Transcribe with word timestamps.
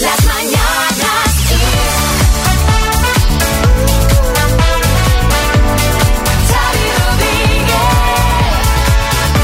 Las 0.00 0.24
mañanas 0.24 1.34
Kiss. 1.48 2.90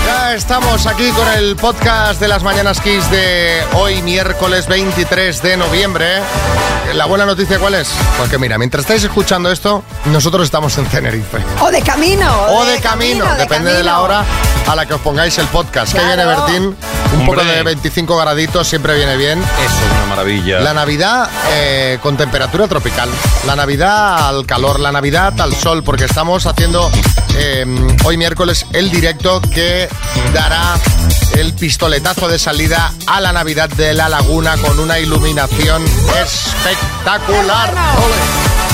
Ya 0.06 0.34
estamos 0.34 0.87
aquí 0.87 1.11
con 1.11 1.27
el 1.29 1.56
podcast 1.56 2.21
de 2.21 2.29
las 2.29 2.42
Mañanas 2.42 2.80
Kiss 2.80 3.11
de 3.11 3.62
hoy, 3.74 4.03
miércoles 4.03 4.66
23 4.69 5.42
de 5.42 5.56
noviembre. 5.56 6.06
La 6.95 7.07
buena 7.07 7.27
noticia, 7.27 7.59
¿cuál 7.59 7.75
es? 7.75 7.88
Porque 8.19 8.38
mira, 8.38 8.57
mientras 8.57 8.83
estáis 8.83 9.03
escuchando 9.03 9.51
esto, 9.51 9.83
nosotros 10.07 10.45
estamos 10.45 10.79
en 10.79 10.87
Tenerife. 10.87 11.38
O 11.61 11.71
de 11.71 11.83
camino. 11.83 12.33
O 12.51 12.65
de 12.65 12.81
camino, 12.81 13.25
depende 13.37 13.73
de 13.73 13.83
la 13.83 14.01
hora 14.01 14.25
a 14.69 14.77
la 14.77 14.87
que 14.87 14.95
os 14.95 15.01
pongáis 15.01 15.37
el 15.38 15.47
podcast. 15.49 15.93
Que 15.93 15.99
Claro. 15.99 16.16
viene 16.16 16.25
Bertín, 16.25 16.77
un 17.15 17.27
poco 17.27 17.45
de 17.45 17.62
25 17.62 18.16
graditos 18.16 18.66
siempre 18.66 18.97
viene 18.97 19.16
bien. 19.16 19.41
Eso 19.41 19.87
es 19.87 19.93
una 19.97 20.06
maravilla. 20.06 20.61
La 20.61 20.75
Navidad 20.75 21.29
eh, 21.51 21.98
con 22.02 22.16
temperatura 22.16 22.69
tropical. 22.69 23.09
La 23.47 23.56
Navidad 23.56 24.28
al 24.28 24.47
calor, 24.47 24.80
la 24.80 24.92
Navidad 24.92 25.41
al 25.41 25.55
sol, 25.55 25.83
porque 25.83 26.05
estamos 26.05 26.47
haciendo 26.47 26.91
eh, 27.37 27.66
hoy 28.05 28.16
miércoles 28.16 28.66
el 28.73 28.91
directo 28.91 29.41
que 29.41 29.88
dará 30.33 30.74
el 31.34 31.52
pistoletazo 31.55 32.28
de 32.28 32.38
salida 32.38 32.92
a 33.06 33.20
la 33.20 33.33
Navidad 33.33 33.69
de 33.69 33.95
la 33.95 34.09
Laguna 34.09 34.56
con 34.56 34.78
una 34.78 34.98
iluminación 34.98 35.84
espectacular. 36.23 37.70
Ole. 37.70 38.66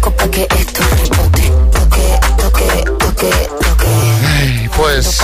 Loco 0.00 0.16
pa' 0.16 0.28
que 0.30 0.48
esto 0.58 0.82
rebote. 0.82 1.52
Toque, 1.72 2.20
toque, 2.38 2.84
toque, 2.98 3.30
toque. 3.60 3.86
Ay, 4.26 4.70
Pues 4.76 5.20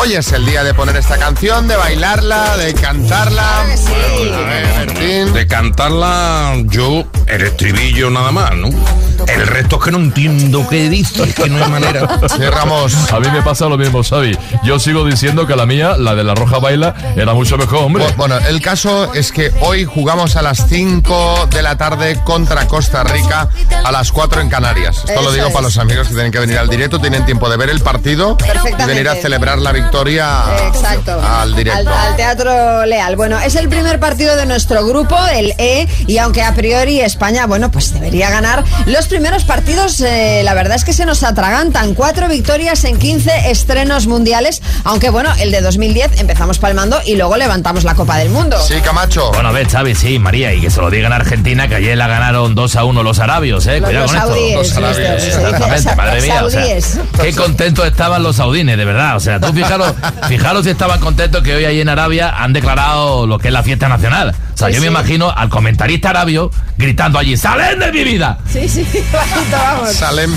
hoy 0.00 0.14
es 0.14 0.32
el 0.32 0.46
día 0.46 0.62
de 0.62 0.72
poner 0.74 0.96
esta 0.96 1.18
canción, 1.18 1.66
de 1.66 1.76
bailarla, 1.76 2.56
de 2.56 2.74
cantarla. 2.74 3.62
A 3.62 3.64
ver. 3.64 5.32
De 5.32 5.46
cantarla, 5.46 6.54
yo, 6.66 7.04
el 7.26 7.42
estribillo 7.42 8.10
nada 8.10 8.30
más, 8.30 8.54
¿no? 8.54 8.68
El 9.26 9.46
resto 9.46 9.76
es 9.76 9.84
que 9.84 9.90
no 9.90 9.98
entiendo 9.98 10.66
qué 10.68 10.88
dice, 10.88 11.22
es 11.24 11.34
que 11.34 11.48
no 11.48 11.62
hay 11.64 11.70
manera. 11.70 12.08
Sí, 12.28 12.42
Ramos. 12.44 12.94
A 13.12 13.20
mí 13.20 13.28
me 13.32 13.42
pasa 13.42 13.66
lo 13.66 13.76
mismo, 13.78 14.02
Xavi. 14.02 14.36
Yo 14.64 14.78
sigo 14.78 15.04
diciendo 15.04 15.46
que 15.46 15.54
la 15.56 15.66
mía, 15.66 15.96
la 15.96 16.14
de 16.14 16.24
la 16.24 16.34
roja 16.34 16.58
baila, 16.58 16.94
era 17.16 17.32
mucho 17.34 17.56
mejor, 17.56 17.84
hombre. 17.84 18.04
Bu- 18.08 18.16
Bueno, 18.16 18.38
el 18.48 18.60
caso 18.60 19.12
es 19.14 19.30
que 19.32 19.52
hoy 19.60 19.84
jugamos 19.84 20.36
a 20.36 20.42
las 20.42 20.66
5 20.68 21.48
de 21.50 21.62
la 21.62 21.76
tarde 21.76 22.20
contra 22.24 22.66
Costa 22.66 23.04
Rica, 23.04 23.48
a 23.84 23.92
las 23.92 24.10
4 24.12 24.40
en 24.40 24.48
Canarias. 24.48 25.02
Esto 25.06 25.22
lo 25.22 25.32
digo 25.32 25.46
es. 25.48 25.52
para 25.52 25.64
los 25.64 25.76
amigos 25.78 26.08
que 26.08 26.14
tienen 26.14 26.32
que 26.32 26.38
venir 26.40 26.58
al 26.58 26.68
directo, 26.68 26.98
tienen 27.00 27.24
tiempo 27.24 27.48
de 27.48 27.56
ver 27.56 27.70
el 27.70 27.80
partido 27.80 28.36
y 28.80 28.84
venir 28.86 29.08
a 29.08 29.14
celebrar 29.16 29.58
la 29.58 29.72
victoria 29.72 30.42
Exacto. 30.66 31.20
al 31.20 31.54
directo. 31.54 31.80
Al, 31.80 31.88
al 31.88 32.16
Teatro 32.16 32.84
Leal. 32.86 33.16
Bueno, 33.16 33.38
es 33.38 33.54
el 33.56 33.68
primer 33.68 34.00
partido 34.00 34.36
de 34.36 34.46
nuestro 34.46 34.84
grupo, 34.86 35.16
el 35.32 35.52
E, 35.58 35.86
y 36.06 36.18
aunque 36.18 36.42
a 36.42 36.54
priori 36.54 37.00
España, 37.00 37.46
bueno, 37.46 37.70
pues 37.70 37.92
debería 37.92 38.30
ganar, 38.30 38.64
los 38.86 39.08
primeros 39.14 39.44
partidos, 39.44 40.00
eh, 40.00 40.42
la 40.44 40.54
verdad 40.54 40.74
es 40.74 40.84
que 40.84 40.92
se 40.92 41.06
nos 41.06 41.22
atragantan. 41.22 41.94
Cuatro 41.94 42.26
victorias 42.28 42.82
en 42.82 42.98
15 42.98 43.48
estrenos 43.52 44.08
mundiales, 44.08 44.60
aunque 44.82 45.08
bueno, 45.08 45.30
el 45.38 45.52
de 45.52 45.60
2010 45.60 46.18
empezamos 46.20 46.58
palmando 46.58 47.00
y 47.06 47.14
luego 47.14 47.36
levantamos 47.36 47.84
la 47.84 47.94
Copa 47.94 48.16
del 48.16 48.30
Mundo. 48.30 48.56
Sí, 48.60 48.74
Camacho. 48.82 49.30
Bueno, 49.32 49.50
a 49.50 49.52
ver, 49.52 49.68
Xavi, 49.68 49.94
sí, 49.94 50.18
María, 50.18 50.52
y 50.52 50.60
que 50.60 50.68
se 50.68 50.80
lo 50.80 50.90
digan 50.90 51.12
a 51.12 51.16
Argentina, 51.16 51.68
que 51.68 51.76
ayer 51.76 51.96
la 51.96 52.08
ganaron 52.08 52.56
2 52.56 52.74
a 52.74 52.82
1 52.82 53.04
los 53.04 53.20
arabios, 53.20 53.64
¿eh? 53.68 53.78
Los- 53.78 53.88
Cuidado 53.88 54.06
los 54.06 54.12
con 54.14 54.20
saudíes, 54.20 54.66
esto. 54.66 54.80
Los 54.80 54.96
saudíes, 54.96 55.24
Exactamente, 55.28 55.94
madre 55.96 56.20
mía. 56.22 56.44
o 56.44 56.50
sea, 56.50 56.60
saudíes. 56.62 56.98
qué 57.22 57.32
contentos 57.34 57.86
estaban 57.86 58.20
los 58.24 58.34
saudines, 58.34 58.76
de 58.76 58.84
verdad. 58.84 59.14
O 59.14 59.20
sea, 59.20 59.38
tú 59.38 59.52
fijaros, 59.52 59.94
fijaros 60.26 60.64
si 60.64 60.70
estaban 60.70 60.98
contentos 60.98 61.40
que 61.44 61.54
hoy 61.54 61.64
ahí 61.66 61.80
en 61.80 61.88
Arabia 61.88 62.34
han 62.36 62.52
declarado 62.52 63.28
lo 63.28 63.38
que 63.38 63.46
es 63.48 63.54
la 63.54 63.62
fiesta 63.62 63.88
nacional. 63.88 64.34
O 64.54 64.56
sea, 64.56 64.68
Sí, 64.68 64.74
yo 64.74 64.80
me 64.80 64.86
imagino 64.86 65.30
al 65.30 65.48
comentarista 65.48 66.10
arabio 66.10 66.50
gritando 66.78 67.18
allí, 67.18 67.36
¡salen 67.36 67.78
de 67.80 67.92
mi 67.92 68.04
vida! 68.04 68.38
Sí, 68.50 68.68
sí, 68.68 68.82
bajito, 69.12 69.56
vamos. 69.56 69.92
Salem. 69.92 70.32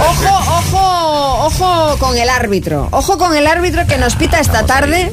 Ojo, 0.00 0.28
ojo, 0.28 1.46
ojo 1.46 1.96
con 1.98 2.16
el 2.18 2.28
árbitro. 2.28 2.88
Ojo 2.90 3.18
con 3.18 3.36
el 3.36 3.46
árbitro 3.46 3.86
que 3.86 3.98
nos 3.98 4.16
pita 4.16 4.40
esta 4.40 4.66
tarde, 4.66 5.12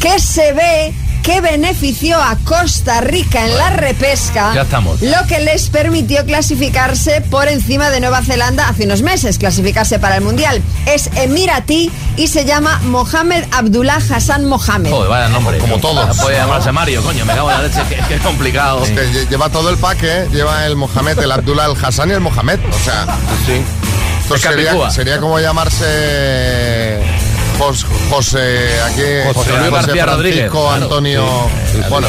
que 0.00 0.18
se 0.18 0.52
ve 0.52 0.92
que 1.26 1.40
benefició 1.40 2.22
a 2.22 2.36
Costa 2.44 3.00
Rica 3.00 3.44
en 3.44 3.58
la 3.58 3.70
repesca, 3.70 4.54
Ya 4.54 4.62
estamos. 4.62 5.02
lo 5.02 5.26
que 5.26 5.40
les 5.40 5.68
permitió 5.70 6.24
clasificarse 6.24 7.20
por 7.20 7.48
encima 7.48 7.90
de 7.90 7.98
Nueva 7.98 8.22
Zelanda 8.22 8.68
hace 8.68 8.84
unos 8.84 9.02
meses, 9.02 9.36
clasificarse 9.36 9.98
para 9.98 10.14
el 10.18 10.22
Mundial. 10.22 10.62
Es 10.86 11.10
Emiratí 11.16 11.90
y 12.16 12.28
se 12.28 12.44
llama 12.44 12.78
Mohamed 12.84 13.42
Abdullah 13.50 13.96
Hassan 14.08 14.44
Mohamed. 14.44 14.88
Joder, 14.92 15.08
vaya 15.10 15.28
nombre. 15.28 15.58
Como 15.58 15.78
todos. 15.78 16.16
Puede 16.18 16.36
llamarse 16.36 16.70
Mario, 16.70 17.02
coño, 17.02 17.24
me 17.24 17.34
cago 17.34 17.50
en 17.50 17.56
la 17.56 17.62
leche, 17.66 17.82
que, 17.88 17.96
que 18.06 18.14
es 18.14 18.20
complicado. 18.20 18.84
Que 18.84 19.26
lleva 19.28 19.48
todo 19.48 19.68
el 19.70 19.78
pack, 19.78 19.98
¿eh? 20.04 20.28
Lleva 20.30 20.64
el 20.66 20.76
Mohamed, 20.76 21.18
el 21.18 21.32
Abdullah, 21.32 21.64
el 21.66 21.84
Hassan 21.84 22.08
y 22.10 22.12
el 22.12 22.20
Mohamed. 22.20 22.60
O 22.70 22.84
sea, 22.84 23.04
Sí. 23.46 23.60
esto 24.32 24.90
sería 24.92 25.18
como 25.18 25.40
llamarse 25.40 25.84
Jos- 27.58 27.86
José, 28.10 28.68
aquí, 28.82 29.02
José 29.34 29.52
Luis 29.58 29.70
García 29.70 30.06
Rodríguez, 30.06 30.50
Francisco, 30.50 30.66
claro. 30.68 30.82
Antonio. 30.84 31.26
Bueno. 31.88 32.06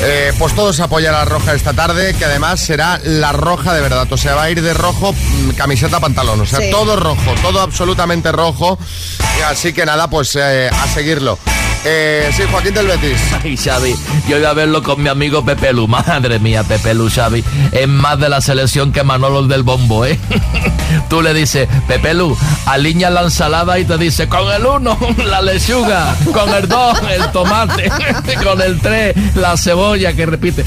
eh, 0.00 0.32
pues 0.38 0.54
todos 0.54 0.78
apoyar 0.80 1.14
a 1.14 1.18
la 1.20 1.24
roja 1.24 1.54
esta 1.54 1.72
tarde, 1.72 2.14
que 2.14 2.24
además 2.24 2.60
será 2.60 3.00
la 3.02 3.32
roja 3.32 3.74
de 3.74 3.80
verdad. 3.80 4.06
O 4.10 4.16
sea, 4.16 4.34
va 4.34 4.44
a 4.44 4.50
ir 4.50 4.62
de 4.62 4.74
rojo, 4.74 5.12
mm, 5.12 5.50
camiseta, 5.56 5.98
pantalón. 6.00 6.40
O 6.42 6.46
sea, 6.46 6.60
Sí. 6.60 6.70
todo 6.70 6.96
rojo, 6.96 7.34
todo 7.42 7.60
absolutamente 7.60 8.30
rojo. 8.30 8.78
Así 9.48 9.72
que 9.72 9.84
nada, 9.86 10.08
pues 10.08 10.36
eh, 10.36 10.70
a 10.72 10.86
seguirlo. 10.88 11.38
Eh, 11.90 12.30
sí, 12.36 12.42
Joaquín 12.50 12.74
del 12.74 12.86
Betis. 12.86 13.18
Ay, 13.42 13.56
Xavi, 13.56 13.96
yo 14.28 14.36
iba 14.36 14.50
a 14.50 14.52
verlo 14.52 14.82
con 14.82 15.02
mi 15.02 15.08
amigo 15.08 15.42
Pepe 15.42 15.72
Lu. 15.72 15.88
Madre 15.88 16.38
mía, 16.38 16.62
Pepe 16.62 16.92
Lu, 16.92 17.08
Xavi. 17.08 17.42
Es 17.72 17.88
más 17.88 18.20
de 18.20 18.28
la 18.28 18.42
selección 18.42 18.92
que 18.92 19.02
Manolo 19.02 19.40
el 19.40 19.48
del 19.48 19.62
bombo, 19.62 20.04
¿eh? 20.04 20.18
Tú 21.08 21.22
le 21.22 21.32
dices, 21.32 21.66
Pepe 21.86 22.12
Lu, 22.12 22.36
alinea 22.66 23.08
la 23.08 23.22
ensalada 23.22 23.78
y 23.78 23.86
te 23.86 23.96
dice, 23.96 24.28
con 24.28 24.52
el 24.52 24.66
uno, 24.66 24.98
la 25.24 25.40
lechuga, 25.40 26.14
con 26.30 26.52
el 26.52 26.68
dos, 26.68 26.98
el 27.10 27.32
tomate, 27.32 27.90
con 28.44 28.60
el 28.60 28.78
tres, 28.80 29.16
la 29.34 29.56
cebolla, 29.56 30.12
que 30.12 30.26
repite. 30.26 30.66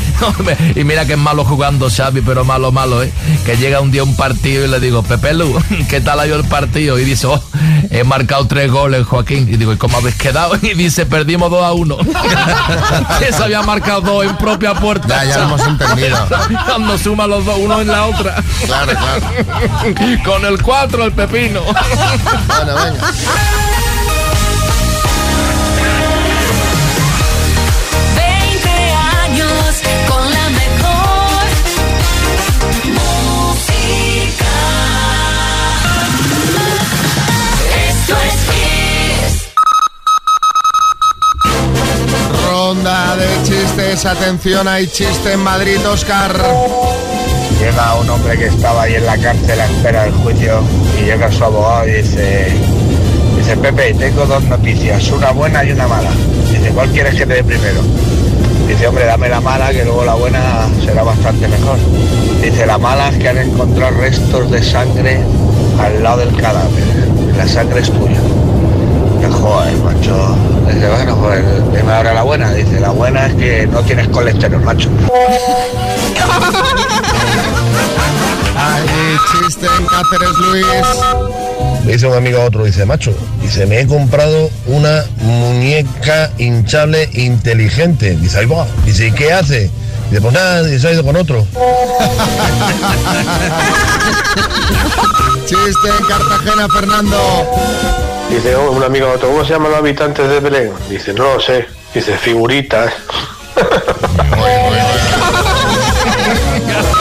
Y 0.75 0.83
mira 0.83 1.05
que 1.05 1.13
es 1.13 1.19
malo 1.19 1.45
jugando, 1.45 1.87
Xavi, 1.87 2.21
pero 2.21 2.45
malo, 2.45 2.71
malo, 2.71 3.03
¿eh? 3.03 3.11
Que 3.45 3.57
llega 3.57 3.79
un 3.79 3.91
día 3.91 4.03
un 4.03 4.15
partido 4.15 4.65
y 4.65 4.67
le 4.67 4.79
digo, 4.79 5.03
Pepe 5.03 5.35
Lu, 5.35 5.55
¿qué 5.87 6.01
tal 6.01 6.19
ha 6.19 6.25
ido 6.25 6.37
el 6.37 6.45
partido? 6.45 6.97
Y 6.97 7.03
dice, 7.03 7.27
oh, 7.27 7.43
he 7.91 8.03
marcado 8.03 8.47
tres 8.47 8.71
goles, 8.71 9.05
Joaquín. 9.05 9.47
Y 9.51 9.57
digo, 9.57 9.73
¿y 9.73 9.77
cómo 9.77 9.97
habéis 9.97 10.15
quedado? 10.15 10.57
Y 10.61 10.73
dice, 10.73 11.05
perdimos 11.11 11.51
2 11.51 11.63
a 11.63 11.73
1. 11.73 11.97
que 13.19 13.33
se 13.33 13.43
había 13.43 13.61
marcado 13.61 14.23
en 14.23 14.35
propia 14.37 14.73
puerta. 14.73 15.07
Ya, 15.07 15.25
ya 15.25 15.37
lo 15.39 15.43
hemos 15.43 15.67
entendido. 15.67 16.17
Cuando 16.65 16.97
suma 16.97 17.27
los 17.27 17.45
dos, 17.45 17.57
uno 17.59 17.81
en 17.81 17.87
la 17.87 18.05
otra. 18.05 18.41
Claro, 18.65 18.93
claro. 18.93 20.23
Con 20.23 20.45
el 20.45 20.61
4, 20.61 21.03
el 21.03 21.11
pepino. 21.11 21.61
Bueno, 21.61 22.75
venga. 22.75 23.11
Ronda 42.71 43.17
de 43.17 43.27
chistes. 43.43 44.05
Atención, 44.05 44.65
hay 44.65 44.87
chiste 44.87 45.33
en 45.33 45.41
Madrid, 45.41 45.85
Oscar. 45.85 46.31
Llega 47.59 47.95
un 47.95 48.09
hombre 48.09 48.37
que 48.37 48.45
estaba 48.45 48.83
ahí 48.83 48.95
en 48.95 49.05
la 49.05 49.17
cárcel 49.17 49.59
a 49.59 49.65
espera 49.65 50.03
del 50.03 50.13
juicio 50.13 50.61
y 50.97 51.03
llega 51.03 51.29
su 51.29 51.43
abogado 51.43 51.85
y 51.89 51.91
dice, 51.95 52.47
dice 53.35 53.57
Pepe, 53.57 53.93
tengo 53.95 54.25
dos 54.25 54.41
noticias, 54.45 55.05
una 55.11 55.31
buena 55.31 55.65
y 55.65 55.73
una 55.73 55.85
mala. 55.85 56.11
Dice, 56.49 56.69
¿cuál 56.69 56.89
quieres 56.91 57.15
que 57.15 57.25
te 57.25 57.33
dé 57.33 57.43
primero? 57.43 57.81
Dice, 58.69 58.87
hombre, 58.87 59.03
dame 59.03 59.27
la 59.27 59.41
mala, 59.41 59.71
que 59.71 59.83
luego 59.83 60.05
la 60.05 60.13
buena 60.13 60.69
será 60.85 61.03
bastante 61.03 61.49
mejor. 61.49 61.77
Dice, 62.41 62.65
la 62.65 62.77
mala 62.77 63.09
es 63.09 63.17
que 63.17 63.27
han 63.27 63.37
encontrado 63.37 63.97
restos 63.97 64.49
de 64.49 64.63
sangre 64.63 65.19
al 65.77 66.01
lado 66.01 66.19
del 66.19 66.33
cadáver. 66.37 66.85
La 67.35 67.45
sangre 67.49 67.81
es 67.81 67.91
tuya. 67.91 68.21
Joder, 69.41 69.77
macho. 69.77 70.35
Dice, 70.67 70.87
bueno, 70.87 71.17
pues 71.17 71.43
dime 71.73 71.91
ahora 71.91 72.13
la 72.13 72.21
buena. 72.21 72.53
Dice, 72.53 72.79
la 72.79 72.91
buena 72.91 73.25
es 73.25 73.33
que 73.35 73.65
no 73.67 73.81
tienes 73.81 74.07
colesterol, 74.09 74.61
macho. 74.61 74.89
Hay 78.55 78.85
chiste 79.31 79.65
en 79.65 79.85
Cáceres, 79.87 80.37
Luis. 80.37 80.65
Le 81.85 81.93
dice 81.93 82.05
un 82.05 82.13
amigo 82.15 82.39
a 82.39 82.45
otro, 82.45 82.63
dice, 82.65 82.85
macho, 82.85 83.11
dice, 83.41 83.65
me 83.65 83.79
he 83.79 83.87
comprado 83.87 84.51
una 84.67 85.03
muñeca 85.17 86.29
hinchable 86.37 87.09
inteligente. 87.13 88.15
Dice, 88.17 88.37
ahí 88.39 88.45
va. 88.45 88.67
Dice, 88.85 89.07
¿y 89.07 89.11
qué 89.11 89.33
hace? 89.33 89.71
Dice, 90.09 90.21
pues 90.21 90.33
nada, 90.33 90.61
dice, 90.61 90.79
se 90.79 90.87
ha 90.89 90.91
ido 90.93 91.03
con 91.03 91.15
otro. 91.15 91.43
Chiste 95.45 95.89
en 95.97 96.05
Cartagena, 96.05 96.67
Fernando. 96.71 98.10
Dice 98.31 98.55
oh, 98.55 98.71
un 98.71 98.81
amigo 98.81 99.11
otro, 99.13 99.27
¿cómo 99.27 99.43
se 99.43 99.51
llaman 99.51 99.71
los 99.71 99.79
habitantes 99.79 100.29
de 100.29 100.39
Belén? 100.39 100.71
Dice, 100.89 101.13
no 101.13 101.33
lo 101.33 101.39
sé. 101.41 101.67
Dice, 101.93 102.17
figuritas. 102.17 102.93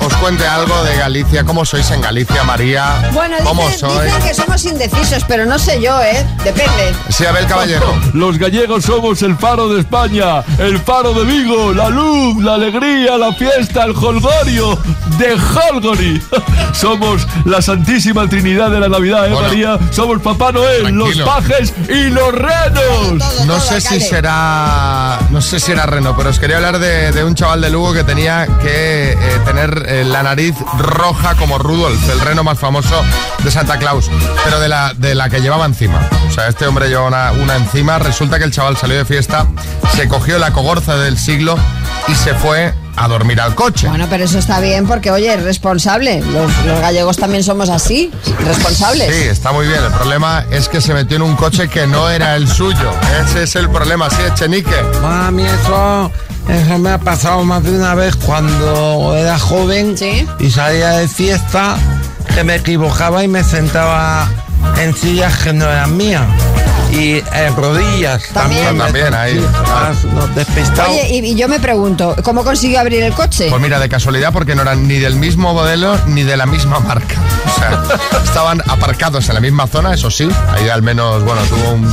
os 0.07 0.13
cuente 0.15 0.47
algo 0.47 0.83
de 0.83 0.95
Galicia. 0.97 1.43
¿Cómo 1.43 1.65
sois 1.65 1.89
en 1.91 2.01
Galicia, 2.01 2.43
María? 2.43 3.09
Bueno, 3.13 3.35
¿Cómo 3.43 3.63
dicen, 3.63 3.79
sois? 3.89 4.03
dicen 4.05 4.21
que 4.23 4.33
somos 4.33 4.65
indecisos, 4.65 5.23
pero 5.27 5.45
no 5.45 5.59
sé 5.59 5.81
yo, 5.81 6.01
¿eh? 6.01 6.25
Depende. 6.43 6.93
Sí, 7.09 7.25
Abel 7.25 7.45
Caballero. 7.45 7.93
Los 8.13 8.37
gallegos 8.37 8.85
somos 8.85 9.21
el 9.21 9.35
faro 9.37 9.67
de 9.69 9.81
España, 9.81 10.43
el 10.59 10.79
faro 10.79 11.13
de 11.13 11.25
Vigo, 11.25 11.73
la 11.73 11.89
luz, 11.89 12.41
la 12.43 12.55
alegría, 12.55 13.17
la 13.17 13.33
fiesta, 13.33 13.83
el 13.83 13.91
holgorio 13.91 14.79
de 15.17 15.33
Holgori. 15.33 16.21
Somos 16.73 17.25
la 17.45 17.59
Santísima 17.61 18.27
Trinidad 18.29 18.69
de 18.69 18.79
la 18.79 18.87
Navidad, 18.87 19.25
¿eh, 19.27 19.31
Bueno. 19.31 19.47
María? 19.47 19.79
Somos 19.91 20.21
Papá 20.21 20.51
Noel, 20.51 20.81
Tranquilo. 20.83 21.05
los 21.15 21.27
pajes 21.27 21.73
y 21.89 22.09
los 22.11 22.31
renos. 22.33 23.17
Todo, 23.17 23.45
No 23.45 23.53
todo, 23.57 23.59
sé 23.61 23.81
si 23.81 23.99
será. 23.99 25.19
No 25.31 25.41
sé 25.41 25.59
si 25.59 25.71
era 25.71 25.85
Reno, 25.87 26.15
pero 26.15 26.29
os 26.29 26.39
quería 26.39 26.57
hablar 26.57 26.77
de, 26.79 27.11
de 27.11 27.23
un 27.23 27.33
chaval 27.35 27.61
de 27.61 27.69
Lugo 27.71 27.93
que 27.93 28.03
tenía 28.03 28.45
que 28.61 29.13
eh, 29.13 29.17
tener 29.45 29.85
eh, 29.87 29.96
la 30.05 30.23
nariz 30.23 30.55
roja 30.77 31.35
como 31.35 31.57
Rudolf, 31.57 32.09
el 32.09 32.19
reno 32.19 32.43
más 32.43 32.59
famoso 32.59 33.03
de 33.43 33.51
Santa 33.51 33.77
Claus, 33.77 34.09
pero 34.43 34.59
de 34.59 34.67
la, 34.67 34.93
de 34.93 35.15
la 35.15 35.29
que 35.29 35.41
llevaba 35.41 35.65
encima. 35.65 35.99
O 36.27 36.31
sea, 36.31 36.47
este 36.47 36.67
hombre 36.67 36.89
lleva 36.89 37.05
una, 37.05 37.31
una 37.31 37.55
encima. 37.55 37.99
Resulta 37.99 38.37
que 38.37 38.45
el 38.45 38.51
chaval 38.51 38.77
salió 38.77 38.97
de 38.97 39.05
fiesta, 39.05 39.47
se 39.95 40.07
cogió 40.07 40.39
la 40.39 40.51
cogorza 40.51 40.97
del 40.97 41.17
siglo 41.17 41.57
y 42.07 42.15
se 42.15 42.33
fue 42.33 42.73
a 42.97 43.07
dormir 43.07 43.39
al 43.39 43.55
coche. 43.55 43.87
Bueno, 43.87 44.07
pero 44.09 44.23
eso 44.25 44.39
está 44.39 44.59
bien 44.59 44.87
porque, 44.87 45.11
oye, 45.11 45.33
es 45.33 45.41
responsable. 45.43 46.19
Los, 46.21 46.51
los 46.65 46.79
gallegos 46.81 47.17
también 47.17 47.43
somos 47.43 47.69
así, 47.69 48.11
responsables. 48.45 49.13
Sí, 49.15 49.21
está 49.29 49.51
muy 49.51 49.67
bien. 49.67 49.83
El 49.83 49.91
problema 49.91 50.45
es 50.51 50.67
que 50.67 50.81
se 50.81 50.93
metió 50.93 51.17
en 51.17 51.23
un 51.23 51.35
coche 51.35 51.67
que 51.69 51.85
no 51.87 52.09
era 52.09 52.35
el 52.35 52.47
suyo. 52.47 52.91
Ese 53.23 53.43
es 53.43 53.55
el 53.55 53.69
problema, 53.69 54.09
sí, 54.09 54.17
Echenique. 54.27 54.75
Mami, 55.01 55.43
eso, 55.45 56.11
eso 56.49 56.77
me 56.79 56.89
ha 56.91 56.97
pasado 56.97 57.43
más 57.43 57.63
de 57.63 57.77
una 57.77 57.93
vez 57.95 58.15
cuando 58.15 59.15
era 59.15 59.37
joven 59.39 59.97
Sí. 59.97 60.27
y 60.39 60.49
salía 60.49 60.89
de 60.91 61.07
fiesta, 61.07 61.77
que 62.33 62.43
me 62.43 62.55
equivocaba 62.55 63.23
y 63.23 63.27
me 63.27 63.43
sentaba 63.43 64.27
en 64.81 64.95
sillas 64.95 65.37
que 65.37 65.53
no 65.53 65.65
eran 65.65 65.95
mías. 65.95 66.23
Y 66.91 67.21
en 67.33 67.55
rodillas 67.55 68.23
También. 68.33 68.77
también. 68.77 69.13
ahí, 69.13 69.45
despistado. 70.35 70.89
Oye, 70.91 71.07
y, 71.09 71.25
y 71.31 71.35
yo 71.35 71.47
me 71.47 71.59
pregunto, 71.59 72.15
¿cómo 72.23 72.43
consiguió 72.43 72.79
abrir 72.79 73.03
el 73.03 73.13
coche? 73.13 73.47
Pues 73.49 73.61
mira, 73.61 73.79
de 73.79 73.89
casualidad, 73.89 74.31
porque 74.31 74.55
no 74.55 74.61
eran 74.61 74.87
ni 74.87 74.95
del 74.97 75.15
mismo 75.15 75.53
modelo 75.53 75.97
ni 76.07 76.23
de 76.23 76.37
la 76.37 76.45
misma 76.45 76.79
marca. 76.79 77.15
O 77.45 77.59
sea, 77.59 77.83
estaban 78.23 78.61
aparcados 78.67 79.27
en 79.29 79.35
la 79.35 79.41
misma 79.41 79.67
zona, 79.67 79.93
eso 79.93 80.09
sí. 80.09 80.29
Ahí 80.49 80.69
al 80.69 80.81
menos, 80.81 81.23
bueno, 81.23 81.41
tuvo 81.43 81.71
un. 81.71 81.91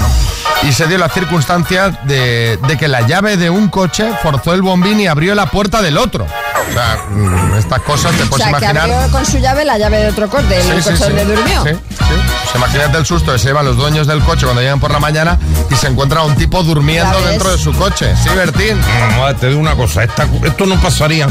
Y 0.62 0.73
se 0.73 0.87
dio 0.87 0.96
la 0.99 1.08
circunstancia 1.08 1.91
de, 2.05 2.58
de 2.67 2.76
que 2.79 2.88
la 2.88 3.02
llave 3.02 3.37
de 3.37 3.50
un 3.50 3.69
coche 3.69 4.08
forzó 4.23 4.55
el 4.55 4.62
bombín 4.62 5.00
y 5.00 5.06
abrió 5.08 5.35
la 5.35 5.46
puerta 5.46 5.82
del 5.82 5.99
otro. 5.99 6.25
O 6.25 6.73
sea, 6.73 6.99
mm, 7.11 7.56
estas 7.56 7.81
cosas 7.82 8.12
te 8.17 8.23
o 8.23 8.26
puedes 8.26 8.44
que 8.44 8.50
imaginar. 8.50 8.91
abrió 8.91 9.11
con 9.12 9.26
su 9.26 9.38
llave 9.38 9.64
la 9.67 9.76
llave 9.76 9.99
de 9.99 10.08
otro 10.08 10.31
coche, 10.31 10.46
del 10.46 10.62
Sí, 10.62 10.70
coche 10.91 10.96
sí. 10.96 11.02
donde 11.02 11.25
durmió. 11.26 11.62
Sí, 11.64 11.70
sí. 11.75 11.96
Pues 11.99 12.55
imagínate 12.55 12.96
el 12.99 13.05
susto 13.05 13.32
que 13.32 13.38
se 13.38 13.49
llevan 13.49 13.67
los 13.67 13.76
dueños 13.76 14.06
del 14.06 14.20
coche 14.23 14.44
cuando 14.46 14.62
llegan 14.62 14.81
por 14.81 14.91
la 14.94 15.00
mañana 15.00 15.38
y 15.70 15.75
se 15.75 15.88
encuentra 15.88 16.23
un 16.23 16.35
tipo 16.37 16.62
durmiendo 16.62 17.20
dentro 17.23 17.50
de 17.50 17.58
su 17.58 17.73
coche. 17.73 18.14
Sí, 18.23 18.29
Bertín. 18.35 18.79
No, 19.17 19.35
te 19.37 19.49
digo 19.49 19.61
una 19.61 19.75
cosa, 19.75 20.05
esta- 20.05 20.26
esto 20.44 20.67
no 20.67 20.76
pasaría 20.81 21.26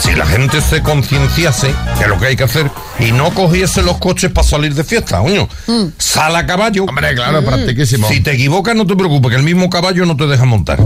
si 0.00 0.12
la 0.14 0.26
gente 0.26 0.60
se 0.60 0.82
concienciase 0.82 1.74
de 1.98 2.08
lo 2.08 2.18
que 2.18 2.26
hay 2.26 2.36
que 2.36 2.44
hacer 2.44 2.70
y 3.00 3.12
no 3.12 3.30
cogiese 3.30 3.82
los 3.82 3.96
coches 3.98 4.30
para 4.30 4.46
salir 4.46 4.74
de 4.74 4.84
fiesta, 4.84 5.18
coño. 5.20 5.48
Sal 5.98 6.36
a 6.36 6.46
caballo. 6.46 6.84
Hombre, 6.84 7.14
claro, 7.14 7.42
practiquísimo. 7.44 8.06
Si 8.08 8.20
te 8.20 8.32
equivocas, 8.32 8.76
no 8.76 8.86
te 8.86 8.94
preocupes, 8.94 9.30
que 9.30 9.36
el 9.36 9.42
mismo 9.42 9.70
caballo 9.70 10.04
no 10.06 10.16
te 10.16 10.26
deja 10.26 10.44
montar. 10.44 10.78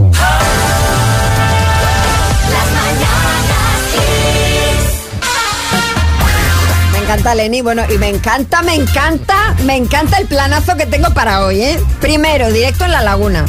Encanta 7.10 7.34
Lenny, 7.34 7.60
bueno, 7.60 7.82
y 7.92 7.98
me 7.98 8.08
encanta, 8.08 8.62
me 8.62 8.76
encanta, 8.76 9.56
me 9.64 9.74
encanta 9.74 10.18
el 10.18 10.28
planazo 10.28 10.76
que 10.76 10.86
tengo 10.86 11.12
para 11.12 11.44
hoy, 11.44 11.60
¿eh? 11.60 11.80
Primero, 12.00 12.52
directo 12.52 12.84
en 12.84 12.92
la 12.92 13.02
laguna. 13.02 13.44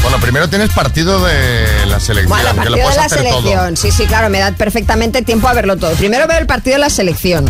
Bueno, 0.00 0.18
primero 0.18 0.48
tienes 0.48 0.70
partido 0.70 1.22
de 1.22 1.66
la 1.88 2.00
selección, 2.00 2.30
Bueno, 2.30 2.48
que 2.52 2.56
partido 2.56 2.76
lo 2.78 2.88
de 2.88 2.96
la 2.96 3.08
selección. 3.10 3.42
todo. 3.42 3.76
Sí, 3.76 3.90
sí, 3.90 4.06
claro, 4.06 4.30
me 4.30 4.38
da 4.38 4.52
perfectamente 4.52 5.20
tiempo 5.20 5.46
a 5.46 5.52
verlo 5.52 5.76
todo. 5.76 5.92
Primero 5.92 6.26
veo 6.26 6.38
el 6.38 6.46
partido 6.46 6.76
de 6.76 6.80
la 6.80 6.88
selección, 6.88 7.44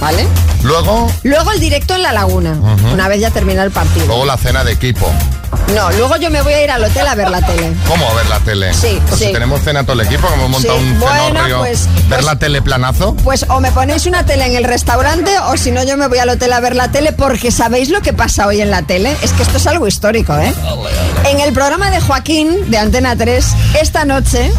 ¿vale? 0.00 0.26
Luego, 0.62 1.10
Luego 1.22 1.52
el 1.52 1.60
directo 1.60 1.94
en 1.94 2.02
la 2.02 2.12
laguna, 2.12 2.52
una 2.92 3.08
vez 3.08 3.20
ya 3.20 3.30
termina 3.30 3.62
el 3.62 3.70
partido. 3.70 4.06
luego 4.06 4.24
la 4.24 4.36
cena 4.36 4.64
de 4.64 4.72
equipo. 4.72 5.10
No, 5.74 5.90
luego 5.92 6.16
yo 6.16 6.30
me 6.30 6.42
voy 6.42 6.52
a 6.52 6.62
ir 6.64 6.70
al 6.70 6.82
hotel 6.84 7.06
a 7.06 7.14
ver 7.14 7.30
la 7.30 7.40
tele. 7.40 7.72
¿Cómo 7.88 8.08
a 8.10 8.14
ver 8.14 8.26
la 8.26 8.40
tele? 8.40 8.74
Sí, 8.74 9.00
Pues 9.08 9.20
sí. 9.20 9.26
si 9.26 9.32
tenemos 9.32 9.62
cena 9.62 9.82
todo 9.84 9.98
el 10.00 10.06
equipo, 10.06 10.26
que 10.28 10.34
hemos 10.34 10.50
montado 10.50 10.78
Sí, 10.78 10.84
un 10.84 11.00
bueno, 11.00 11.24
cenorrio. 11.26 11.58
pues- 11.60 11.86
ver 11.86 12.04
pues- 12.08 12.24
la 12.24 12.38
tele 12.38 12.60
planazo. 12.60 13.14
Pues 13.24 13.46
o 13.48 13.60
me 13.60 13.70
ponéis 13.72 14.06
una 14.06 14.26
tele 14.26 14.46
en 14.46 14.56
el 14.56 14.64
restaurante 14.64 15.30
o 15.46 15.56
si 15.56 15.70
no 15.70 15.82
yo 15.84 15.96
me 15.96 16.08
voy 16.08 16.18
al 16.18 16.28
hotel 16.28 16.52
a 16.52 16.60
ver 16.60 16.74
la 16.76 16.90
tele 16.90 17.12
porque 17.12 17.50
¿sabéis 17.50 17.88
lo 17.90 18.02
que 18.02 18.12
pasa 18.12 18.46
hoy 18.46 18.60
en 18.60 18.70
la 18.70 18.82
tele? 18.82 19.16
Es 19.22 19.32
que 19.32 19.42
esto 19.42 19.56
es 19.58 19.66
algo 19.66 19.86
histórico, 19.86 20.36
¿eh? 20.36 20.52
En 21.30 21.40
el 21.40 21.52
programa 21.52 21.90
de 21.90 22.00
Joaquín 22.00 22.70
de 22.70 22.78
Antena 22.78 23.16
3, 23.16 23.46
esta 23.80 24.04
noche 24.04 24.52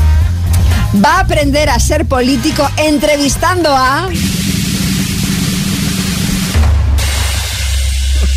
va 1.03 1.17
a 1.17 1.19
aprender 1.21 1.69
a 1.69 1.79
ser 1.79 2.05
político 2.05 2.67
entrevistando 2.77 3.75
a... 3.75 4.07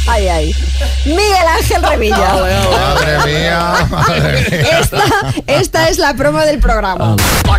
Ay, 0.09 0.29
ay. 0.29 0.57
Miguel 1.05 1.47
Ángel 1.57 1.83
Revilla. 1.83 2.35
Madre 2.35 3.19
mía, 3.27 3.87
madre 3.91 4.47
mía. 4.51 4.79
Esta, 4.81 5.03
esta 5.47 5.89
es 5.89 5.99
la 5.99 6.15
promo 6.15 6.41
del 6.41 6.59
programa. 6.59 7.17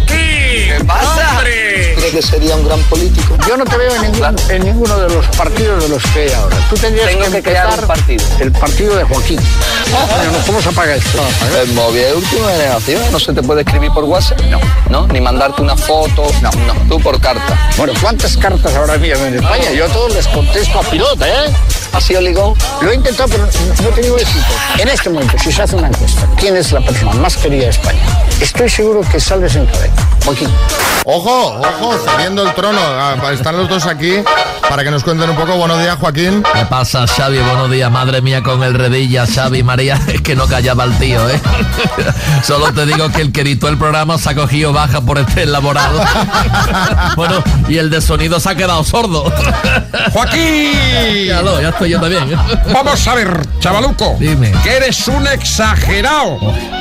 ¿Qué 0.07 0.83
pasa? 0.85 1.39
¿Cree 1.43 2.11
que 2.11 2.21
sería 2.21 2.55
un 2.55 2.65
gran 2.65 2.79
político? 2.83 3.37
Yo 3.47 3.55
no 3.57 3.65
te 3.65 3.77
veo 3.77 3.93
en, 3.95 4.11
ningún- 4.11 4.35
en 4.49 4.63
ninguno 4.65 4.97
de 4.99 5.13
los 5.13 5.25
partidos 5.37 5.83
de 5.83 5.89
los 5.89 6.03
que 6.07 6.21
hay 6.23 6.31
ahora. 6.31 6.55
Tú 6.69 6.75
tendrías 6.77 7.07
Tengo 7.09 7.31
que 7.31 7.41
crear 7.43 7.65
empezar 7.65 7.81
un 7.83 7.87
partido. 7.87 8.25
El 8.39 8.51
partido 8.51 8.95
de 8.95 9.03
Joaquín. 9.03 9.39
Bueno, 9.91 10.31
¿Cómo 10.45 10.61
se 10.61 10.69
apaga 10.69 10.95
esto? 10.95 11.21
El 11.61 11.71
móvil 11.73 12.01
es 12.03 12.15
última 12.15 12.51
generación, 12.51 13.01
no 13.11 13.19
se 13.19 13.33
te 13.33 13.41
puede 13.43 13.61
escribir 13.61 13.91
por 13.91 14.03
WhatsApp. 14.05 14.39
No. 14.49 14.59
¿No? 14.89 15.07
Ni 15.07 15.21
mandarte 15.21 15.61
una 15.61 15.75
foto. 15.75 16.25
No, 16.41 16.49
no. 16.51 16.73
Tú 16.87 16.99
por 17.01 17.19
carta. 17.21 17.69
Bueno, 17.77 17.93
¿cuántas 18.01 18.35
cartas 18.37 18.73
habrá 18.75 18.97
mías 18.97 19.19
en 19.19 19.35
España? 19.35 19.71
Yo 19.71 19.85
a 19.85 19.89
todos 19.89 20.13
les 20.13 20.27
contesto 20.27 20.79
a 20.79 20.83
pilota, 20.83 21.27
¿eh? 21.27 21.53
¿Ha 21.93 22.01
sido 22.01 22.21
ligón? 22.21 22.53
Lo 22.81 22.91
he 22.91 22.95
intentado, 22.95 23.29
pero 23.29 23.47
no 23.81 23.89
he 23.89 23.91
tenido 23.91 24.17
éxito. 24.17 24.45
En 24.77 24.87
este 24.87 25.09
momento, 25.09 25.37
si 25.37 25.51
se 25.51 25.61
hace 25.61 25.75
una 25.75 25.87
encuesta, 25.87 26.27
¿quién 26.37 26.55
es 26.55 26.71
la 26.71 26.81
persona 26.81 27.13
más 27.13 27.35
querida 27.37 27.63
de 27.63 27.69
España? 27.69 27.99
Estoy 28.39 28.69
seguro 28.69 29.01
que 29.11 29.19
sales 29.19 29.55
en 29.55 29.65
cabeza. 29.65 30.09
Joaquín. 30.23 30.49
Ojo, 31.05 31.59
ojo, 31.59 31.95
cediendo 32.05 32.43
el 32.43 32.53
trono. 32.53 32.79
Ah, 32.81 33.15
Están 33.33 33.57
los 33.57 33.67
dos 33.67 33.85
aquí 33.85 34.23
para 34.69 34.83
que 34.83 34.91
nos 34.91 35.03
cuenten 35.03 35.29
un 35.29 35.35
poco. 35.35 35.55
Buenos 35.55 35.81
días, 35.81 35.97
Joaquín. 35.99 36.43
¿Qué 36.53 36.65
pasa, 36.65 37.07
Xavi? 37.07 37.39
Buenos 37.39 37.71
días, 37.71 37.91
madre 37.91 38.21
mía, 38.21 38.43
con 38.43 38.61
el 38.63 38.75
redilla, 38.75 39.25
Xavi, 39.25 39.63
María, 39.63 39.99
es 40.07 40.21
que 40.21 40.35
no 40.35 40.47
callaba 40.47 40.83
el 40.83 40.95
tío, 40.99 41.27
¿eh? 41.27 41.41
Solo 42.43 42.71
te 42.73 42.85
digo 42.85 43.09
que 43.09 43.21
el 43.21 43.31
que 43.31 43.41
editó 43.41 43.67
el 43.67 43.77
programa 43.77 44.17
se 44.19 44.29
ha 44.29 44.35
cogido 44.35 44.71
baja 44.71 45.01
por 45.01 45.17
este 45.17 45.43
elaborado. 45.43 46.01
bueno, 47.15 47.43
y 47.67 47.77
el 47.77 47.89
de 47.89 48.01
sonido 48.01 48.39
se 48.39 48.49
ha 48.49 48.55
quedado 48.55 48.83
sordo. 48.83 49.33
¡Joaquín! 50.13 51.25
Ya, 51.27 51.41
lo, 51.41 51.59
ya 51.59 51.71
yo 51.85 51.99
también. 51.99 52.29
Vamos 52.73 53.07
a 53.07 53.15
ver, 53.15 53.41
chavaluco. 53.59 54.17
Dime. 54.19 54.51
Que 54.63 54.77
eres 54.77 55.07
un 55.07 55.25
exagerado. 55.27 56.39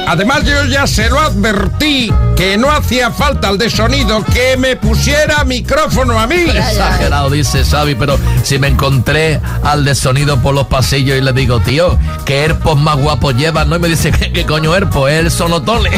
Además, 0.09 0.43
yo 0.45 0.65
ya 0.65 0.87
se 0.87 1.11
lo 1.11 1.21
advertí 1.21 2.11
que 2.35 2.57
no 2.57 2.71
hacía 2.71 3.11
falta 3.11 3.50
el 3.50 3.59
de 3.59 3.69
sonido 3.69 4.25
que 4.25 4.57
me 4.57 4.75
pusiera 4.75 5.45
micrófono 5.45 6.19
a 6.19 6.27
mí. 6.27 6.47
Exagerado, 6.49 7.29
dice 7.29 7.62
Xavi, 7.62 7.95
pero 7.95 8.19
si 8.43 8.59
me 8.59 8.69
encontré 8.69 9.38
al 9.62 9.85
de 9.85 9.95
sonido 9.95 10.41
por 10.41 10.55
los 10.55 10.67
pasillos 10.69 11.19
y 11.19 11.21
le 11.21 11.35
digo, 11.35 11.61
tío, 11.61 11.99
¿qué 12.25 12.45
AirPods 12.45 12.81
más 12.81 12.97
guapos 12.97 13.35
llevas? 13.35 13.67
¿No? 13.67 13.77
Y 13.77 13.81
me 13.81 13.88
dice, 13.88 14.11
¿qué, 14.11 14.33
qué 14.33 14.47
coño 14.47 14.73
AirPods? 14.73 15.12
Es 15.12 15.19
el 15.19 15.31
sonotone. 15.31 15.91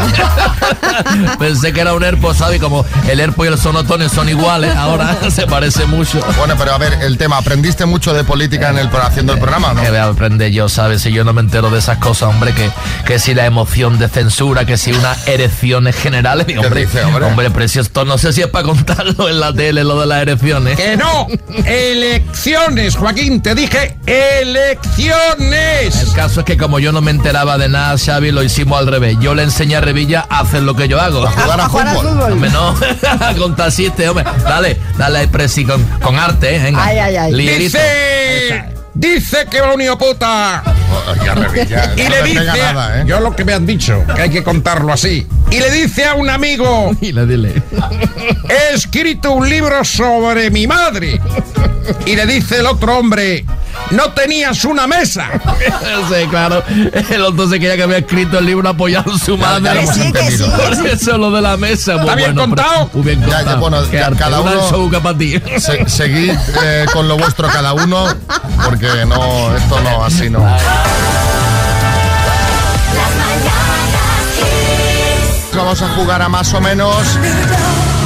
Pensé 1.38 1.73
que 1.73 1.81
era 1.81 1.95
un 1.95 2.02
AirPod, 2.02 2.37
Xavi, 2.37 2.59
como 2.59 2.85
el 3.09 3.21
AirPod 3.21 3.45
y 3.45 3.49
el 3.49 3.59
sonotone 3.59 4.09
son 4.09 4.29
iguales, 4.29 4.75
ahora 4.75 5.19
se 5.31 5.47
parece 5.47 5.87
mucho. 5.87 6.21
Bueno, 6.37 6.57
pero 6.59 6.75
a 6.75 6.79
ver, 6.79 6.95
el 7.02 7.17
tema, 7.17 7.37
¿aprendiste 7.37 7.87
mucho 7.87 8.12
de 8.12 8.25
política 8.25 8.71
en 8.71 8.79
el, 8.79 8.88
haciendo 8.88 9.35
el 9.35 9.38
programa, 9.38 9.73
no? 9.73 9.83
Que 9.83 9.90
voy 9.90 9.99
a 9.99 10.07
aprender 10.07 10.50
yo, 10.50 10.69
¿sabes? 10.69 11.02
Si 11.02 11.12
yo 11.12 11.23
no 11.23 11.33
me 11.33 11.43
entero 11.43 11.71
de 11.71 11.79
esas 11.79 11.99
cosas, 11.99 12.31
hombre, 12.31 12.52
que, 12.55 12.69
que 13.07 13.21
si 13.21 13.35
la 13.35 13.47
emoción 13.47 14.00
de 14.00 14.09
censura, 14.09 14.64
que 14.64 14.76
si 14.76 14.90
unas 14.92 15.28
erecciones 15.28 15.95
generales, 15.95 16.47
hombre, 16.59 16.87
dice, 16.87 17.04
hombre? 17.04 17.26
hombre, 17.26 17.64
esto 17.64 18.04
no 18.04 18.19
sé 18.19 18.33
si 18.33 18.40
es 18.40 18.49
para 18.49 18.64
contarlo 18.64 19.28
en 19.28 19.38
la 19.38 19.52
tele, 19.52 19.85
lo 19.85 20.00
de 20.00 20.07
las 20.07 20.23
erecciones. 20.23 20.76
Que 20.76 20.97
no, 20.97 21.28
elecciones, 21.64 22.97
Joaquín, 22.97 23.42
te 23.42 23.54
dije 23.54 23.97
elecciones. 24.07 26.02
El 26.02 26.12
caso 26.14 26.40
es 26.40 26.47
que 26.47 26.57
como 26.57 26.78
yo 26.78 26.90
no 26.92 27.00
me 27.00 27.11
enteraba 27.11 27.59
de 27.59 27.69
nada, 27.69 27.97
Xavi, 27.97 28.33
lo 28.33 28.42
hicimos 28.42 28.78
al 28.78 28.87
revés. 28.87 29.16
Yo 29.21 29.35
le 29.35 29.42
enseñé 29.42 29.76
a 29.76 29.80
Revilla 29.80 30.26
a 30.28 30.40
hacer 30.40 30.62
lo 30.62 30.75
que 30.75 30.88
yo 30.88 31.00
hago. 31.00 31.26
A 31.26 31.30
jugar 31.30 31.61
a 31.61 31.69
fútbol. 31.69 31.88
fútbol. 31.97 32.33
Hombre, 32.33 32.50
no, 32.50 32.75
con 33.38 33.54
taxiste, 33.54 34.09
hombre. 34.09 34.25
Dale, 34.42 34.78
dale 34.97 35.28
presi, 35.28 35.64
con, 35.64 35.85
con 36.02 36.19
arte, 36.19 36.57
¿eh? 36.57 36.59
Venga. 36.61 36.85
Ay, 36.85 36.99
ay, 36.99 37.16
ay. 37.16 37.33
Lierito. 37.33 37.78
Dice, 37.78 38.64
dice 38.95 39.47
que 39.50 39.61
va 39.61 39.75
un 39.75 39.83
hijo 39.83 39.99
puta. 39.99 40.62
Y 41.97 42.09
le 42.09 42.23
dice, 42.23 42.44
nada, 42.44 43.00
¿eh? 43.00 43.04
yo 43.06 43.20
lo 43.20 43.35
que 43.35 43.44
me 43.44 43.52
han 43.52 43.66
dicho, 43.66 44.04
que 44.14 44.23
hay 44.23 44.30
que 44.30 44.42
contarlo 44.42 44.92
así. 44.92 45.26
Y 45.50 45.59
le 45.59 45.70
dice 45.70 46.04
a 46.04 46.14
un 46.14 46.28
amigo, 46.28 46.92
Dile, 47.00 47.26
dile. 47.26 47.62
he 48.49 48.75
escrito 48.75 49.32
un 49.32 49.49
libro 49.49 49.85
sobre 49.85 50.50
mi 50.50 50.66
madre. 50.66 51.20
Y 52.06 52.16
le 52.16 52.26
dice 52.26 52.59
el 52.59 52.66
otro 52.66 52.99
hombre, 52.99 53.44
no 53.91 54.12
tenías 54.12 54.65
una 54.65 54.87
mesa. 54.87 55.29
Sí, 56.11 56.27
claro. 56.29 56.62
El 57.11 57.23
otro 57.23 57.49
se 57.49 57.59
creía 57.59 57.77
que 57.77 57.83
había 57.85 57.99
escrito 57.99 58.39
el 58.39 58.47
libro 58.47 58.69
apoyando 58.69 59.12
a 59.15 59.19
su 59.19 59.37
Ya, 59.37 59.59
ya 59.59 59.61
madre. 59.61 59.87
sí, 59.87 60.12
que 60.12 60.31
sí. 60.39 60.45
Por 60.45 60.87
eso 60.87 61.19
lo 61.19 61.31
de 61.31 61.41
la 61.41 61.57
mesa. 61.57 61.93
muy 61.95 62.00
¿Está 62.03 62.15
bien 62.17 62.35
bueno, 62.35 62.57
contado? 62.57 62.91
Muy 62.95 63.03
bien 63.05 63.21
Ya, 63.21 63.27
ya, 63.29 63.37
contado. 63.37 63.61
bueno, 63.61 63.85
ya 63.91 64.11
cada 64.12 64.41
una 64.41 64.50
uno- 64.53 64.62
anchouca 64.65 65.00
para 65.00 65.19
ti. 65.19 65.41
Se- 65.59 65.89
seguid 65.89 66.33
eh, 66.62 66.87
con 66.93 67.07
lo 67.09 67.17
vuestro 67.17 67.49
cada 67.49 67.73
uno, 67.75 68.07
porque 68.65 68.89
no, 69.07 69.55
esto 69.57 69.81
no, 69.83 70.05
así 70.05 70.29
no. 70.31 70.45
Vamos 75.55 75.83
a 75.83 75.89
jugar 75.91 76.23
a 76.23 76.29
más 76.29 76.53
o 76.55 76.61
menos 76.61 76.97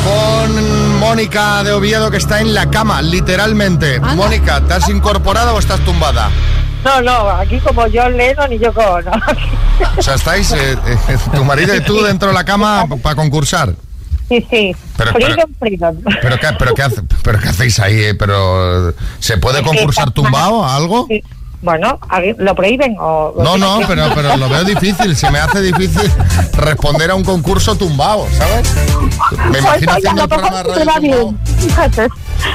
con 0.04 0.83
Mónica 1.18 1.62
de 1.62 1.70
Oviedo 1.70 2.10
que 2.10 2.16
está 2.16 2.40
en 2.40 2.52
la 2.54 2.68
cama, 2.70 3.00
literalmente. 3.00 4.00
Mónica, 4.00 4.60
¿te 4.62 4.74
has 4.74 4.88
incorporado 4.88 5.54
o 5.54 5.60
estás 5.60 5.78
tumbada? 5.84 6.28
No, 6.84 7.00
no, 7.02 7.30
aquí 7.30 7.60
como 7.60 7.82
John 7.82 8.16
Lennon 8.16 8.52
y 8.52 8.58
yo 8.58 8.74
como 8.74 9.00
no. 9.00 9.12
O 9.96 10.02
sea, 10.02 10.14
estáis 10.16 10.50
eh, 10.50 10.72
eh, 10.72 11.18
tu 11.32 11.44
marido 11.44 11.72
y 11.72 11.80
tú 11.82 12.02
dentro 12.02 12.26
de 12.30 12.34
la 12.34 12.42
cama 12.42 12.86
para 13.00 13.14
concursar. 13.14 13.76
Sí, 14.28 14.44
sí. 14.50 14.74
Pero- 14.96 15.12
freedom, 15.12 15.36
pero- 15.36 15.48
freedom. 15.60 15.96
¿Pero 16.20 16.38
qué, 16.40 16.48
pero 16.58 16.74
qué, 16.74 16.82
hace- 16.82 17.02
pero 17.22 17.38
qué 17.38 17.48
hacéis 17.48 17.78
ahí? 17.78 17.94
eh? 18.06 18.14
¿Pero 18.16 18.92
se 19.20 19.36
puede 19.38 19.62
concursar 19.62 20.10
tumbado 20.10 20.64
a 20.64 20.74
algo? 20.74 21.06
Sí. 21.08 21.22
Bueno, 21.64 21.98
¿alguien- 22.10 22.36
¿lo 22.38 22.54
prohíben 22.54 22.94
o...? 23.00 23.32
o 23.34 23.42
No, 23.42 23.56
no, 23.56 23.80
pero, 23.88 24.10
pero 24.14 24.36
lo 24.36 24.50
veo 24.50 24.64
difícil. 24.64 25.16
Se 25.16 25.30
me 25.30 25.38
hace 25.38 25.62
difícil 25.62 26.12
responder 26.58 27.10
a 27.10 27.14
un 27.14 27.24
concurso 27.24 27.74
tumbado, 27.74 28.26
¿sabes? 28.36 28.68
Me 28.74 29.48
Pues, 29.48 29.60
imagino 29.62 29.72
oye, 29.72 29.86
haciendo 30.08 30.20
a 30.20 30.24
el 30.24 30.30
lo 30.30 30.36
programa 30.36 30.62
de 30.62 30.84
radio. 30.84 31.34
Fíjate. 31.58 32.08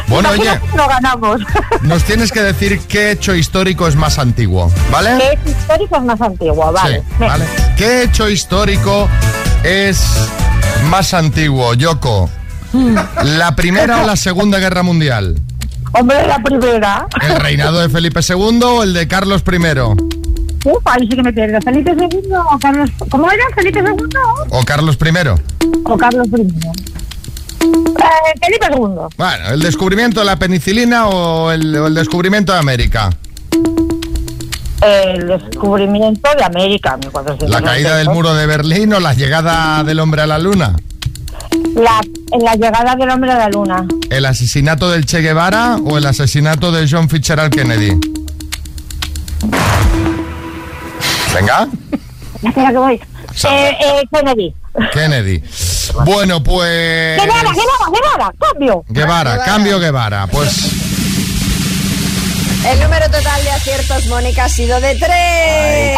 Bueno, 0.08 0.30
oye. 0.30 0.60
lo 0.76 0.88
ganamos. 0.88 1.42
Nos 1.82 2.04
tienes 2.04 2.32
que 2.32 2.44
decir 2.44 2.80
qué 2.88 3.10
hecho 3.12 3.34
histórico 3.34 3.88
es 3.88 3.96
más 3.96 4.20
antiguo, 4.20 4.72
¿vale? 4.92 5.18
Que 5.18 5.50
es 5.50 5.58
histórico 5.58 5.96
es 5.98 6.04
más 6.04 6.22
antiguo, 6.22 6.72
vale. 6.72 7.00
Sí, 7.00 7.16
¿vale? 7.20 7.46
¿Qué 7.76 8.04
hecho 8.04 8.30
histórico 8.30 9.10
es 9.64 10.00
más 10.92 11.16
antiguo, 11.16 11.74
Yoko? 11.74 12.30
¿La 13.24 13.56
primera 13.56 14.04
o 14.04 14.06
la 14.06 14.16
segunda 14.16 14.60
guerra 14.60 14.84
mundial? 14.84 15.40
Hombre, 15.94 16.28
la 16.28 16.40
primera. 16.42 17.08
¿El 17.22 17.40
reinado 17.40 17.80
de 17.80 17.90
Felipe 17.90 18.20
II 18.28 18.60
o 18.64 18.84
el 18.84 18.94
de 18.94 19.08
Carlos 19.08 19.44
I? 19.52 19.58
Uf, 20.66 20.82
ahí 20.86 21.08
sí 21.10 21.16
que 21.16 21.24
me 21.24 21.34
pierdo. 21.34 21.60
¿Felipe 21.62 21.92
II 21.98 22.20
o 22.54 22.60
Carlos... 22.60 22.90
¿Cómo 23.10 23.32
era? 23.32 23.44
¿Felipe 23.56 23.80
II 23.80 23.96
¿O 24.50 24.64
Carlos 24.64 24.98
I? 25.02 25.08
o 25.86 25.98
Carlos 25.98 26.28
I? 26.28 26.42
Eh, 27.62 28.40
Felipe 28.42 28.68
II. 28.72 29.08
Bueno, 29.18 29.50
¿el 29.52 29.62
descubrimiento 29.62 30.20
de 30.20 30.26
la 30.26 30.38
penicilina 30.38 31.08
o 31.08 31.52
el, 31.52 31.76
o 31.76 31.88
el 31.88 31.96
descubrimiento 31.96 32.54
de 32.54 32.60
América? 32.60 33.10
El 34.82 35.28
descubrimiento 35.28 36.30
de 36.38 36.44
América, 36.44 36.96
1492. 36.98 37.50
¿La 37.50 37.62
caída 37.62 37.98
del 37.98 38.10
muro 38.10 38.34
de 38.34 38.46
Berlín 38.46 38.94
o 38.94 39.00
la 39.00 39.14
llegada 39.14 39.84
del 39.84 40.00
hombre 40.00 40.22
a 40.22 40.28
la 40.28 40.40
luna? 40.40 40.76
La, 41.76 42.02
en 42.32 42.44
la 42.44 42.54
llegada 42.56 42.96
del 42.96 43.10
hombre 43.10 43.32
a 43.32 43.38
la 43.38 43.50
luna. 43.50 43.86
¿El 44.10 44.26
asesinato 44.26 44.90
del 44.90 45.06
Che 45.06 45.22
Guevara 45.22 45.78
o 45.84 45.98
el 45.98 46.06
asesinato 46.06 46.72
de 46.72 46.88
John 46.90 47.10
Fitzgerald 47.10 47.54
Kennedy? 47.54 47.98
Venga, 51.34 51.68
Espera 52.44 52.72
que 52.72 52.78
voy. 52.78 52.94
Eh, 52.96 53.78
eh, 53.82 54.04
Kennedy. 54.12 54.54
Kennedy. 54.94 55.44
Bueno, 56.06 56.42
pues... 56.44 57.20
Guevara, 57.22 57.52
Guevara, 57.52 57.92
Guevara, 57.92 58.34
cambio. 58.40 58.84
Guevara, 58.88 59.32
Guevara. 59.32 59.46
cambio 59.46 59.80
Guevara. 59.80 60.28
Pues 60.28 60.72
El 62.66 62.80
número 62.80 63.06
total 63.06 63.44
de 63.44 63.52
aciertos, 63.52 64.08
Mónica, 64.08 64.46
ha 64.46 64.50
sido 64.50 64.80
de 64.80 64.96
tres. 64.96 65.98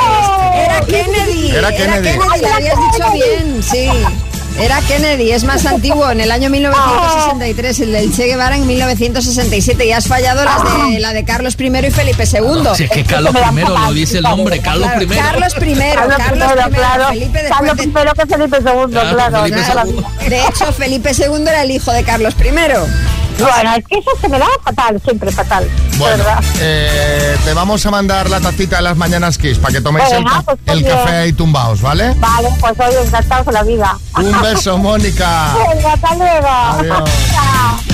Era 0.56 0.82
Kennedy. 0.88 1.52
Era 1.52 1.76
Kennedy. 1.76 2.18
lo 2.18 2.24
habías 2.54 2.78
dicho 2.92 3.12
bien, 3.14 3.64
sí. 3.64 3.90
Era 4.60 4.80
Kennedy, 4.82 5.32
es 5.32 5.44
más 5.44 5.66
antiguo, 5.66 6.12
en 6.12 6.22
el 6.22 6.32
año 6.32 6.50
1963, 6.50 7.80
el 7.80 7.92
del 7.94 8.14
Che 8.16 8.26
Guevara 8.26 8.56
en 8.56 8.68
1967. 8.68 9.86
Y 9.86 9.92
has 9.92 10.08
fallado 10.08 10.44
las 10.44 10.62
de, 10.64 11.00
la 11.00 11.14
de 11.14 11.24
Carlos 11.24 11.56
I 11.60 11.68
y 11.68 11.92
Felipe 11.92 12.24
II. 12.24 12.70
Si 12.76 12.84
es 12.84 12.92
que 12.92 13.04
Carlos 13.04 13.34
I 13.36 13.62
lo 13.62 13.94
dice 13.94 14.18
el 14.18 14.24
nombre, 14.24 14.60
Carlos 14.60 14.90
Claro, 14.90 15.04
I. 15.04 15.08
Carlos 15.08 15.54
I, 15.60 15.74
Carlos 15.96 16.18
Carlos 16.18 16.50
I, 16.52 16.72
claro. 16.72 17.08
Felipe 17.10 17.40
Carlos 17.50 17.74
I 17.74 18.18
que 18.18 18.28
Felipe 18.28 18.58
II, 18.58 18.92
Claro, 18.92 19.16
claro. 19.16 19.42
Felipe 19.44 19.62
claro. 19.72 19.90
II. 19.90 20.30
De 20.30 20.42
hecho, 20.42 20.74
Felipe 20.74 21.12
II 21.18 21.42
era 21.42 21.62
el 21.64 21.72
hijo 21.72 21.92
de 21.92 22.04
Carlos 22.04 22.34
I. 22.40 22.52
Bueno, 23.42 23.76
es 23.76 23.86
que 23.88 23.98
eso 23.98 24.12
se 24.20 24.30
me 24.30 24.40
da 24.40 24.46
fatal, 24.64 25.02
siempre 25.04 25.32
fatal. 25.32 25.68
bueno, 25.98 26.18
¿verdad? 26.18 26.44
eh, 26.60 27.38
te 27.44 27.54
vamos 27.54 27.86
a 27.86 27.92
mandar 27.92 28.30
la 28.30 28.40
tacita 28.40 28.78
de 28.78 28.82
las 28.84 28.98
mañanas 28.98 29.38
Kiss 29.38 29.58
para 29.58 29.74
que 29.74 29.82
toméis 29.82 30.12
el, 30.12 30.24
ca- 30.24 30.42
pues, 30.44 30.58
el 30.68 30.84
café 30.86 31.10
ahí 31.18 31.34
tumbaos, 31.34 31.82
¿vale? 31.82 32.14
Vale, 32.18 32.50
pues 32.60 32.74
hoy 32.80 32.96
encantados 33.06 33.46
de 33.48 33.52
la 33.52 33.64
vida. 33.64 33.98
Un 34.18 34.42
beso, 34.42 34.78
Mónica. 34.78 35.54
Venga, 35.74 35.94
hasta 35.94 36.16
luego. 36.16 36.48
Adiós. 36.48 37.10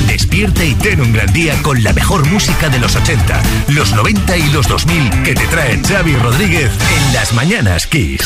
Despierta 0.08 0.64
y 0.64 0.74
ten 0.76 1.02
un 1.02 1.14
gran 1.14 1.32
día 1.34 1.56
con 1.62 1.84
la 1.84 1.94
mejor 1.94 2.26
música 2.28 2.70
de 2.70 2.80
los 2.80 2.96
80, 2.96 3.42
los 3.70 3.92
90 3.94 4.38
y 4.38 4.50
los 4.50 4.68
2000 4.68 5.24
que 5.24 5.36
te 5.36 5.46
trae 5.48 5.80
Xavi 5.86 6.16
Rodríguez 6.18 6.72
en 6.98 7.14
las 7.14 7.34
mañanas 7.34 7.88
Kiss. 7.88 8.22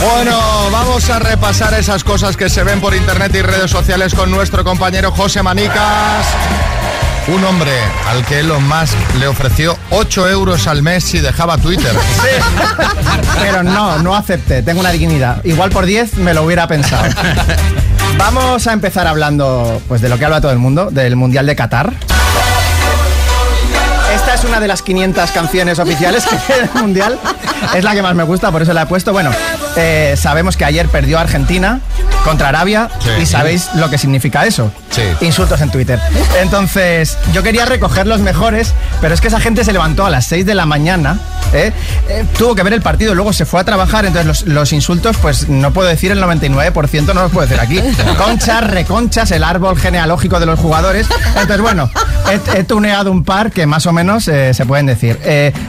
Bueno, 0.00 0.70
vamos 0.70 1.08
a 1.10 1.18
repasar 1.18 1.74
esas 1.74 2.04
cosas 2.04 2.36
que 2.36 2.48
se 2.48 2.62
ven 2.62 2.80
por 2.80 2.94
internet 2.94 3.34
y 3.34 3.42
redes 3.42 3.70
sociales 3.70 4.14
con 4.14 4.30
nuestro 4.30 4.64
compañero 4.64 5.10
José 5.10 5.42
Manicas. 5.42 6.26
un 7.28 7.44
hombre 7.44 7.72
al 8.08 8.24
que 8.24 8.40
Elon 8.40 8.66
Musk 8.66 8.94
le 9.18 9.26
ofreció 9.26 9.76
8 9.90 10.28
euros 10.28 10.66
al 10.66 10.82
mes 10.82 11.04
si 11.04 11.18
dejaba 11.18 11.58
Twitter. 11.58 11.92
Pero 13.40 13.62
no, 13.62 13.98
no 13.98 14.14
acepté, 14.14 14.62
tengo 14.62 14.80
una 14.80 14.90
dignidad. 14.92 15.44
Igual 15.44 15.70
por 15.70 15.86
10 15.86 16.18
me 16.18 16.34
lo 16.34 16.42
hubiera 16.44 16.68
pensado. 16.68 17.04
Vamos 18.18 18.66
a 18.66 18.72
empezar 18.72 19.06
hablando 19.06 19.80
pues, 19.88 20.00
de 20.00 20.08
lo 20.08 20.18
que 20.18 20.24
habla 20.24 20.40
todo 20.40 20.52
el 20.52 20.58
mundo, 20.58 20.90
del 20.90 21.16
Mundial 21.16 21.46
de 21.46 21.56
Qatar. 21.56 21.92
Esta 24.14 24.34
es 24.34 24.44
una 24.44 24.60
de 24.60 24.68
las 24.68 24.82
500 24.82 25.30
canciones 25.32 25.78
oficiales 25.78 26.24
que 26.24 26.36
tiene 26.36 26.70
el 26.72 26.80
Mundial. 26.80 27.18
Es 27.74 27.84
la 27.84 27.94
que 27.94 28.02
más 28.02 28.14
me 28.14 28.22
gusta, 28.22 28.50
por 28.52 28.62
eso 28.62 28.72
la 28.72 28.82
he 28.82 28.86
puesto. 28.86 29.12
Bueno, 29.12 29.30
eh, 29.76 30.14
sabemos 30.16 30.56
que 30.56 30.64
ayer 30.64 30.88
perdió 30.88 31.18
Argentina 31.18 31.80
contra 32.24 32.48
Arabia 32.48 32.88
y 33.20 33.26
sabéis 33.26 33.68
lo 33.74 33.90
que 33.90 33.98
significa 33.98 34.46
eso. 34.46 34.72
Insultos 35.20 35.60
en 35.60 35.70
Twitter. 35.70 36.00
Entonces, 36.40 37.18
yo 37.32 37.42
quería 37.42 37.66
recoger 37.66 38.06
los 38.06 38.20
mejores, 38.20 38.72
pero 39.00 39.14
es 39.14 39.20
que 39.20 39.28
esa 39.28 39.40
gente 39.40 39.62
se 39.62 39.72
levantó 39.72 40.06
a 40.06 40.10
las 40.10 40.26
6 40.26 40.46
de 40.46 40.54
la 40.54 40.64
mañana, 40.64 41.18
¿eh? 41.52 41.72
Eh, 42.08 42.24
tuvo 42.38 42.54
que 42.54 42.62
ver 42.62 42.72
el 42.72 42.80
partido, 42.80 43.14
luego 43.14 43.32
se 43.34 43.44
fue 43.44 43.60
a 43.60 43.64
trabajar, 43.64 44.06
entonces 44.06 44.26
los, 44.26 44.46
los 44.46 44.72
insultos, 44.72 45.16
pues 45.18 45.48
no 45.48 45.72
puedo 45.72 45.88
decir 45.88 46.12
el 46.12 46.22
99%, 46.22 47.06
no 47.14 47.22
los 47.22 47.30
puedo 47.30 47.46
decir 47.46 47.60
aquí. 47.60 47.80
Conchas, 48.16 48.68
reconchas, 48.70 49.30
el 49.32 49.44
árbol 49.44 49.78
genealógico 49.78 50.40
de 50.40 50.46
los 50.46 50.58
jugadores. 50.58 51.06
Entonces, 51.28 51.60
bueno, 51.60 51.90
he, 52.30 52.60
he 52.60 52.64
tuneado 52.64 53.12
un 53.12 53.22
par 53.22 53.52
que 53.52 53.66
más 53.66 53.84
o 53.86 53.92
menos 53.92 54.26
eh, 54.28 54.54
se 54.54 54.64
pueden 54.64 54.86
decir. 54.86 55.18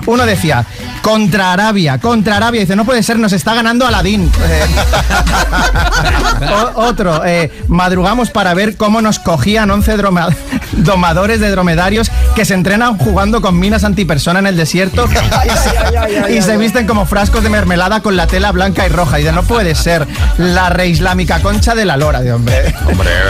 Uno 0.05 0.25
decía, 0.25 0.65
contra 1.01 1.53
Arabia, 1.53 1.97
contra 1.99 2.37
Arabia. 2.37 2.61
Dice, 2.61 2.75
no 2.75 2.85
puede 2.85 3.03
ser, 3.03 3.19
nos 3.19 3.33
está 3.33 3.53
ganando 3.53 3.85
Aladín. 3.85 3.96
Eh, 3.96 3.96
otro, 6.75 7.23
eh, 7.25 7.51
madrugamos 7.67 8.29
para 8.29 8.53
ver 8.53 8.77
cómo 8.77 9.01
nos 9.01 9.19
cogían 9.19 9.69
11 9.71 9.97
droma- 9.97 10.29
domadores 10.73 11.39
de 11.39 11.49
dromedarios 11.49 12.11
que 12.35 12.45
se 12.45 12.53
entrenan 12.53 12.97
jugando 12.97 13.41
con 13.41 13.57
minas 13.59 13.83
antipersona 13.83 14.39
en 14.39 14.47
el 14.47 14.57
desierto 14.57 15.07
y, 16.29 16.41
se- 16.41 16.57
visten 16.57 16.87
como 16.87 17.05
frascos 17.05 17.43
de 17.43 17.49
mermelada 17.49 18.01
con 18.01 18.15
la 18.15 18.27
tela 18.27 18.51
blanca 18.51 18.85
y 18.85 18.89
roja. 18.89 19.19
Y 19.19 19.23
dice, 19.23 19.33
no 19.33 19.43
puede 19.43 19.75
ser 19.75 20.07
la 20.37 20.69
reislámica 20.69 21.39
concha 21.39 21.75
de 21.75 21.85
la 21.85 21.97
lora, 21.97 22.21
de 22.21 22.33
hombre. 22.33 22.73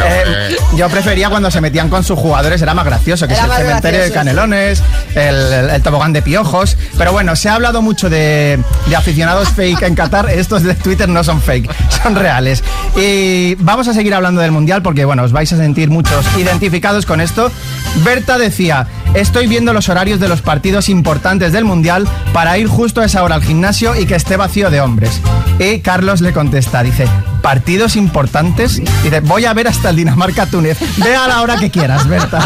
Eh, 0.09 0.55
yo 0.75 0.89
prefería 0.89 1.29
cuando 1.29 1.51
se 1.51 1.59
metían 1.61 1.89
con 1.89 2.03
sus 2.03 2.17
jugadores, 2.17 2.61
era 2.61 2.73
más 2.73 2.85
gracioso, 2.85 3.27
que 3.27 3.33
Era 3.33 3.43
es 3.45 3.51
el 3.51 3.57
cementerio 3.57 4.01
de 4.01 4.11
canelones, 4.11 4.81
el, 5.15 5.35
el- 5.53 5.69
el 5.69 5.81
tobogán 5.81 6.13
de 6.13 6.21
piojos. 6.21 6.77
Pero 6.97 7.11
bueno, 7.11 7.35
se 7.35 7.49
ha 7.49 7.55
hablado 7.55 7.81
mucho 7.81 8.09
de, 8.09 8.59
de 8.87 8.95
aficionados 8.95 9.49
fake 9.49 9.83
en 9.83 9.95
Qatar. 9.95 10.29
De 10.63 10.75
Twitter 10.75 11.07
no 11.07 11.23
son 11.23 11.41
fake, 11.41 11.69
son 12.03 12.15
reales. 12.15 12.63
Y 12.95 13.55
vamos 13.55 13.87
a 13.87 13.93
seguir 13.93 14.13
hablando 14.13 14.41
del 14.41 14.51
Mundial 14.51 14.81
porque, 14.81 15.05
bueno, 15.05 15.23
os 15.23 15.31
vais 15.31 15.51
a 15.53 15.57
sentir 15.57 15.89
muchos 15.89 16.25
identificados 16.37 17.05
con 17.05 17.21
esto. 17.21 17.51
Berta 18.03 18.37
decía, 18.37 18.87
estoy 19.13 19.47
viendo 19.47 19.73
los 19.73 19.89
horarios 19.89 20.19
de 20.19 20.27
los 20.27 20.41
partidos 20.41 20.89
importantes 20.89 21.51
del 21.51 21.65
Mundial 21.65 22.07
para 22.33 22.57
ir 22.57 22.67
justo 22.67 23.01
a 23.01 23.05
esa 23.05 23.23
hora 23.23 23.35
al 23.35 23.43
gimnasio 23.43 23.99
y 23.99 24.05
que 24.05 24.15
esté 24.15 24.37
vacío 24.37 24.69
de 24.69 24.81
hombres. 24.81 25.21
Y 25.59 25.79
Carlos 25.79 26.21
le 26.21 26.33
contesta, 26.33 26.83
dice, 26.83 27.05
partidos 27.47 27.95
importantes. 27.95 28.81
Dice, 29.03 29.21
voy 29.21 29.45
a 29.45 29.53
ver 29.53 29.69
hasta 29.69 29.89
el 29.91 29.95
Dinamarca-Túnez. 29.95 30.77
Ve 30.97 31.15
a 31.15 31.29
la 31.29 31.41
hora 31.41 31.55
que 31.55 31.71
quieras, 31.71 32.05
Berta. 32.05 32.39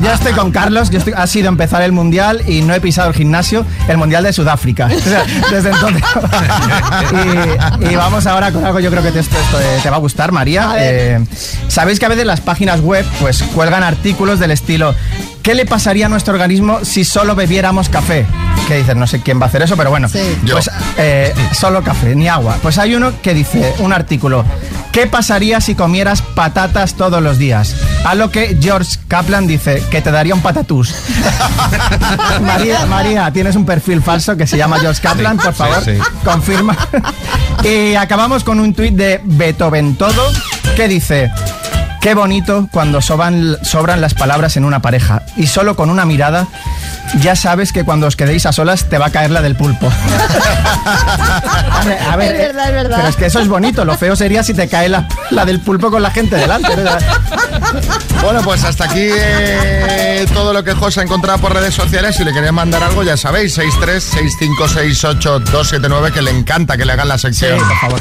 ya 0.00 0.14
estoy 0.14 0.34
con 0.34 0.52
Carlos, 0.52 0.88
yo 0.90 0.98
estoy- 1.00 1.14
ha 1.16 1.26
sido 1.26 1.48
empezar 1.48 1.82
el 1.82 1.90
Mundial 1.90 2.42
y 2.48 2.62
no 2.62 2.74
he 2.74 2.80
pisado 2.80 3.08
el 3.08 3.14
gimnasio, 3.16 3.66
el 3.88 3.96
Mundial 3.96 4.22
de 4.22 4.32
Sudáfrica. 4.32 4.86
O 4.86 5.00
sea, 5.00 5.24
desde 5.50 5.70
entonces. 5.70 6.00
y, 7.80 7.92
y 7.92 7.96
vamos 7.96 8.24
ahora 8.28 8.52
con 8.52 8.64
algo, 8.64 8.78
yo 8.78 8.88
creo 8.88 9.02
que 9.02 9.10
te, 9.10 9.18
esto, 9.18 9.36
esto, 9.36 9.58
eh, 9.60 9.80
te 9.82 9.90
va 9.90 9.96
a 9.96 9.98
gustar, 9.98 10.30
María. 10.30 10.74
Eh, 10.78 11.24
Sabéis 11.66 11.98
que 11.98 12.06
a 12.06 12.08
veces 12.08 12.24
las 12.24 12.40
páginas 12.40 12.80
web 12.82 13.04
pues 13.20 13.42
cuelgan 13.42 13.82
artículos 13.82 14.38
del 14.38 14.52
estilo 14.52 14.94
¿Qué 15.42 15.54
le 15.56 15.66
pasaría 15.66 16.06
a 16.06 16.08
nuestro 16.08 16.34
organismo 16.34 16.84
si 16.84 17.04
solo 17.04 17.34
bebiéramos 17.34 17.88
café? 17.88 18.26
Que 18.68 18.76
dicen, 18.76 19.00
no 19.00 19.08
sé 19.08 19.20
quién 19.20 19.40
va 19.40 19.46
a 19.46 19.48
hacer 19.48 19.62
eso, 19.62 19.76
pero 19.76 19.90
bueno, 19.90 20.08
pues 20.08 20.70
eh, 20.96 21.34
solo 21.52 21.82
café, 21.82 22.14
ni 22.14 22.28
agua. 22.28 22.58
Pues 22.62 22.78
hay 22.78 22.94
uno 22.94 23.12
que 23.22 23.34
dice, 23.34 23.74
un 23.78 23.92
artículo, 23.92 24.44
¿qué 24.92 25.08
pasaría 25.08 25.60
si 25.60 25.74
comieras 25.74 26.22
patatas 26.22 26.94
todos 26.94 27.20
los 27.20 27.38
días? 27.38 27.74
A 28.04 28.14
lo 28.14 28.30
que 28.30 28.56
George 28.60 28.98
Kaplan 29.08 29.48
dice, 29.48 29.82
que 29.90 30.00
te 30.00 30.12
daría 30.12 30.32
un 30.32 30.42
patatús. 30.42 30.94
María, 32.40 32.86
María, 32.86 33.32
tienes 33.32 33.56
un 33.56 33.66
perfil 33.66 34.00
falso 34.00 34.36
que 34.36 34.46
se 34.46 34.56
llama 34.56 34.78
George 34.78 35.02
Kaplan, 35.02 35.38
por 35.38 35.52
sí, 35.52 35.58
favor, 35.58 35.84
sí. 35.84 35.98
confirma. 36.24 36.76
y 37.64 37.96
acabamos 37.96 38.44
con 38.44 38.60
un 38.60 38.74
tuit 38.74 38.94
de 38.94 39.20
Beethoven 39.24 39.96
Todo 39.96 40.22
que 40.76 40.86
dice... 40.86 41.32
Qué 42.02 42.14
bonito 42.14 42.68
cuando 42.72 43.00
sobran, 43.00 43.56
sobran 43.62 44.00
las 44.00 44.14
palabras 44.14 44.56
en 44.56 44.64
una 44.64 44.82
pareja 44.82 45.22
y 45.36 45.46
solo 45.46 45.76
con 45.76 45.88
una 45.88 46.04
mirada 46.04 46.48
ya 47.20 47.36
sabes 47.36 47.72
que 47.72 47.84
cuando 47.84 48.08
os 48.08 48.16
quedéis 48.16 48.44
a 48.46 48.52
solas 48.52 48.88
te 48.88 48.98
va 48.98 49.06
a 49.06 49.10
caer 49.10 49.30
la 49.30 49.40
del 49.40 49.54
pulpo. 49.54 49.86
a 50.84 51.84
ver, 51.84 52.02
a 52.02 52.16
ver, 52.16 52.34
Es 52.34 52.40
verdad, 52.48 52.66
es 52.68 52.74
verdad. 52.74 52.96
Pero 52.96 53.08
es 53.08 53.14
que 53.16 53.26
eso 53.26 53.38
es 53.38 53.46
bonito, 53.46 53.84
lo 53.84 53.96
feo 53.96 54.16
sería 54.16 54.42
si 54.42 54.52
te 54.52 54.66
cae 54.68 54.88
la, 54.88 55.06
la 55.30 55.44
del 55.44 55.60
pulpo 55.60 55.92
con 55.92 56.02
la 56.02 56.10
gente 56.10 56.34
delante. 56.36 56.76
¿no? 56.76 56.90
Bueno, 58.22 58.42
pues 58.42 58.64
hasta 58.64 58.86
aquí 58.86 59.10
eh, 59.12 60.26
todo 60.34 60.52
lo 60.52 60.64
que 60.64 60.74
José 60.74 60.98
ha 61.00 61.04
encontrado 61.04 61.38
por 61.38 61.54
redes 61.54 61.74
sociales. 61.74 62.16
Si 62.16 62.24
le 62.24 62.32
queréis 62.32 62.52
mandar 62.52 62.82
algo, 62.82 63.04
ya 63.04 63.16
sabéis, 63.16 63.56
636568279, 63.58 66.10
que 66.12 66.22
le 66.22 66.32
encanta 66.32 66.76
que 66.76 66.84
le 66.84 66.94
hagan 66.94 67.06
la 67.08 67.18
sección. 67.18 67.58
por 67.58 67.76
favor. 67.78 68.00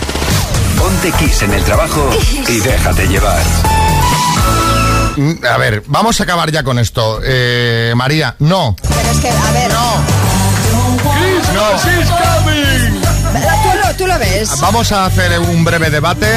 Ponte 0.77 1.11
Kiss 1.11 1.43
en 1.43 1.53
el 1.53 1.63
trabajo 1.63 2.09
y 2.47 2.59
déjate 2.59 3.07
llevar. 3.07 3.43
Mm, 5.17 5.45
A 5.45 5.58
ver, 5.58 5.84
vamos 5.88 6.19
a 6.19 6.24
acabar 6.24 6.52
ya 6.52 6.63
con 6.63 6.80
esto. 6.80 7.19
Eh, 7.24 7.93
María, 7.95 8.36
no. 8.39 8.76
Pero 8.82 9.12
es 9.12 9.19
que, 9.19 9.30
a 9.30 9.52
ver. 9.52 9.71
Christmas 11.02 11.86
is 11.86 12.10
coming. 12.10 13.02
¿Tú 13.63 13.88
lo, 13.88 13.95
tú 13.97 14.08
lo 14.08 14.19
ves? 14.19 14.50
Vamos 14.62 14.91
a 14.91 15.06
hacer 15.06 15.39
un 15.39 15.63
breve 15.63 15.89
debate 15.89 16.28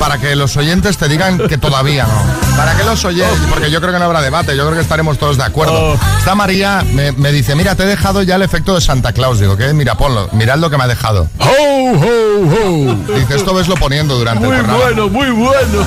para 0.00 0.18
que 0.18 0.34
los 0.34 0.56
oyentes 0.56 0.96
te 0.98 1.06
digan 1.08 1.38
que 1.46 1.58
todavía 1.58 2.04
no. 2.06 2.56
Para 2.56 2.74
que 2.74 2.82
los 2.84 3.04
oyentes, 3.04 3.38
porque 3.48 3.70
yo 3.70 3.80
creo 3.80 3.92
que 3.92 3.98
no 4.00 4.06
habrá 4.06 4.20
debate, 4.22 4.56
yo 4.56 4.64
creo 4.64 4.74
que 4.74 4.80
estaremos 4.82 5.16
todos 5.18 5.36
de 5.36 5.44
acuerdo. 5.44 5.96
Está 6.18 6.34
María, 6.34 6.82
me, 6.92 7.12
me 7.12 7.30
dice, 7.32 7.54
mira, 7.54 7.74
te 7.76 7.84
he 7.84 7.86
dejado 7.86 8.22
ya 8.22 8.34
el 8.36 8.42
efecto 8.42 8.74
de 8.74 8.80
Santa 8.80 9.12
Claus. 9.12 9.38
Digo, 9.38 9.56
¿qué? 9.56 9.72
Mira, 9.74 9.94
ponlo, 9.96 10.28
mirad 10.32 10.56
lo 10.58 10.68
que 10.70 10.76
me 10.78 10.84
ha 10.84 10.88
dejado. 10.88 11.28
Ho, 11.38 11.92
ho, 11.92 12.88
ho. 12.88 13.14
Dice, 13.14 13.36
esto 13.36 13.54
veslo 13.54 13.76
poniendo 13.76 14.16
durante 14.18 14.44
Muy 14.46 14.56
el 14.56 14.64
programa. 14.64 14.84
bueno, 14.84 15.08
muy 15.08 15.30
bueno. 15.30 15.86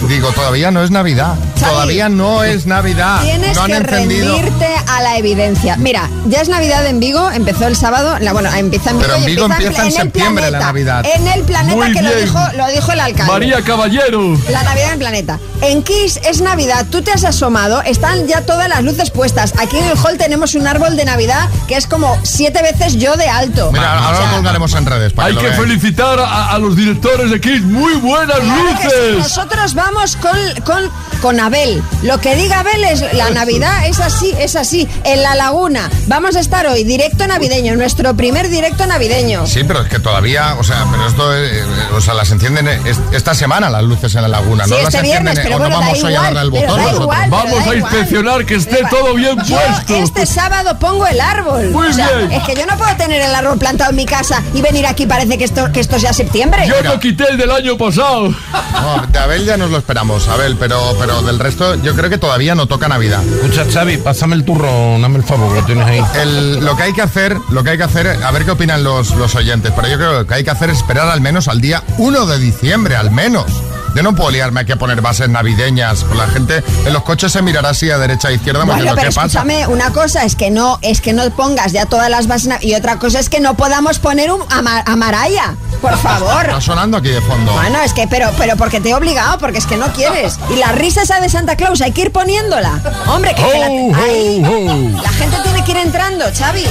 Di- 0.00 0.14
Digo, 0.14 0.30
todavía 0.32 0.70
no 0.70 0.82
es 0.82 0.90
Navidad. 0.90 1.34
Xavi, 1.58 1.70
todavía 1.72 2.08
no 2.08 2.44
es 2.44 2.66
Navidad. 2.66 3.22
Tienes 3.22 3.56
no 3.56 3.62
han 3.62 3.70
que 3.70 3.76
encendido. 3.78 4.34
rendirte 4.36 4.68
a 4.88 5.00
la 5.02 5.16
evidencia. 5.16 5.76
Mira, 5.78 6.08
ya 6.26 6.40
es 6.42 6.48
Navidad 6.48 6.86
en 6.86 7.00
Vigo, 7.00 7.30
empezó 7.30 7.66
el 7.66 7.76
sábado, 7.76 8.18
la, 8.20 8.32
bueno, 8.32 8.50
empieza 8.54 8.90
en 8.90 8.98
Vigo. 8.98 9.06
Pero 9.08 9.16
en 9.18 9.22
y 9.22 9.26
Vigo 9.26 9.46
empieza 9.46 9.80
en 9.82 9.86
el 9.88 9.92
septiembre 9.92 10.44
la 10.50 10.58
planeta, 10.58 10.66
Navidad. 10.66 11.04
En 11.14 11.28
el 11.28 11.42
planeta 11.44 11.76
Muy 11.76 11.92
que 11.92 12.02
lo 12.02 12.14
dijo, 12.14 12.38
lo 12.56 12.66
dijo 12.68 12.92
el 12.92 13.00
alcalde. 13.06 13.32
María 13.32 13.62
Caballero. 13.62 14.36
La 14.50 14.62
Navidad 14.62 14.92
en 14.92 14.98
planeta. 14.98 15.40
En 15.62 15.82
Kiss 15.82 16.20
es 16.24 16.40
Navidad. 16.40 16.86
Tú 16.90 17.02
te 17.02 17.12
has 17.12 17.24
asomado, 17.24 17.82
están 17.82 18.26
ya 18.26 18.42
todas 18.42 18.68
las 18.68 18.82
luces 18.82 19.10
puestas. 19.10 19.54
Aquí 19.58 19.78
en 19.78 19.84
el 19.84 19.96
hall 19.98 20.18
tenemos 20.18 20.54
un 20.54 20.66
árbol 20.66 20.96
de 20.96 21.04
Navidad 21.04 21.48
que 21.66 21.76
es 21.76 21.86
como 21.86 22.18
siete 22.22 22.62
veces 22.62 22.96
yo 22.96 23.16
de 23.16 23.28
alto. 23.28 23.72
Mira, 23.72 23.98
ahora 23.98 24.20
lo 24.20 24.36
colgaremos 24.36 24.74
en 24.74 24.86
redes. 24.86 25.12
Para 25.12 25.28
Hay 25.28 25.36
que, 25.36 25.52
felicitar 25.52 26.18
a, 26.20 26.52
a 26.52 26.58
los 26.58 26.76
directores 26.76 27.30
de 27.30 27.40
Kiss. 27.40 27.62
Muy 27.62 27.94
buenas 27.94 28.38
Claro 28.38 28.80
que 28.80 28.88
sí, 28.88 28.96
luces. 28.96 29.18
Nosotros 29.18 29.74
vamos 29.74 30.16
con, 30.16 30.38
con, 30.64 30.90
con 31.20 31.40
Abel. 31.40 31.82
Lo 32.02 32.18
que 32.20 32.34
diga 32.36 32.60
Abel 32.60 32.84
es 32.84 33.02
la 33.14 33.30
Navidad, 33.30 33.86
es 33.86 33.98
así, 34.00 34.34
es 34.38 34.56
así. 34.56 34.88
En 35.04 35.22
la 35.22 35.34
laguna. 35.34 35.90
Vamos 36.06 36.36
a 36.36 36.40
estar 36.40 36.66
hoy, 36.66 36.84
directo 36.84 37.26
navideño, 37.26 37.74
nuestro 37.76 38.14
primer 38.16 38.48
directo 38.48 38.86
navideño. 38.86 39.46
Sí, 39.46 39.62
pero 39.64 39.82
es 39.82 39.88
que 39.88 39.98
todavía, 39.98 40.56
o 40.58 40.64
sea, 40.64 40.86
pero 40.90 41.06
esto, 41.06 41.34
eh, 41.34 41.60
eh, 41.60 41.64
o 41.96 42.00
sea, 42.00 42.14
las 42.14 42.30
encienden 42.30 42.68
eh, 42.68 42.80
es- 42.84 43.00
esta 43.12 43.34
semana 43.34 43.70
las 43.70 43.82
luces 43.84 44.14
en 44.14 44.22
la 44.22 44.28
laguna, 44.28 44.64
Sí, 44.64 44.70
¿no? 44.70 44.76
este 44.78 44.92
las 44.92 45.02
viernes, 45.02 45.38
encienden, 45.38 45.44
pero 45.44 45.58
bueno, 45.58 45.74
no 45.76 45.80
da 45.80 45.86
vamos 45.86 46.04
hoy 46.04 46.08
a 46.08 46.12
igual, 46.16 46.24
darle 46.34 46.40
al 46.40 46.50
pero 46.52 46.66
botón 46.72 46.84
da 46.84 46.90
pero 46.92 47.06
Vamos 47.08 47.30
da 47.30 47.56
a 47.56 47.60
igual. 47.74 47.78
inspeccionar 47.78 48.46
que 48.46 48.54
esté 48.54 48.78
todo 48.90 49.14
bien 49.14 49.36
Yo 49.44 49.56
puesto. 49.56 49.94
este 49.96 50.26
sábado 50.26 50.78
pongo 50.78 51.06
el 51.06 51.20
árbol. 51.20 51.70
Muy 51.70 51.88
O 51.88 51.92
sea, 51.92 52.10
bien. 52.12 52.32
Es 52.32 52.42
que 52.44 52.54
yo 52.54 52.66
no 52.66 52.76
puedo 52.76 52.94
tener 52.96 53.20
el 53.22 53.34
árbol 53.34 53.58
plantado 53.58 53.90
en 53.90 53.96
mi 53.96 54.06
casa 54.06 54.42
y 54.54 54.60
venir 54.62 54.86
aquí 54.86 55.06
parece 55.06 55.38
que 55.38 55.44
esto, 55.44 55.72
que 55.72 55.80
esto 55.80 55.98
sea 55.98 56.12
septiembre. 56.12 56.66
Yo 56.68 56.82
no 56.82 56.98
quité 57.00 57.24
el 57.30 57.36
del 57.38 57.50
año 57.50 57.76
pasado. 57.76 58.28
No, 58.28 59.06
de 59.10 59.18
Abel 59.18 59.44
ya 59.44 59.56
nos 59.56 59.70
lo 59.70 59.78
esperamos, 59.78 60.28
Abel, 60.28 60.56
pero, 60.58 60.94
pero 60.98 61.05
del 61.06 61.38
resto 61.38 61.74
yo 61.76 61.94
creo 61.94 62.10
que 62.10 62.18
todavía 62.18 62.54
no 62.54 62.66
toca 62.66 62.88
Navidad. 62.88 63.22
Escucha, 63.24 63.64
Xavi, 63.72 63.98
pásame 63.98 64.34
el 64.34 64.44
turrón, 64.44 65.00
dame 65.02 65.18
el 65.18 65.24
favor, 65.24 65.52
que 65.54 65.60
lo 65.60 65.66
tienes 65.66 65.86
ahí. 65.86 66.02
El- 66.20 66.64
lo 66.64 66.76
que 66.76 66.82
hay 66.84 66.92
que 66.92 67.02
hacer, 67.02 67.36
lo 67.50 67.62
que 67.64 67.70
hay 67.70 67.76
que 67.78 67.84
hacer, 67.84 68.06
a 68.22 68.30
ver 68.32 68.44
qué 68.44 68.50
opinan 68.52 68.82
los, 68.84 69.10
los 69.16 69.34
oyentes, 69.34 69.72
pero 69.74 69.88
yo 69.88 69.96
creo 69.96 70.10
que 70.10 70.16
lo 70.18 70.26
que 70.26 70.34
hay 70.34 70.44
que 70.44 70.50
hacer 70.50 70.70
es 70.70 70.78
esperar 70.78 71.08
al 71.08 71.20
menos 71.20 71.48
al 71.48 71.60
día 71.60 71.82
1 71.98 72.26
de 72.26 72.38
diciembre, 72.38 72.96
al 72.96 73.10
menos. 73.10 73.46
Yo 73.96 74.02
no 74.02 74.14
puedo 74.14 74.30
liarme 74.30 74.60
aquí 74.60 74.72
a 74.72 74.76
poner 74.76 75.00
bases 75.00 75.28
navideñas. 75.30 76.04
Con 76.04 76.18
la 76.18 76.26
gente 76.28 76.62
en 76.84 76.92
los 76.92 77.02
coches 77.02 77.32
se 77.32 77.40
mirará 77.40 77.70
así 77.70 77.90
a 77.90 77.96
derecha 77.96 78.28
e 78.28 78.34
izquierda 78.34 78.60
Bueno, 78.64 78.74
diciendo, 78.74 78.94
pero 79.00 79.08
¿qué 79.10 79.14
pasa? 79.14 79.26
escúchame, 79.38 79.66
una 79.68 79.90
cosa 79.92 80.24
es 80.24 80.36
que 80.36 80.50
no, 80.50 80.78
es 80.82 81.00
que 81.00 81.14
no 81.14 81.28
pongas 81.30 81.72
ya 81.72 81.86
todas 81.86 82.10
las 82.10 82.26
bases 82.26 82.62
y 82.62 82.74
otra 82.74 82.98
cosa 82.98 83.18
es 83.20 83.30
que 83.30 83.40
no 83.40 83.54
podamos 83.54 83.98
poner 83.98 84.30
un, 84.30 84.42
a, 84.50 84.60
Ma- 84.60 84.82
a 84.84 84.96
Maraya. 84.96 85.54
por 85.80 85.96
favor. 85.96 86.44
Está 86.44 86.60
sonando 86.60 86.98
aquí 86.98 87.08
de 87.08 87.22
fondo. 87.22 87.52
Bueno, 87.52 87.78
es 87.82 87.94
que, 87.94 88.06
pero, 88.06 88.30
pero 88.36 88.56
porque 88.56 88.80
te 88.80 88.90
he 88.90 88.94
obligado, 88.94 89.38
porque 89.38 89.56
es 89.58 89.66
que 89.66 89.78
no 89.78 89.86
quieres. 89.94 90.38
Y 90.50 90.56
la 90.56 90.72
risa 90.72 91.02
esa 91.02 91.18
de 91.20 91.30
Santa 91.30 91.56
Claus, 91.56 91.80
hay 91.80 91.92
que 91.92 92.02
ir 92.02 92.12
poniéndola. 92.12 92.78
Hombre, 93.06 93.34
que, 93.34 93.42
que 93.42 93.58
la, 93.58 93.66
Ay, 93.66 94.92
la 95.02 95.08
gente 95.10 95.36
tiene 95.42 95.64
que 95.64 95.70
ir 95.70 95.76
entrando, 95.78 96.26
Xavi. 96.36 96.66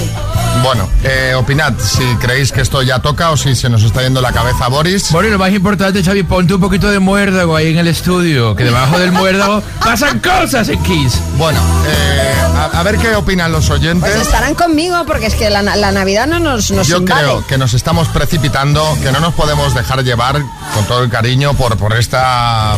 Bueno, 0.66 0.90
eh, 1.04 1.34
opinad 1.38 1.74
si 1.78 2.04
creéis 2.16 2.52
que 2.52 2.62
esto 2.62 2.82
ya 2.82 2.98
toca 2.98 3.30
o 3.30 3.38
si 3.38 3.54
se 3.56 3.70
nos 3.70 3.84
está 3.84 4.02
yendo 4.02 4.20
la 4.20 4.32
cabeza 4.32 4.66
a 4.66 4.68
Boris. 4.68 5.12
Bueno, 5.12 5.28
y 5.28 5.32
lo 5.32 5.38
más 5.38 5.52
importante, 5.52 6.04
Xavi, 6.04 6.24
ponte 6.24 6.56
un 6.56 6.60
poquito 6.60 6.90
de 6.90 6.98
muérdago 6.98 7.56
ahí 7.56 7.68
en 7.68 7.78
el 7.78 7.88
estudio, 7.88 8.56
que 8.56 8.64
debajo 8.64 8.98
del 8.98 9.12
muérdago 9.12 9.62
pasan 9.80 10.20
cosas 10.20 10.68
en 10.70 10.82
Kiss. 10.82 11.22
Bueno, 11.38 11.60
eh, 11.88 12.34
a, 12.56 12.80
a 12.80 12.84
ver 12.84 12.98
qué 12.98 13.14
opinan 13.16 13.52
los 13.52 13.70
oyentes. 13.70 14.10
Pues 14.10 14.26
estarán 14.26 14.56
conmigo, 14.56 15.06
porque 15.06 15.28
es 15.28 15.36
que 15.36 15.52
la, 15.52 15.62
la 15.62 15.92
Navidad 15.92 16.26
no 16.26 16.40
nos, 16.40 16.72
nos 16.72 16.88
Yo 16.88 16.98
invade. 16.98 17.22
creo 17.22 17.46
que 17.46 17.60
nos 17.60 17.76
estamos 17.76 18.08
precipitando, 18.08 18.98
que 19.04 19.12
no 19.12 19.20
nos 19.20 19.36
podemos 19.36 19.76
dejar 19.76 20.04
llevar 20.04 20.42
con 20.74 20.86
todo 20.88 21.04
el 21.04 21.12
cariño 21.12 21.54
por, 21.54 21.78
por 21.78 21.94
esta 21.96 22.76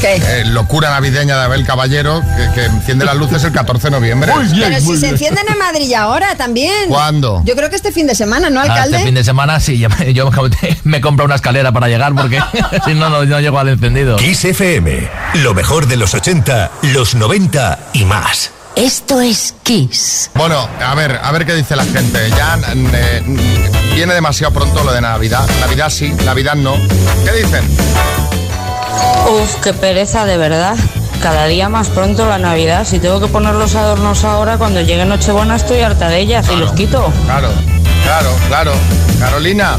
¿Qué? 0.00 0.16
eh, 0.16 0.44
locura 0.46 0.90
navideña 0.90 1.36
de 1.36 1.44
Abel 1.44 1.64
Caballero, 1.66 2.22
que, 2.36 2.52
que 2.54 2.64
enciende 2.66 3.04
las 3.04 3.16
luces 3.16 3.42
el 3.44 3.52
14 3.52 3.88
de 3.88 3.90
noviembre. 3.90 4.32
Pero 4.36 4.80
si 4.80 4.96
se 4.98 5.08
encienden 5.08 5.44
en 5.48 5.58
Madrid 5.58 5.92
ahora 5.94 6.34
también. 6.36 6.88
¿Cuándo? 6.88 7.42
Yo 7.44 7.54
creo 7.56 7.70
que 7.70 7.76
este 7.76 7.92
fin 7.92 8.06
de 8.06 8.14
semana, 8.14 8.50
¿no, 8.50 8.60
Ah, 8.60 8.64
alcalde? 8.64 8.96
este 8.96 9.06
fin 9.06 9.14
de 9.14 9.24
semana 9.24 9.58
sí, 9.60 9.78
yo, 9.78 9.88
me- 9.88 10.12
yo 10.14 10.30
me 10.84 11.00
compro 11.00 11.24
una 11.24 11.34
escalera 11.36 11.72
para 11.72 11.88
llegar 11.88 12.14
porque 12.14 12.40
si 12.84 12.94
no, 12.94 13.08
no, 13.10 13.24
no 13.24 13.40
llego 13.40 13.58
al 13.58 13.68
encendido. 13.68 14.16
Kiss 14.16 14.44
FM, 14.44 15.08
lo 15.34 15.54
mejor 15.54 15.86
de 15.86 15.96
los 15.96 16.14
80, 16.14 16.70
los 16.82 17.14
90 17.14 17.78
y 17.94 18.04
más. 18.04 18.50
Esto 18.76 19.22
es 19.22 19.54
Kiss. 19.62 20.30
Bueno, 20.34 20.68
a 20.84 20.94
ver, 20.94 21.18
a 21.22 21.32
ver 21.32 21.46
qué 21.46 21.54
dice 21.54 21.74
la 21.76 21.84
gente. 21.84 22.28
Ya 22.36 22.58
eh, 22.92 23.22
viene 23.94 24.12
demasiado 24.12 24.52
pronto 24.52 24.84
lo 24.84 24.92
de 24.92 25.00
Navidad. 25.00 25.48
Navidad 25.60 25.88
sí, 25.88 26.12
Navidad 26.26 26.56
no. 26.56 26.74
¿Qué 27.24 27.32
dicen? 27.42 27.64
Uf, 29.28 29.56
qué 29.62 29.72
pereza, 29.72 30.24
de 30.24 30.36
verdad. 30.36 30.76
Cada 31.22 31.46
día 31.46 31.68
más 31.68 31.88
pronto 31.88 32.26
la 32.26 32.38
Navidad. 32.38 32.86
Si 32.86 32.98
tengo 32.98 33.20
que 33.20 33.26
poner 33.26 33.54
los 33.54 33.74
adornos 33.74 34.24
ahora, 34.24 34.58
cuando 34.58 34.80
llegue 34.80 35.04
Nochebuena 35.04 35.56
estoy 35.56 35.80
harta 35.80 36.08
de 36.08 36.20
ellas 36.20 36.46
y 36.52 36.56
los 36.56 36.72
quito. 36.72 37.12
Claro, 37.24 37.48
claro, 38.04 38.30
claro. 38.48 38.72
Carolina. 39.18 39.76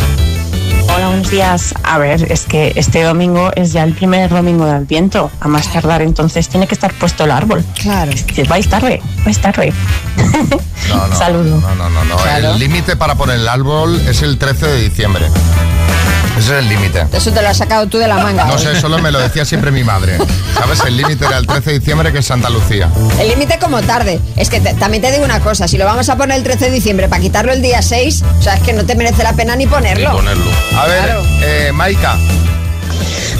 Hola, 0.95 1.09
buenos 1.09 1.29
días. 1.29 1.73
A 1.83 1.97
ver, 1.97 2.31
es 2.31 2.45
que 2.45 2.73
este 2.75 3.03
domingo 3.03 3.51
es 3.55 3.71
ya 3.73 3.83
el 3.83 3.93
primer 3.93 4.29
domingo 4.29 4.65
de 4.65 4.71
Adviento. 4.71 5.29
A 5.39 5.47
más 5.47 5.71
tardar, 5.71 6.01
entonces 6.01 6.49
tiene 6.49 6.67
que 6.67 6.73
estar 6.73 6.93
puesto 6.93 7.25
el 7.25 7.31
árbol. 7.31 7.63
Claro. 7.81 8.11
Es 8.11 8.23
que 8.23 8.43
vais 8.43 8.67
tarde, 8.67 9.01
vais 9.23 9.39
tarde. 9.39 9.73
No, 10.87 11.05
no, 11.05 11.15
Saludo. 11.17 11.59
No, 11.59 11.75
no, 11.75 11.89
no, 11.89 12.05
no. 12.05 12.15
Claro. 12.15 12.51
El 12.53 12.59
límite 12.59 12.95
para 12.95 13.15
poner 13.15 13.35
el 13.39 13.47
árbol 13.49 13.99
es 14.07 14.21
el 14.21 14.37
13 14.37 14.67
de 14.67 14.81
diciembre. 14.83 15.25
Ese 16.37 16.53
es 16.57 16.63
el 16.63 16.69
límite. 16.69 17.05
Eso 17.13 17.31
te 17.31 17.41
lo 17.41 17.49
has 17.49 17.57
sacado 17.57 17.87
tú 17.87 17.97
de 17.97 18.07
la 18.07 18.15
manga. 18.17 18.45
No 18.45 18.53
hoy. 18.53 18.59
sé, 18.61 18.79
solo 18.79 18.99
me 18.99 19.11
lo 19.11 19.19
decía 19.19 19.43
siempre 19.45 19.71
mi 19.71 19.83
madre. 19.83 20.17
¿Sabes? 20.55 20.79
El 20.85 20.97
límite 20.97 21.25
era 21.25 21.37
el 21.37 21.47
13 21.47 21.71
de 21.71 21.79
diciembre, 21.79 22.11
que 22.11 22.19
es 22.19 22.25
Santa 22.25 22.49
Lucía. 22.49 22.89
El 23.19 23.27
límite 23.29 23.57
como 23.59 23.81
tarde. 23.81 24.19
Es 24.35 24.49
que 24.49 24.59
te- 24.59 24.73
también 24.75 25.01
te 25.01 25.11
digo 25.11 25.23
una 25.25 25.39
cosa, 25.39 25.67
si 25.67 25.77
lo 25.77 25.85
vamos 25.85 26.09
a 26.09 26.15
poner 26.15 26.37
el 26.37 26.43
13 26.43 26.65
de 26.65 26.71
diciembre 26.71 27.07
para 27.07 27.21
quitarlo 27.21 27.51
el 27.51 27.61
día 27.61 27.81
6, 27.81 28.23
o 28.39 28.41
sea, 28.41 28.55
es 28.55 28.61
que 28.61 28.73
no 28.73 28.85
te 28.85 28.95
merece 28.95 29.23
la 29.23 29.33
pena 29.33 29.55
ni 29.55 29.65
ponerlo. 29.67 30.09
A 30.11 30.85
ver, 30.85 31.03
Claro. 31.03 31.23
eh, 31.43 31.71
Maika. 31.73 32.15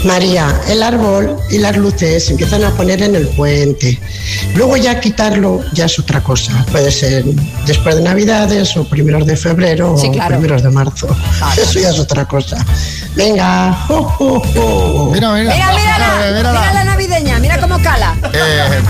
María, 0.04 0.60
el 0.68 0.82
árbol 0.82 1.36
y 1.50 1.58
las 1.58 1.76
luces 1.76 2.26
se 2.26 2.32
empiezan 2.32 2.64
a 2.64 2.70
poner 2.70 3.02
en 3.02 3.16
el 3.16 3.28
puente. 3.28 3.98
Luego 4.54 4.76
ya 4.76 5.00
quitarlo 5.00 5.62
ya 5.72 5.86
es 5.86 5.98
otra 5.98 6.22
cosa. 6.22 6.64
Puede 6.70 6.90
ser 6.90 7.24
después 7.66 7.96
de 7.96 8.02
Navidades 8.02 8.76
o 8.76 8.84
primeros 8.84 9.26
de 9.26 9.36
febrero 9.36 9.96
Sí, 9.98 10.08
o 10.08 10.26
primeros 10.28 10.62
de 10.62 10.70
marzo. 10.70 11.08
Eso 11.56 11.80
ya 11.80 11.90
es 11.90 11.98
otra 11.98 12.26
cosa. 12.26 12.64
Venga. 13.14 13.76
Mira, 15.12 15.32
mira. 15.32 15.54
Mira, 15.54 15.72
mira 16.34 16.72
la 16.72 16.84
navideña, 16.84 17.37
cómo 17.60 17.78
cala. 17.82 18.14
Eh, 18.32 18.80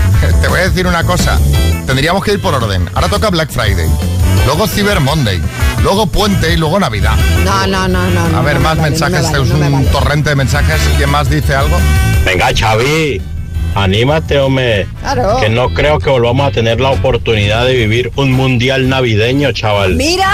te 0.41 0.47
voy 0.47 0.59
a 0.59 0.63
decir 0.63 0.87
una 0.87 1.03
cosa. 1.03 1.39
Tendríamos 1.85 2.23
que 2.23 2.33
ir 2.33 2.41
por 2.41 2.53
orden. 2.53 2.89
Ahora 2.93 3.07
toca 3.09 3.29
Black 3.29 3.49
Friday. 3.51 3.87
Luego 4.45 4.67
Cyber 4.67 4.99
Monday. 4.99 5.41
Luego 5.83 6.05
Puente 6.07 6.53
y 6.53 6.57
luego 6.57 6.79
Navidad. 6.79 7.15
No, 7.43 7.65
no, 7.67 7.87
no, 7.87 8.05
no. 8.09 8.37
A 8.37 8.41
ver, 8.41 8.55
no 8.55 8.59
me 8.59 8.65
más 8.65 8.77
vale, 8.77 8.89
mensajes. 8.91 9.21
no 9.23 9.29
me 9.31 9.37
Este 9.37 9.41
es 9.41 9.49
no 9.49 9.57
me 9.57 9.65
un 9.67 9.73
vale. 9.73 9.85
torrente 9.87 10.29
de 10.29 10.35
mensajes. 10.35 10.81
¿Quién 10.97 11.09
más 11.09 11.29
dice 11.29 11.55
algo? 11.55 11.77
Venga, 12.25 12.49
Xavi, 12.57 13.21
anímate, 13.75 14.39
hombre. 14.39 14.87
Claro. 15.01 15.37
Que 15.39 15.49
no 15.49 15.69
creo 15.73 15.99
que 15.99 16.09
volvamos 16.09 16.47
a 16.47 16.51
tener 16.51 16.79
la 16.79 16.89
oportunidad 16.89 17.65
de 17.65 17.73
vivir 17.73 18.11
un 18.17 18.31
mundial 18.33 18.89
navideño, 18.89 19.51
chaval. 19.53 19.95
Mira. 19.95 20.31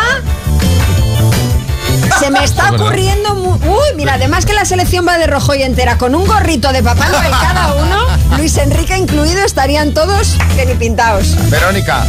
Se 2.19 2.29
me 2.31 2.43
está 2.43 2.67
Es 2.69 2.81
ocurriendo. 2.81 3.35
mu- 3.35 3.55
Uy, 3.55 3.95
mira, 3.95 4.13
además 4.15 4.45
que 4.45 4.53
la 4.53 4.65
selección 4.65 5.05
va 5.07 5.17
de 5.17 5.27
rojo 5.27 5.53
y 5.55 5.63
entera 5.63 5.97
con 5.97 6.15
un 6.15 6.25
gorrito 6.27 6.71
de 6.71 6.81
Papá 6.83 7.07
Noel 7.09 7.31
cada 7.31 7.73
uno, 7.75 8.05
Luis 8.37 8.57
Enrique 8.57 8.97
incluido, 8.97 9.43
estarían 9.43 9.93
todos 9.93 10.35
que 10.55 10.65
ni. 10.65 11.35
Verónica. 11.49 12.03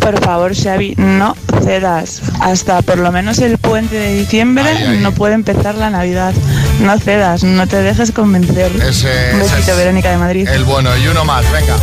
Por 0.00 0.22
favor, 0.24 0.54
Xavi, 0.54 0.94
no 0.96 1.36
cedas. 1.64 2.22
Hasta 2.40 2.80
por 2.82 2.98
lo 2.98 3.10
menos 3.12 3.38
el 3.40 3.58
puente 3.58 3.96
de 3.96 4.14
diciembre 4.14 4.96
no 5.00 5.12
puede 5.12 5.34
empezar 5.34 5.74
la 5.74 5.90
Navidad. 5.90 6.32
No 6.80 6.98
cedas, 6.98 7.42
no 7.44 7.66
te 7.66 7.76
dejes 7.82 8.12
convencer. 8.12 8.70
Ese, 8.80 9.30
Un 9.34 9.40
besito, 9.40 9.72
es 9.72 9.76
Verónica 9.76 10.10
de 10.10 10.16
Madrid. 10.16 10.48
El 10.48 10.64
bueno 10.64 10.96
y 10.96 11.08
uno 11.08 11.24
más, 11.24 11.44
venga. 11.52 11.76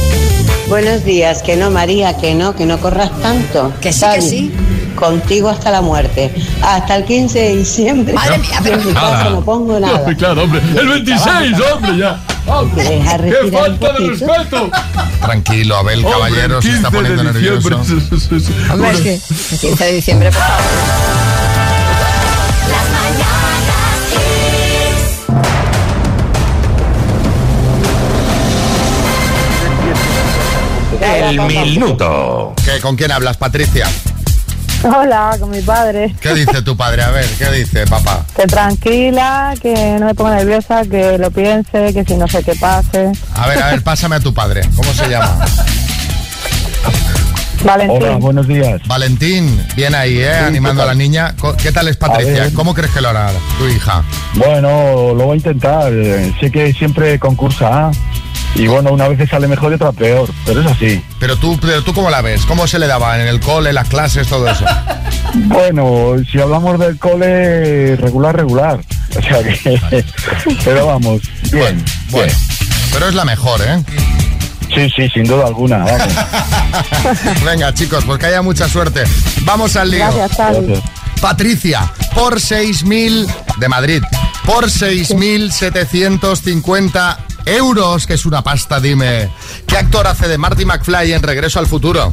Buenos 0.70 1.04
días, 1.04 1.44
que 1.44 1.56
no, 1.58 1.70
María, 1.70 2.18
que 2.18 2.34
no, 2.34 2.56
que 2.56 2.66
no 2.66 2.80
corras 2.80 3.12
tanto. 3.22 3.72
Que 3.82 3.94
sí, 3.94 4.00
Xavi, 4.00 4.16
que 4.16 4.22
sí. 4.22 4.52
Contigo 4.96 5.50
hasta 5.50 5.72
la 5.72 5.82
muerte. 5.82 6.34
Hasta 6.62 6.96
el 6.96 7.06
15 7.06 7.40
de 7.40 7.56
diciembre. 7.58 8.14
Madre 8.14 8.38
mía, 8.40 8.62
Yo 8.64 8.74
en 8.74 8.88
mi 8.88 8.94
casa 8.94 9.30
no 9.30 9.42
pongo 9.44 9.80
nada. 9.80 10.06
claro, 10.18 10.44
hombre. 10.44 10.62
El 10.78 10.88
26, 10.88 11.56
hombre, 11.74 11.98
ya. 11.98 12.20
Deja 12.76 13.18
¡Qué 13.18 13.52
falta 13.52 13.94
de 13.94 14.08
respeto! 14.08 14.70
Tranquilo, 15.20 15.78
Abel 15.78 16.00
Hombre, 16.06 16.12
Caballero 16.12 16.62
se 16.62 16.70
está 16.70 16.90
15 16.90 16.98
de 17.04 17.16
poniendo 17.16 17.24
nervioso. 17.34 17.70
diciembre. 18.12 18.72
Hombre, 18.72 18.92
es 18.92 19.02
que 19.02 19.14
el 19.56 19.60
15 19.60 19.84
de 19.86 19.94
diciembre, 19.94 20.32
por 20.32 20.42
favor. 20.42 21.66
El 31.02 31.40
minuto. 31.42 32.54
¿Qué, 32.64 32.80
¿Con 32.82 32.96
quién 32.96 33.12
hablas, 33.12 33.38
Patricia? 33.38 33.88
Hola, 34.86 35.36
con 35.40 35.50
mi 35.50 35.62
padre. 35.62 36.14
¿Qué 36.22 36.34
dice 36.36 36.62
tu 36.62 36.78
padre? 36.78 37.02
A 37.02 37.10
ver, 37.10 37.26
¿qué 37.40 37.50
dice 37.52 37.88
papá? 37.88 38.24
Que 38.36 38.46
tranquila, 38.46 39.56
que 39.60 39.98
no 40.00 40.06
me 40.06 40.14
ponga 40.14 40.36
nerviosa, 40.36 40.84
que 40.84 41.18
lo 41.18 41.32
piense, 41.32 41.92
que 41.92 42.04
si 42.06 42.14
no 42.16 42.28
sé 42.28 42.44
qué 42.44 42.54
pase. 42.56 43.12
A 43.34 43.48
ver, 43.48 43.64
a 43.64 43.72
ver, 43.72 43.82
pásame 43.82 44.18
a 44.18 44.20
tu 44.20 44.32
padre. 44.32 44.62
¿Cómo 44.76 44.94
se 44.94 45.10
llama? 45.10 45.44
Valentín. 47.64 48.04
Hola, 48.04 48.18
buenos 48.18 48.48
días. 48.48 48.80
Valentín, 48.88 49.60
bien 49.76 49.96
ahí, 49.96 50.20
¿eh? 50.20 50.36
Animando 50.36 50.84
a 50.84 50.86
la 50.86 50.94
niña. 50.94 51.34
¿Qué 51.58 51.72
tal 51.72 51.88
es 51.88 51.98
Patricia? 51.98 52.52
¿Cómo 52.54 52.76
crees 52.76 52.92
que 52.92 53.02
lo 53.02 53.10
hará 53.10 53.32
tu 53.58 53.68
hija? 53.68 54.04
Bueno, 54.36 55.16
lo 55.16 55.26
voy 55.26 55.34
a 55.34 55.38
intentar. 55.38 55.92
Eh, 55.92 56.32
Sé 56.40 56.52
que 56.52 56.72
siempre 56.74 57.18
concursa 57.18 57.90
y 58.56 58.68
bueno, 58.68 58.92
una 58.92 59.08
vez 59.10 59.30
sale 59.30 59.48
mejor 59.48 59.74
y 59.74 59.76
otra 59.76 59.92
peor, 59.92 60.30
pero 60.46 60.62
es 60.62 60.68
así. 60.68 61.04
Pero 61.20 61.36
tú, 61.38 61.60
pero 61.60 61.84
tú 61.84 61.94
¿cómo 61.94 62.10
la 62.10 62.22
ves? 62.22 62.46
¿Cómo 62.46 62.66
se 62.68 62.80
le 62.80 62.88
daba 62.88 63.22
en 63.22 63.28
el 63.28 63.42
cole, 63.42 63.74
las 63.74 63.90
clases, 63.90 64.28
todo 64.28 64.50
eso? 64.50 64.66
Bueno, 65.38 66.14
si 66.32 66.40
hablamos 66.40 66.80
del 66.80 66.98
cole, 66.98 67.98
regular, 67.98 68.38
regular. 68.38 68.80
O 69.18 69.22
sea 69.22 69.44
que... 69.44 69.82
pero 70.64 70.86
vamos, 70.86 71.24
bien. 71.52 71.84
Bueno, 72.10 72.32
pero 72.94 73.10
es 73.10 73.16
la 73.16 73.26
mejor, 73.26 73.60
¿eh? 73.62 73.84
Sí, 74.74 74.90
sí, 74.96 75.10
sin 75.10 75.26
duda 75.26 75.48
alguna, 75.48 75.80
vamos. 75.80 76.08
Venga, 77.46 77.74
chicos, 77.74 78.06
pues 78.06 78.18
que 78.18 78.28
haya 78.28 78.42
mucha 78.42 78.70
suerte. 78.70 79.04
Vamos 79.42 79.76
al 79.76 79.92
lío. 79.92 80.06
Gracias, 80.06 80.38
Xavi. 80.38 80.68
Gracias. 80.68 80.90
Patricia, 81.20 81.92
por 82.14 82.36
6.000 82.36 83.28
de 83.58 83.68
Madrid, 83.68 84.02
por 84.46 84.68
6.750 84.68 87.25
euros, 87.46 88.08
que 88.08 88.14
es 88.14 88.26
una 88.26 88.42
pasta, 88.42 88.80
dime. 88.80 89.30
¿Qué 89.68 89.78
actor 89.78 90.08
hace 90.08 90.28
de 90.28 90.38
Marty 90.38 90.66
McFly 90.66 91.14
en 91.14 91.24
Regreso 91.24 91.60
al 91.60 91.68
Futuro? 91.68 92.12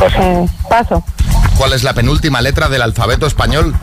Eh, 0.00 0.46
paso. 0.68 1.04
¿Cuál 1.56 1.72
es 1.74 1.82
la 1.82 1.94
penúltima 1.94 2.40
letra 2.40 2.68
del 2.68 2.82
alfabeto 2.82 3.26
español? 3.26 3.74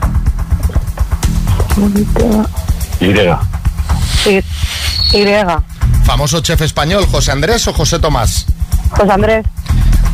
Y. 2.99 3.05
Y. 4.29 4.43
Y. 5.13 5.25
Famoso 6.03 6.41
chef 6.41 6.61
español, 6.61 7.05
José 7.09 7.31
Andrés 7.31 7.67
o 7.67 7.73
José 7.73 7.99
Tomás. 7.99 8.45
José 8.91 9.11
Andrés. 9.11 9.45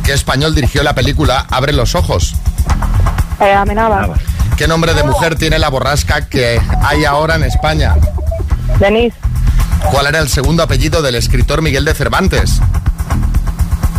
¿Qué 0.04 0.12
español 0.12 0.54
dirigió 0.54 0.82
la 0.84 0.94
película 0.94 1.46
Abre 1.50 1.72
los 1.72 1.94
ojos? 1.94 2.34
Eh, 3.40 3.52
Amenábar. 3.52 4.10
¿Qué 4.56 4.68
nombre 4.68 4.94
de 4.94 5.02
mujer 5.02 5.36
tiene 5.36 5.58
la 5.58 5.68
borrasca 5.68 6.28
que 6.28 6.60
hay 6.82 7.04
ahora 7.04 7.34
en 7.34 7.44
España? 7.44 7.94
Denis. 8.78 9.14
¿Cuál 9.90 10.06
era 10.06 10.18
el 10.20 10.28
segundo 10.28 10.62
apellido 10.62 11.02
del 11.02 11.14
escritor 11.14 11.62
Miguel 11.62 11.84
de 11.84 11.94
Cervantes? 11.94 12.60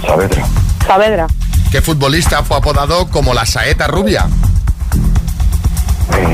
Saavedra. 0.05 0.45
Saavedra. 0.85 1.27
¿Qué 1.71 1.81
futbolista 1.81 2.43
fue 2.43 2.57
apodado 2.57 3.07
como 3.09 3.33
la 3.33 3.45
saeta 3.45 3.87
rubia? 3.87 4.27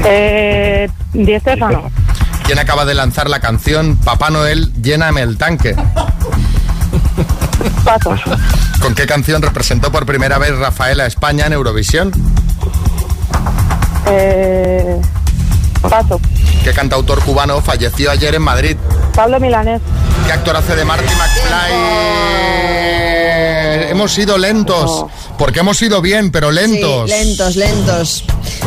Eh, 0.06 0.90
Di 1.14 1.40
Stéfano. 1.40 1.90
¿Quién 2.46 2.60
acaba 2.60 2.86
de 2.86 2.94
lanzar 2.94 3.30
la 3.30 3.40
canción 3.40 3.98
Papá 3.98 4.30
Noel, 4.30 4.74
lléname 4.82 5.22
el 5.22 5.38
tanque? 5.38 5.76
Paso. 7.86 8.16
¿Con 8.82 8.96
qué 8.96 9.06
canción 9.06 9.42
representó 9.42 9.92
por 9.92 10.06
primera 10.06 10.38
vez 10.38 10.58
Rafael 10.58 11.00
a 11.00 11.06
España 11.06 11.46
en 11.46 11.54
Eurovisión? 11.54 12.12
Eh, 14.08 15.00
paso. 15.90 16.20
¿Qué 16.64 16.72
cantautor 16.72 17.24
cubano 17.24 17.62
falleció 17.62 18.12
ayer 18.12 18.36
en 18.36 18.42
Madrid? 18.42 18.78
Pablo 19.14 19.40
Milanés. 19.40 19.82
¿Qué 20.26 20.32
actor 20.32 20.56
hace 20.56 20.76
de 20.76 20.86
Marty 20.86 21.04
McFly? 21.06 21.74
Hemos 23.90 24.14
sido 24.14 24.38
lentos, 24.38 25.06
porque 25.38 25.60
hemos 25.60 25.82
ido 25.82 26.02
bien, 26.02 26.32
pero 26.32 26.52
lentos. 26.52 27.12
Sí, 27.12 27.16
lentos, 27.26 27.56
lentos. 27.56 28.24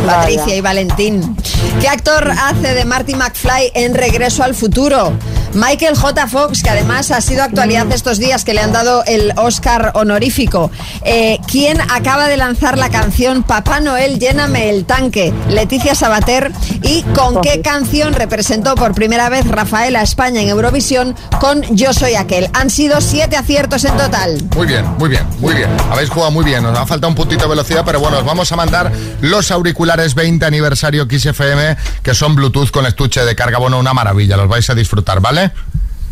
Patricia 0.07 0.55
y 0.55 0.61
Valentín. 0.61 1.37
¿Qué 1.81 1.89
actor 1.89 2.31
hace 2.31 2.75
de 2.75 2.85
Marty 2.85 3.15
McFly 3.15 3.73
en 3.75 3.95
Regreso 3.95 4.43
al 4.45 4.55
Futuro? 4.55 5.13
Michael 5.57 5.97
J. 5.97 6.27
Fox, 6.27 6.63
que 6.63 6.69
además 6.69 7.11
ha 7.11 7.21
sido 7.23 7.43
actualidad 7.43 7.91
estos 7.91 8.19
días, 8.19 8.45
que 8.45 8.53
le 8.53 8.61
han 8.61 8.73
dado 8.73 9.03
el 9.07 9.33
Oscar 9.37 9.93
honorífico. 9.95 10.71
Eh, 11.03 11.39
¿Quién 11.51 11.81
acaba 11.81 12.29
de 12.29 12.37
lanzar 12.37 12.77
la 12.77 12.91
canción 12.91 13.43
Papá 13.43 13.81
Noel, 13.81 14.19
lléname 14.19 14.69
el 14.69 14.85
tanque? 14.85 15.33
Leticia 15.49 15.95
Sabater. 15.95 16.53
¿Y 16.83 17.03
con 17.15 17.41
qué 17.41 17.63
canción 17.63 18.13
representó 18.13 18.75
por 18.75 18.95
primera 18.95 19.31
vez 19.31 19.49
Rafael 19.49 19.97
a 19.97 20.03
España 20.03 20.43
en 20.43 20.49
Eurovisión 20.49 21.17
con 21.41 21.63
Yo 21.75 21.95
Soy 21.95 22.17
Aquel? 22.17 22.51
Han 22.53 22.69
sido 22.69 23.01
siete 23.01 23.37
aciertos 23.37 23.85
en 23.87 23.97
total. 23.97 24.39
Muy 24.55 24.67
bien, 24.67 24.85
muy 24.99 25.09
bien, 25.09 25.27
muy 25.39 25.55
bien. 25.55 25.71
Habéis 25.91 26.11
jugado 26.11 26.33
muy 26.33 26.45
bien. 26.45 26.63
Nos 26.65 26.79
ha 26.79 26.85
faltado 26.85 27.09
un 27.09 27.15
puntito 27.15 27.45
de 27.45 27.49
velocidad, 27.49 27.83
pero 27.87 27.99
bueno, 27.99 28.19
os 28.19 28.27
vamos 28.27 28.53
a 28.53 28.57
mandar 28.57 28.93
los 29.23 29.51
auriculares 29.51 30.15
20 30.15 30.45
aniversario 30.45 31.09
Kiss 31.09 31.25
FM, 31.25 31.79
que 32.03 32.15
son 32.15 32.35
Bluetooth 32.35 32.71
con 32.71 32.85
estuche 32.85 33.25
de 33.25 33.35
carga. 33.35 33.57
Bueno, 33.57 33.79
una 33.79 33.95
maravilla. 33.95 34.37
Los 34.37 34.49
vais 34.49 34.69
a 34.69 34.75
disfrutar, 34.75 35.21
¿vale? 35.21 35.46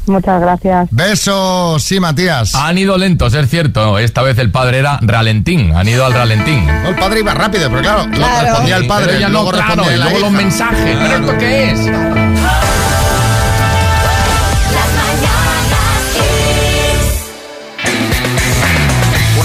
Muchas 0.06 0.38
gracias. 0.40 0.88
Besos, 0.90 1.82
sí, 1.82 1.98
Matías. 1.98 2.54
Han 2.54 2.76
ido 2.76 2.98
lentos, 2.98 3.32
es 3.32 3.48
cierto. 3.48 3.98
Esta 3.98 4.20
vez 4.22 4.36
el 4.38 4.50
padre 4.50 4.78
era 4.80 4.98
ralentín. 5.00 5.74
Han 5.74 5.88
ido 5.88 6.04
al 6.04 6.12
ralentín. 6.12 6.66
No, 6.84 6.90
el 6.90 6.96
padre 6.96 7.20
iba 7.20 7.32
rápido, 7.32 7.70
pero 7.70 7.80
claro, 7.80 8.04
lo 8.06 8.12
Claro. 8.12 8.46
respondía 8.46 8.76
el 8.76 8.86
padre. 8.86 9.06
Pero 9.06 9.18
ella 9.18 9.28
no, 9.28 9.32
luego 9.42 9.50
claro, 9.52 9.84
la 9.90 9.96
luego 10.04 10.18
los 10.18 10.30
mensajes. 10.32 10.96
¿Pero 10.98 11.16
esto 11.16 11.38
qué 11.38 11.70
es? 11.70 11.80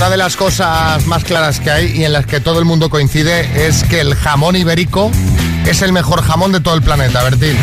De 0.10 0.18
las 0.18 0.36
cosas 0.36 1.06
más 1.06 1.24
claras 1.24 1.60
que 1.60 1.70
hay 1.70 1.98
y 2.00 2.04
en 2.04 2.12
las 2.14 2.26
que 2.26 2.40
todo 2.40 2.58
el 2.60 2.66
mundo 2.66 2.90
coincide 2.90 3.68
es 3.68 3.84
que 3.84 4.00
el 4.02 4.16
jamón 4.16 4.56
ibérico 4.56 5.12
es 5.68 5.82
el 5.84 5.94
mejor 5.94 6.24
jamón 6.24 6.52
de 6.52 6.60
todo 6.60 6.74
el 6.74 6.82
planeta, 6.82 7.22
Bertín. 7.24 7.56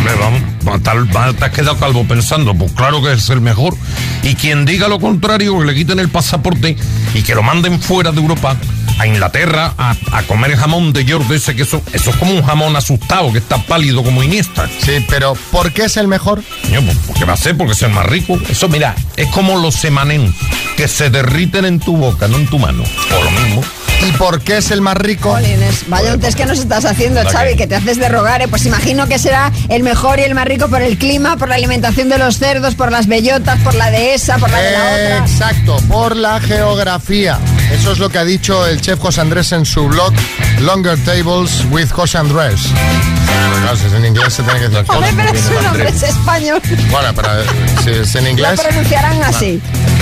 Va, 0.66 0.78
tal- 0.78 1.08
te 1.36 1.44
has 1.44 1.50
quedado 1.50 1.76
calvo 1.76 2.06
pensando, 2.06 2.54
pues 2.54 2.70
claro 2.72 3.02
que 3.02 3.12
es 3.14 3.28
el 3.30 3.40
mejor. 3.40 3.74
Y 4.22 4.36
quien 4.36 4.64
diga 4.64 4.86
lo 4.88 5.00
contrario, 5.00 5.58
que 5.58 5.64
le 5.66 5.74
quiten 5.74 5.98
el 5.98 6.08
pasaporte 6.08 6.76
y 7.14 7.22
que 7.22 7.34
lo 7.34 7.42
manden 7.42 7.80
fuera 7.80 8.12
de 8.12 8.20
Europa, 8.20 8.56
a 8.98 9.06
Inglaterra, 9.06 9.74
a, 9.78 9.94
a 10.12 10.22
comer 10.24 10.56
jamón 10.56 10.92
de 10.92 11.04
York, 11.04 11.30
ese 11.30 11.54
que 11.54 11.62
eso, 11.62 11.82
eso 11.92 12.10
es 12.10 12.16
como 12.16 12.32
un 12.32 12.42
jamón 12.42 12.76
asustado, 12.76 13.32
que 13.32 13.38
está 13.38 13.58
pálido 13.58 14.02
como 14.02 14.22
Iniesta. 14.22 14.68
Sí, 14.84 15.04
pero 15.08 15.34
¿por 15.50 15.72
qué 15.72 15.84
es 15.84 15.96
el 15.96 16.08
mejor? 16.08 16.42
Coño, 16.62 16.82
pues, 16.82 16.98
porque 17.06 17.24
va 17.24 17.34
a 17.34 17.36
ser, 17.36 17.56
porque 17.56 17.72
es 17.72 17.82
el 17.82 17.90
más 17.90 18.06
rico. 18.06 18.38
Eso, 18.48 18.68
mira, 18.68 18.94
es 19.16 19.28
como 19.28 19.58
los 19.58 19.74
semanén, 19.74 20.34
que 20.76 20.88
se 20.88 21.10
derriten 21.10 21.64
en 21.64 21.78
tu 21.80 21.96
boca, 21.96 22.28
no 22.28 22.36
en 22.36 22.46
tu 22.46 22.58
mano. 22.58 22.84
O 22.84 23.24
lo 23.24 23.30
mismo. 23.30 23.62
¿Y 24.06 24.12
por 24.12 24.42
qué 24.42 24.58
es 24.58 24.70
el 24.70 24.82
más 24.82 24.96
rico? 24.96 25.30
Jolines, 25.32 25.88
vaya 25.88 26.12
un 26.12 26.20
test 26.20 26.36
que 26.36 26.44
nos 26.44 26.58
estás 26.58 26.84
haciendo, 26.84 27.22
¿La 27.22 27.30
Xavi, 27.30 27.56
que 27.56 27.66
te 27.66 27.76
haces 27.76 27.98
de 27.98 28.08
rogar, 28.10 28.42
¿eh? 28.42 28.48
Pues 28.48 28.66
imagino 28.66 29.08
que 29.08 29.18
será 29.18 29.50
el 29.70 29.82
mejor 29.82 30.18
y 30.18 30.22
el 30.22 30.34
más 30.34 30.44
rico 30.46 30.68
por 30.68 30.82
el 30.82 30.98
clima, 30.98 31.38
por 31.38 31.48
la 31.48 31.54
alimentación 31.54 32.10
de 32.10 32.18
los 32.18 32.38
cerdos, 32.38 32.74
por 32.74 32.92
las 32.92 33.06
bellotas, 33.06 33.58
por 33.60 33.74
la 33.74 33.90
dehesa, 33.90 34.36
por 34.36 34.50
la 34.50 34.60
de 34.60 34.70
la 34.72 34.84
otra. 34.84 35.18
Exacto, 35.18 35.76
por 35.88 36.14
la 36.14 36.40
geografía. 36.40 37.38
Eso 37.72 37.92
es 37.92 37.98
lo 37.98 38.08
que 38.08 38.18
ha 38.18 38.24
dicho 38.24 38.66
el 38.66 38.80
chef 38.80 38.98
José 38.98 39.20
Andrés 39.20 39.52
en 39.52 39.64
su 39.64 39.86
blog 39.86 40.12
Longer 40.60 40.96
Tables 41.04 41.64
with 41.70 41.90
José 41.90 42.18
Andrés. 42.18 42.60
Claro, 43.60 43.76
si 43.76 43.86
es 43.86 43.92
en 43.92 44.04
inglés 44.06 44.32
se 44.34 44.42
tiene 44.42 44.60
que 44.60 44.68
decir 44.68 44.84
Hombre, 44.88 45.12
pero 45.16 45.34
su 45.42 45.62
nombre 45.62 45.88
es 45.88 46.02
español. 46.02 46.60
Bueno, 46.90 47.08
pero 47.14 47.40
eh, 47.40 47.44
si 47.82 47.90
es 47.90 48.14
en 48.14 48.24
Lo 48.24 48.30
inglés. 48.30 48.60
pronunciarán 48.60 49.22
así. 49.24 49.60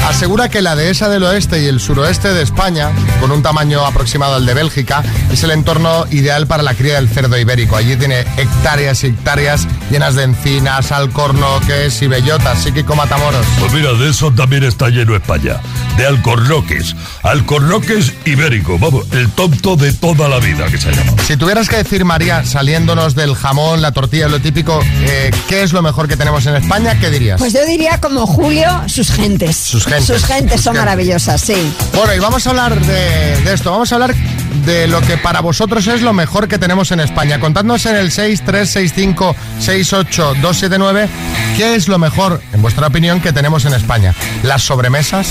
Asegura 0.08 0.48
que 0.48 0.60
la 0.60 0.76
dehesa 0.76 1.08
del 1.08 1.24
oeste 1.24 1.62
y 1.62 1.66
el 1.66 1.80
suroeste 1.80 2.32
de 2.32 2.42
España, 2.42 2.90
con 3.20 3.30
un 3.30 3.42
tamaño 3.42 3.84
aproximado 3.86 4.34
al 4.34 4.46
de 4.46 4.54
Bélgica, 4.54 5.02
es 5.32 5.42
el 5.42 5.50
entorno 5.50 6.04
ideal 6.10 6.46
para 6.46 6.62
la 6.62 6.74
cría 6.74 6.96
del 6.96 7.08
cerdo 7.08 7.38
ibérico. 7.38 7.76
Allí 7.76 7.96
tiene 7.96 8.20
hectáreas 8.36 9.02
y 9.02 9.08
hectáreas 9.08 9.66
llenas 9.90 10.14
de 10.14 10.24
encinas, 10.24 10.92
alcornoques 10.92 12.02
y 12.02 12.06
bellotas, 12.06 12.62
psíquico 12.62 12.94
matamoros. 12.94 13.46
Pues 13.58 13.72
mira, 13.72 13.92
de 13.94 14.10
eso 14.10 14.30
también 14.30 14.64
está 14.64 14.88
lleno 14.88 15.16
España. 15.16 15.60
De 15.96 16.06
alcornoques. 16.06 16.94
Alcornoques 17.22 18.12
ibérico. 18.26 18.78
Vamos, 18.78 19.06
el 19.12 19.30
tonto 19.30 19.76
de 19.76 19.92
toda 19.92 20.28
la 20.28 20.38
vida 20.38 20.66
que 20.66 20.78
se 20.78 20.92
llama. 20.92 21.12
Si 21.26 21.36
tuvieras 21.36 21.68
que 21.68 21.76
decir, 21.76 22.04
María, 22.04 22.44
saliéndonos 22.44 23.14
del 23.14 23.34
jamón, 23.34 23.80
la 23.80 23.92
tortilla, 23.92 24.28
lo 24.28 24.40
típico, 24.40 24.80
eh, 25.02 25.30
¿qué 25.48 25.62
es 25.62 25.72
lo 25.72 25.82
mejor 25.82 26.08
que 26.08 26.16
tenemos 26.16 26.44
en 26.46 26.56
España? 26.56 26.98
¿Qué 27.00 27.10
dirías? 27.10 27.38
Pues 27.38 27.52
yo 27.52 27.64
diría 27.64 28.00
como 28.00 28.26
Julio, 28.26 28.82
sus 28.86 29.10
gentes. 29.10 29.56
Sus 29.56 29.84
gentes, 29.84 29.93
Sus 30.02 30.24
gentes 30.24 30.60
son 30.60 30.76
maravillosas, 30.76 31.40
sí. 31.40 31.72
Bueno, 31.94 32.14
y 32.14 32.18
vamos 32.18 32.46
a 32.46 32.50
hablar 32.50 32.80
de, 32.80 33.40
de 33.44 33.52
esto, 33.54 33.70
vamos 33.70 33.90
a 33.92 33.94
hablar 33.96 34.14
de 34.64 34.86
lo 34.86 35.00
que 35.00 35.16
para 35.16 35.40
vosotros 35.40 35.86
es 35.86 36.02
lo 36.02 36.12
mejor 36.12 36.48
que 36.48 36.58
tenemos 36.58 36.92
en 36.92 37.00
España. 37.00 37.40
Contadnos 37.40 37.86
en 37.86 37.96
el 37.96 38.10
636568279 38.10 41.08
qué 41.56 41.74
es 41.74 41.88
lo 41.88 41.98
mejor, 41.98 42.40
en 42.52 42.62
vuestra 42.62 42.86
opinión, 42.86 43.20
que 43.20 43.32
tenemos 43.32 43.64
en 43.64 43.74
España. 43.74 44.14
Las 44.42 44.62
sobremesas, 44.62 45.28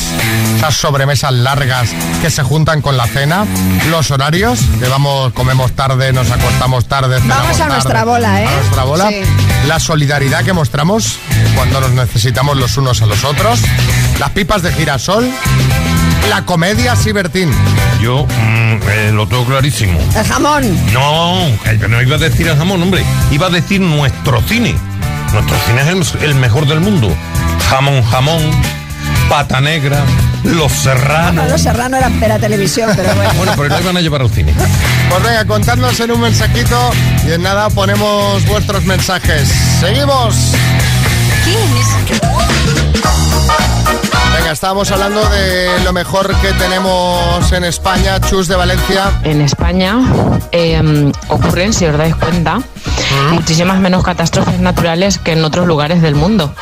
esas 0.58 0.76
sobremesas 0.76 1.34
largas 1.34 1.90
que 2.22 2.30
se 2.30 2.44
juntan 2.44 2.82
con 2.82 2.98
la 2.98 3.08
cena, 3.08 3.46
los 3.90 4.12
horarios, 4.12 4.60
que 4.80 4.88
vamos, 4.88 5.34
comemos 5.34 5.72
tarde, 5.74 6.14
nos 6.14 6.32
acostamos 6.32 6.86
tarde. 6.86 7.20
Vamos 7.26 7.56
a 7.56 7.58
tarde, 7.58 7.74
nuestra 7.74 8.06
bola, 8.06 8.42
¿eh? 8.42 8.48
A 8.48 8.52
nuestra 8.52 8.84
bola. 8.84 9.10
Sí. 9.10 9.22
La 9.68 9.80
solidaridad 9.80 10.44
que 10.44 10.54
mostramos 10.54 11.18
cuando 11.56 11.82
nos 11.82 11.92
necesitamos 11.92 12.58
los 12.58 12.78
unos 12.78 13.02
a 13.02 13.06
los 13.06 13.24
otros. 13.24 13.60
Las 14.20 14.32
pipas 14.32 14.62
de 14.62 14.72
girasol. 14.72 15.30
La 16.30 16.44
comedia, 16.46 16.96
sí, 16.96 17.12
Bertín. 17.12 17.52
Yo 18.02 18.26
mm, 18.26 18.90
eh, 18.90 19.12
lo 19.14 19.28
tengo 19.28 19.46
clarísimo. 19.46 20.00
El 20.16 20.26
jamón. 20.26 20.64
No, 20.94 21.48
eh, 21.66 21.80
no 21.90 22.02
iba 22.02 22.16
a 22.16 22.20
decir 22.20 22.48
el 22.48 22.58
jamón, 22.58 22.82
hombre. 22.82 23.04
Iba 23.32 23.48
a 23.48 23.50
decir 23.50 23.82
nuestro 23.82 24.42
cine. 24.42 24.76
Nuestro 25.34 25.56
cine 25.66 25.82
es 25.82 26.16
el, 26.16 26.30
el 26.30 26.36
mejor 26.36 26.68
del 26.68 26.80
mundo. 26.80 27.10
Jamón, 27.70 28.04
jamón, 28.04 28.42
pata 29.30 29.60
negra, 29.62 30.04
los 30.44 30.72
serranos. 30.72 31.50
Los 31.50 31.62
Serrano 31.62 31.98
eran 31.98 32.20
para 32.20 32.40
televisión, 32.40 32.92
pero 32.96 33.14
bueno. 33.16 33.32
Bueno, 33.38 33.54
pero 33.56 33.70
lo 33.70 33.80
iban 33.82 33.98
a 33.98 34.02
llevar 34.02 34.22
al 34.22 34.30
cine. 34.30 34.54
Pues 35.10 35.24
venga, 35.24 35.46
contadnos 35.46 36.00
en 36.00 36.12
un 36.12 36.22
mensajito 36.22 36.92
y 37.28 37.32
en 37.32 37.42
nada 37.44 37.70
ponemos 37.70 38.46
vuestros 38.46 38.86
mensajes. 38.86 39.50
¡Seguimos! 39.80 40.54
Venga, 44.38 44.52
estábamos 44.52 44.92
hablando 44.92 45.24
de 45.30 45.80
lo 45.84 45.94
mejor 45.94 46.34
que 46.38 46.52
tenemos 46.54 47.52
en 47.52 47.64
España, 47.64 48.20
Chus 48.22 48.48
de 48.48 48.56
Valencia. 48.56 49.12
En 49.24 49.42
España 49.42 50.00
eh, 50.52 51.12
ocurren, 51.30 51.74
si 51.74 51.86
os 51.86 51.98
dais 51.98 52.16
cuenta, 52.16 52.60
muchísimas 53.32 53.80
menos 53.80 54.04
catástrofes 54.04 54.60
naturales 54.60 55.18
que 55.20 55.34
en 55.34 55.44
otros 55.46 55.68
lugares 55.68 56.02
del 56.02 56.16
mundo. 56.16 56.54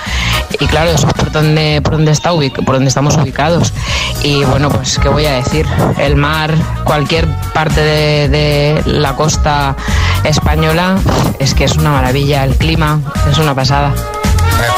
Y 0.60 0.67
claro, 0.67 0.91
eso 0.91 1.08
es 1.08 1.13
por 1.13 1.32
donde, 1.32 1.82
por 1.84 1.94
donde, 1.94 2.12
está 2.12 2.34
ubic- 2.34 2.63
por 2.65 2.76
donde 2.76 2.89
estamos 2.89 3.15
ubicados. 3.15 3.74
Y 4.22 4.44
bueno, 4.44 4.70
pues, 4.70 5.00
¿qué 5.00 5.10
voy 5.10 5.26
a 5.26 5.32
decir? 5.34 5.65
El 5.98 6.15
mar, 6.17 6.54
cualquier 6.84 7.26
parte 7.54 7.82
de, 7.82 8.30
de 8.30 8.84
la 8.86 9.15
costa 9.15 9.76
española, 10.24 10.98
es 11.39 11.54
que 11.54 11.63
es 11.63 11.76
una 11.76 11.91
maravilla. 11.91 12.44
El 12.44 12.56
clima 12.58 13.00
es 13.32 13.38
una 13.38 13.56
pasada. 13.56 13.94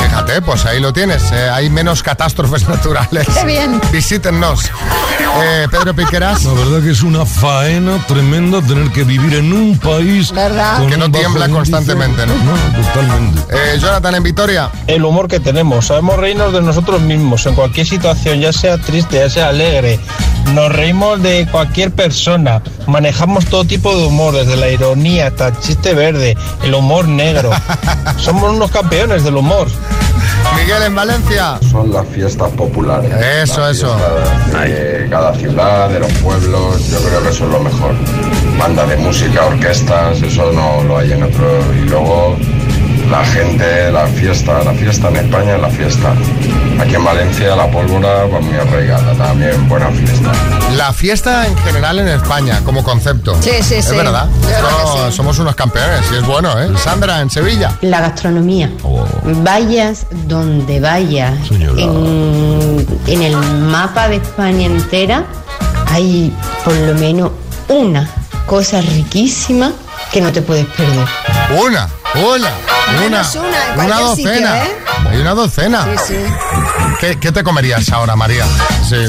Fíjate, 0.03 0.41
pues 0.41 0.65
ahí 0.65 0.79
lo 0.79 0.93
tienes. 0.93 1.31
eh, 1.31 1.49
hay 1.49 1.69
menos 1.69 2.03
catástrofes 2.03 2.67
naturales. 2.69 3.27
¡Qué 3.27 3.45
bien! 3.45 3.81
Visítennos. 3.91 4.69
Eh, 5.43 5.67
Pedro 5.71 5.95
Piqueras. 5.95 6.43
La 6.43 6.53
verdad 6.53 6.81
que 6.83 6.91
es 6.91 7.01
una 7.01 7.25
faena 7.25 7.97
tremenda 8.07 8.61
tener 8.61 8.91
que 8.91 9.03
vivir 9.03 9.33
en 9.35 9.51
un 9.51 9.77
país 9.79 10.31
¿Verdad? 10.31 10.77
con 10.77 10.89
Que 10.89 10.97
no 10.97 11.09
tiembla 11.11 11.49
constantemente, 11.49 12.25
¿no? 12.27 12.33
No, 12.35 12.83
totalmente. 12.83 13.41
Eh, 13.51 13.79
Jonathan 13.79 14.15
en 14.15 14.23
Vitoria. 14.23 14.69
El 14.87 15.03
humor 15.05 15.27
que 15.27 15.39
tenemos, 15.39 15.87
sabemos 15.87 16.17
reírnos 16.17 16.53
de 16.53 16.61
nosotros 16.61 17.01
mismos 17.01 17.45
en 17.45 17.55
cualquier 17.55 17.87
situación, 17.87 18.39
ya 18.39 18.53
sea 18.53 18.77
triste, 18.77 19.17
ya 19.17 19.29
sea 19.29 19.49
alegre. 19.49 19.99
Nos 20.53 20.71
reímos 20.71 21.21
de 21.23 21.47
cualquier 21.49 21.91
persona, 21.91 22.61
manejamos 22.85 23.45
todo 23.45 23.63
tipo 23.65 23.95
de 23.97 24.05
humor, 24.05 24.33
desde 24.35 24.57
la 24.57 24.67
ironía 24.69 25.27
hasta 25.27 25.47
el 25.47 25.59
chiste 25.59 25.93
verde, 25.93 26.37
el 26.63 26.73
humor 26.75 27.07
negro. 27.07 27.49
Somos 28.17 28.51
unos 28.53 28.69
campeones 28.69 29.23
del 29.23 29.37
humor. 29.37 29.67
Miguel 30.55 30.83
en 30.83 30.95
Valencia. 30.95 31.59
Son 31.69 31.91
las 31.91 32.07
fiestas 32.07 32.49
populares. 32.51 33.11
Eso, 33.43 33.61
Las 33.61 33.77
eso. 33.77 33.97
De 34.53 35.07
cada 35.09 35.33
ciudad, 35.35 35.89
de 35.89 35.99
los 35.99 36.11
pueblos, 36.13 36.89
yo 36.89 36.99
creo 36.99 37.23
que 37.23 37.29
eso 37.29 37.45
es 37.45 37.51
lo 37.51 37.59
mejor. 37.59 37.93
banda 38.57 38.85
de 38.85 38.97
música, 38.97 39.45
orquestas, 39.45 40.21
eso 40.21 40.51
no 40.51 40.83
lo 40.83 40.97
hay 40.97 41.11
en 41.11 41.23
otro. 41.23 41.47
Y 41.75 41.89
luego 41.89 42.37
la 43.13 43.23
gente, 43.25 43.91
la 43.91 44.07
fiesta, 44.07 44.63
la 44.63 44.73
fiesta 44.73 45.07
en 45.09 45.17
España 45.17 45.55
es 45.55 45.61
la 45.61 45.69
fiesta. 45.69 46.13
Aquí 46.81 46.95
en 46.95 47.05
Valencia 47.05 47.55
la 47.55 47.69
pólvora 47.69 48.25
va 48.25 48.39
muy 48.41 48.55
arraigada, 48.55 49.13
también 49.13 49.69
buena 49.69 49.91
fiesta. 49.91 50.31
La 50.75 50.91
fiesta 50.91 51.45
en 51.45 51.55
general 51.59 51.99
en 51.99 52.07
España, 52.07 52.61
como 52.65 52.83
concepto. 52.83 53.39
Sí, 53.39 53.51
sí, 53.61 53.75
Es 53.75 53.85
sí. 53.85 53.95
verdad. 53.95 54.27
Que 54.41 54.47
sí. 55.11 55.15
Somos 55.15 55.37
unos 55.37 55.53
campeones 55.53 56.01
y 56.11 56.15
es 56.15 56.25
bueno, 56.25 56.59
¿eh? 56.59 56.71
Sandra, 56.83 57.21
en 57.21 57.29
Sevilla. 57.29 57.77
La 57.81 58.01
gastronomía. 58.01 58.71
Vayas 59.23 60.07
donde 60.25 60.79
vayas, 60.79 61.35
en, 61.51 62.87
en 63.05 63.21
el 63.21 63.37
mapa 63.37 64.07
de 64.07 64.15
España 64.15 64.65
entera 64.65 65.25
hay 65.91 66.33
por 66.65 66.73
lo 66.73 66.95
menos 66.95 67.29
una 67.67 68.09
cosa 68.47 68.81
riquísima 68.81 69.71
que 70.11 70.19
no 70.19 70.31
te 70.31 70.41
puedes 70.41 70.65
perder. 70.65 71.05
Una, 71.63 71.87
una, 72.15 72.49
una. 72.87 73.23
una 73.83 73.99
docena. 73.99 74.15
sitio, 74.15 74.55
¿eh? 74.55 74.77
Hay 75.09 75.17
una 75.21 75.33
docena. 75.33 75.83
Sí, 75.83 76.13
sí. 76.13 76.15
¿Qué, 76.99 77.19
qué 77.19 77.31
te 77.31 77.43
comerías 77.43 77.89
ahora, 77.91 78.15
María? 78.15 78.45
Sí. 78.87 79.05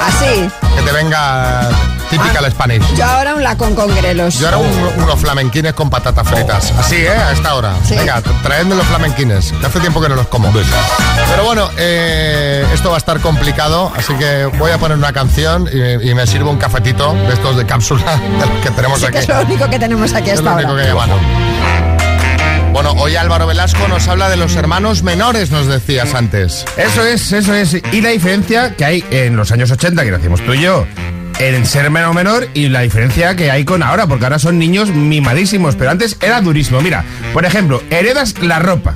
Así. 0.00 0.48
Que 0.76 0.82
te 0.82 0.92
venga 0.92 1.68
típica 2.10 2.40
el 2.40 2.50
Spanish. 2.50 2.82
Yo 2.96 3.04
ahora 3.04 3.34
un 3.36 3.42
lacón 3.44 3.74
con 3.74 3.94
grelos. 3.94 4.34
Yo 4.38 4.46
ahora 4.46 4.58
un- 4.58 5.02
unos 5.02 5.20
flamenquines 5.20 5.72
con 5.74 5.88
patatas 5.90 6.26
fritas. 6.28 6.72
Así, 6.78 6.96
¿eh? 6.96 7.10
A 7.10 7.32
esta 7.32 7.54
hora. 7.54 7.74
Sí. 7.86 7.94
Venga, 7.94 8.20
tra- 8.20 8.42
traedme 8.42 8.74
los 8.74 8.86
flamenquines. 8.86 9.52
Que 9.60 9.66
hace 9.66 9.78
tiempo 9.80 10.00
que 10.00 10.08
no 10.08 10.16
los 10.16 10.26
como. 10.26 10.50
Pero 10.52 11.44
bueno, 11.44 11.70
eh, 11.76 12.66
esto 12.74 12.88
va 12.90 12.96
a 12.96 12.98
estar 12.98 13.20
complicado, 13.20 13.92
así 13.96 14.12
que 14.14 14.46
voy 14.58 14.70
a 14.72 14.78
poner 14.78 14.98
una 14.98 15.12
canción 15.12 15.68
y, 15.72 16.10
y 16.10 16.14
me 16.14 16.26
sirvo 16.26 16.50
un 16.50 16.58
cafetito 16.58 17.12
de 17.14 17.32
estos 17.34 17.56
de 17.56 17.64
cápsula 17.64 18.16
de 18.40 18.46
los 18.46 18.58
que 18.60 18.70
tenemos 18.70 18.98
Sí, 18.98 19.04
aquí. 19.06 19.12
que 19.14 19.18
es 19.20 19.28
lo 19.28 19.40
único 19.42 19.70
que 19.70 19.78
tenemos 19.78 20.12
aquí 20.14 20.30
Es 20.30 20.38
hasta 20.38 20.50
lo 20.50 20.56
único 20.56 20.70
ahora. 20.70 20.82
que 20.82 20.88
llevamos. 20.88 21.20
Bueno, 22.72 22.92
hoy 22.92 23.16
Álvaro 23.16 23.46
Velasco 23.46 23.86
nos 23.86 24.08
habla 24.08 24.30
de 24.30 24.38
los 24.38 24.56
hermanos 24.56 25.02
menores, 25.02 25.50
nos 25.50 25.66
decías 25.66 26.14
antes. 26.14 26.64
Eso 26.78 27.06
es, 27.06 27.30
eso 27.32 27.52
es. 27.54 27.76
Y 27.92 28.00
la 28.00 28.08
diferencia 28.08 28.74
que 28.74 28.84
hay 28.86 29.04
en 29.10 29.36
los 29.36 29.52
años 29.52 29.70
80, 29.70 30.02
que 30.02 30.10
nacimos 30.10 30.40
tú 30.40 30.54
y 30.54 30.62
yo, 30.62 30.86
en 31.38 31.66
ser 31.66 31.84
hermano 31.84 32.14
menor 32.14 32.48
y 32.54 32.68
la 32.68 32.80
diferencia 32.80 33.36
que 33.36 33.50
hay 33.50 33.66
con 33.66 33.82
ahora, 33.82 34.06
porque 34.06 34.24
ahora 34.24 34.38
son 34.38 34.58
niños 34.58 34.88
mimadísimos, 34.88 35.76
pero 35.76 35.90
antes 35.90 36.16
era 36.22 36.40
durísimo. 36.40 36.80
Mira, 36.80 37.04
por 37.34 37.44
ejemplo, 37.44 37.82
heredas 37.90 38.34
la 38.40 38.58
ropa. 38.58 38.94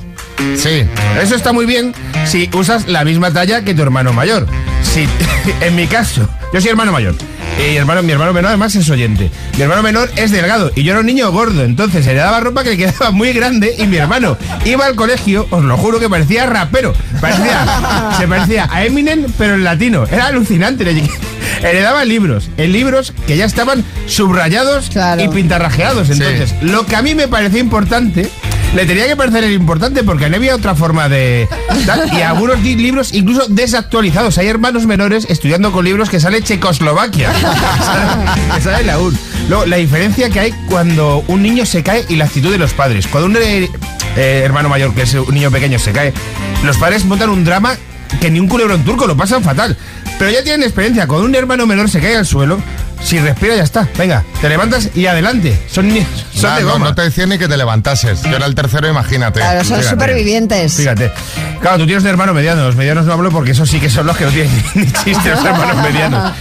Sí. 0.55 0.83
Eso 1.21 1.35
está 1.35 1.53
muy 1.53 1.67
bien 1.67 1.93
si 2.25 2.49
usas 2.53 2.87
la 2.87 3.03
misma 3.03 3.31
talla 3.31 3.63
que 3.63 3.75
tu 3.75 3.83
hermano 3.83 4.11
mayor. 4.11 4.47
Si, 4.81 5.07
en 5.61 5.75
mi 5.75 5.85
caso, 5.85 6.27
yo 6.51 6.59
soy 6.61 6.71
hermano 6.71 6.91
mayor. 6.91 7.15
Y 7.59 7.75
hermano, 7.75 8.03
mi 8.03 8.11
hermano 8.11 8.33
menor 8.33 8.49
además 8.49 8.75
es 8.75 8.89
oyente. 8.89 9.31
Mi 9.55 9.63
hermano 9.63 9.81
menor 9.81 10.09
es 10.15 10.31
delgado 10.31 10.71
y 10.75 10.83
yo 10.83 10.91
era 10.91 10.99
un 10.99 11.05
niño 11.07 11.31
gordo. 11.31 11.63
Entonces 11.63 12.05
heredaba 12.05 12.39
ropa 12.39 12.63
que 12.63 12.71
le 12.71 12.77
quedaba 12.77 13.11
muy 13.11 13.33
grande 13.33 13.75
y 13.77 13.87
mi 13.87 13.97
hermano 13.97 14.37
iba 14.63 14.85
al 14.85 14.95
colegio, 14.95 15.47
os 15.49 15.63
lo 15.63 15.75
juro 15.77 15.99
que 15.99 16.07
parecía 16.09 16.45
rapero. 16.45 16.93
Parecía, 17.19 18.13
se 18.17 18.27
parecía 18.27 18.69
a 18.71 18.85
Eminem, 18.85 19.25
pero 19.37 19.55
en 19.55 19.63
latino. 19.63 20.05
Era 20.09 20.27
alucinante. 20.27 20.83
le- 20.85 21.09
Heredaba 21.63 22.05
libros, 22.05 22.49
en 22.57 22.71
libros 22.71 23.11
que 23.25 23.35
ya 23.37 23.45
estaban 23.45 23.83
subrayados 24.05 24.89
y 25.23 25.27
pintarrajeados. 25.29 26.09
Entonces, 26.11 26.53
lo 26.61 26.85
que 26.85 26.95
a 26.95 27.01
mí 27.01 27.15
me 27.15 27.27
parecía 27.27 27.59
importante, 27.59 28.29
le 28.75 28.85
tenía 28.85 29.07
que 29.07 29.15
parecer 29.15 29.49
importante 29.51 30.03
porque 30.03 30.29
no 30.29 30.35
había 30.35 30.55
otra 30.55 30.75
forma 30.75 31.09
de... 31.09 31.47
y 32.11 32.21
algunos 32.21 32.61
libros 32.61 33.13
incluso 33.13 33.45
desactualizados. 33.47 34.37
Hay 34.37 34.47
hermanos 34.47 34.85
menores 34.85 35.25
estudiando 35.29 35.71
con 35.71 35.85
libros 35.85 36.09
que 36.09 36.19
sale 36.19 36.41
Checoslovaquia. 36.41 37.31
que 38.55 38.61
sale 38.61 38.83
la 38.83 38.99
UN. 38.99 39.17
Luego, 39.49 39.65
la 39.65 39.77
diferencia 39.77 40.29
que 40.29 40.39
hay 40.39 40.53
cuando 40.69 41.23
un 41.27 41.41
niño 41.41 41.65
se 41.65 41.83
cae 41.83 42.05
y 42.09 42.15
la 42.15 42.25
actitud 42.25 42.51
de 42.51 42.57
los 42.57 42.73
padres. 42.73 43.07
Cuando 43.07 43.29
un 43.29 43.37
eh, 43.37 43.69
eh, 44.15 44.41
hermano 44.43 44.69
mayor, 44.69 44.93
que 44.93 45.03
es 45.03 45.13
un 45.13 45.33
niño 45.33 45.49
pequeño, 45.49 45.79
se 45.79 45.91
cae, 45.91 46.13
los 46.63 46.77
padres 46.77 47.05
montan 47.05 47.29
un 47.29 47.45
drama 47.45 47.77
que 48.19 48.29
ni 48.29 48.39
un 48.39 48.47
culebrón 48.47 48.83
turco 48.83 49.07
lo 49.07 49.15
pasan 49.15 49.43
fatal. 49.43 49.77
Pero 50.19 50.31
ya 50.31 50.43
tienen 50.43 50.63
experiencia. 50.63 51.07
Cuando 51.07 51.25
un 51.25 51.35
hermano 51.35 51.65
menor 51.65 51.89
se 51.89 51.99
cae 51.99 52.15
al 52.15 52.25
suelo, 52.25 52.59
si 53.01 53.19
respira 53.19 53.55
ya 53.55 53.63
está. 53.63 53.87
Venga, 53.97 54.23
te 54.41 54.49
levantas 54.49 54.89
y 54.95 55.05
adelante. 55.05 55.57
Son, 55.71 55.87
ni- 55.87 56.05
son 56.33 56.49
Nah, 56.51 56.57
de 56.57 56.63
no, 56.63 56.71
goma. 56.73 56.85
no 56.89 56.95
te 56.95 57.01
decía 57.03 57.25
ni 57.25 57.37
que 57.37 57.47
te 57.47 57.57
levantases. 57.57 58.21
Yo 58.23 58.35
era 58.35 58.45
el 58.45 58.55
tercero, 58.55 58.87
imagínate. 58.89 59.39
Claro, 59.39 59.59
son 59.63 59.77
Fíjate. 59.79 59.89
supervivientes. 59.89 60.73
Fíjate. 60.75 61.11
Claro, 61.61 61.77
tú 61.79 61.85
tienes 61.85 62.03
un 62.03 62.09
hermano 62.09 62.33
mediano. 62.33 62.63
Los 62.65 62.75
medianos 62.75 63.05
no 63.05 63.13
hablo 63.13 63.31
porque 63.31 63.51
esos 63.51 63.69
sí 63.69 63.79
que 63.79 63.89
son 63.89 64.05
los 64.05 64.15
que 64.17 64.25
no 64.25 64.31
tienen 64.31 64.51
ni 64.75 64.85
chiste, 64.85 65.29
los 65.31 65.43
hermanos 65.43 65.77
medianos. 65.81 66.33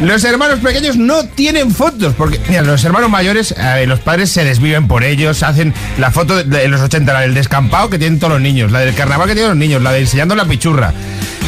Los 0.00 0.24
hermanos 0.24 0.60
pequeños 0.60 0.96
no 0.96 1.24
tienen 1.24 1.70
fotos. 1.72 2.14
Porque, 2.16 2.40
mira, 2.48 2.62
los 2.62 2.84
hermanos 2.84 3.10
mayores, 3.10 3.54
eh, 3.56 3.84
los 3.86 4.00
padres 4.00 4.30
se 4.30 4.44
desviven 4.44 4.86
por 4.88 5.04
ellos. 5.04 5.42
Hacen 5.42 5.72
la 5.98 6.10
foto 6.10 6.36
de, 6.36 6.44
de 6.44 6.68
los 6.68 6.80
80, 6.80 7.12
la 7.12 7.20
del 7.20 7.34
descampado 7.34 7.88
que 7.90 7.98
tienen 7.98 8.18
todos 8.18 8.34
los 8.34 8.42
niños, 8.42 8.70
la 8.70 8.80
del 8.80 8.94
carnaval 8.94 9.28
que 9.28 9.34
tienen 9.34 9.50
los 9.50 9.58
niños, 9.58 9.82
la 9.82 9.92
de 9.92 10.00
enseñando 10.00 10.34
la 10.34 10.44
pichurra. 10.44 10.92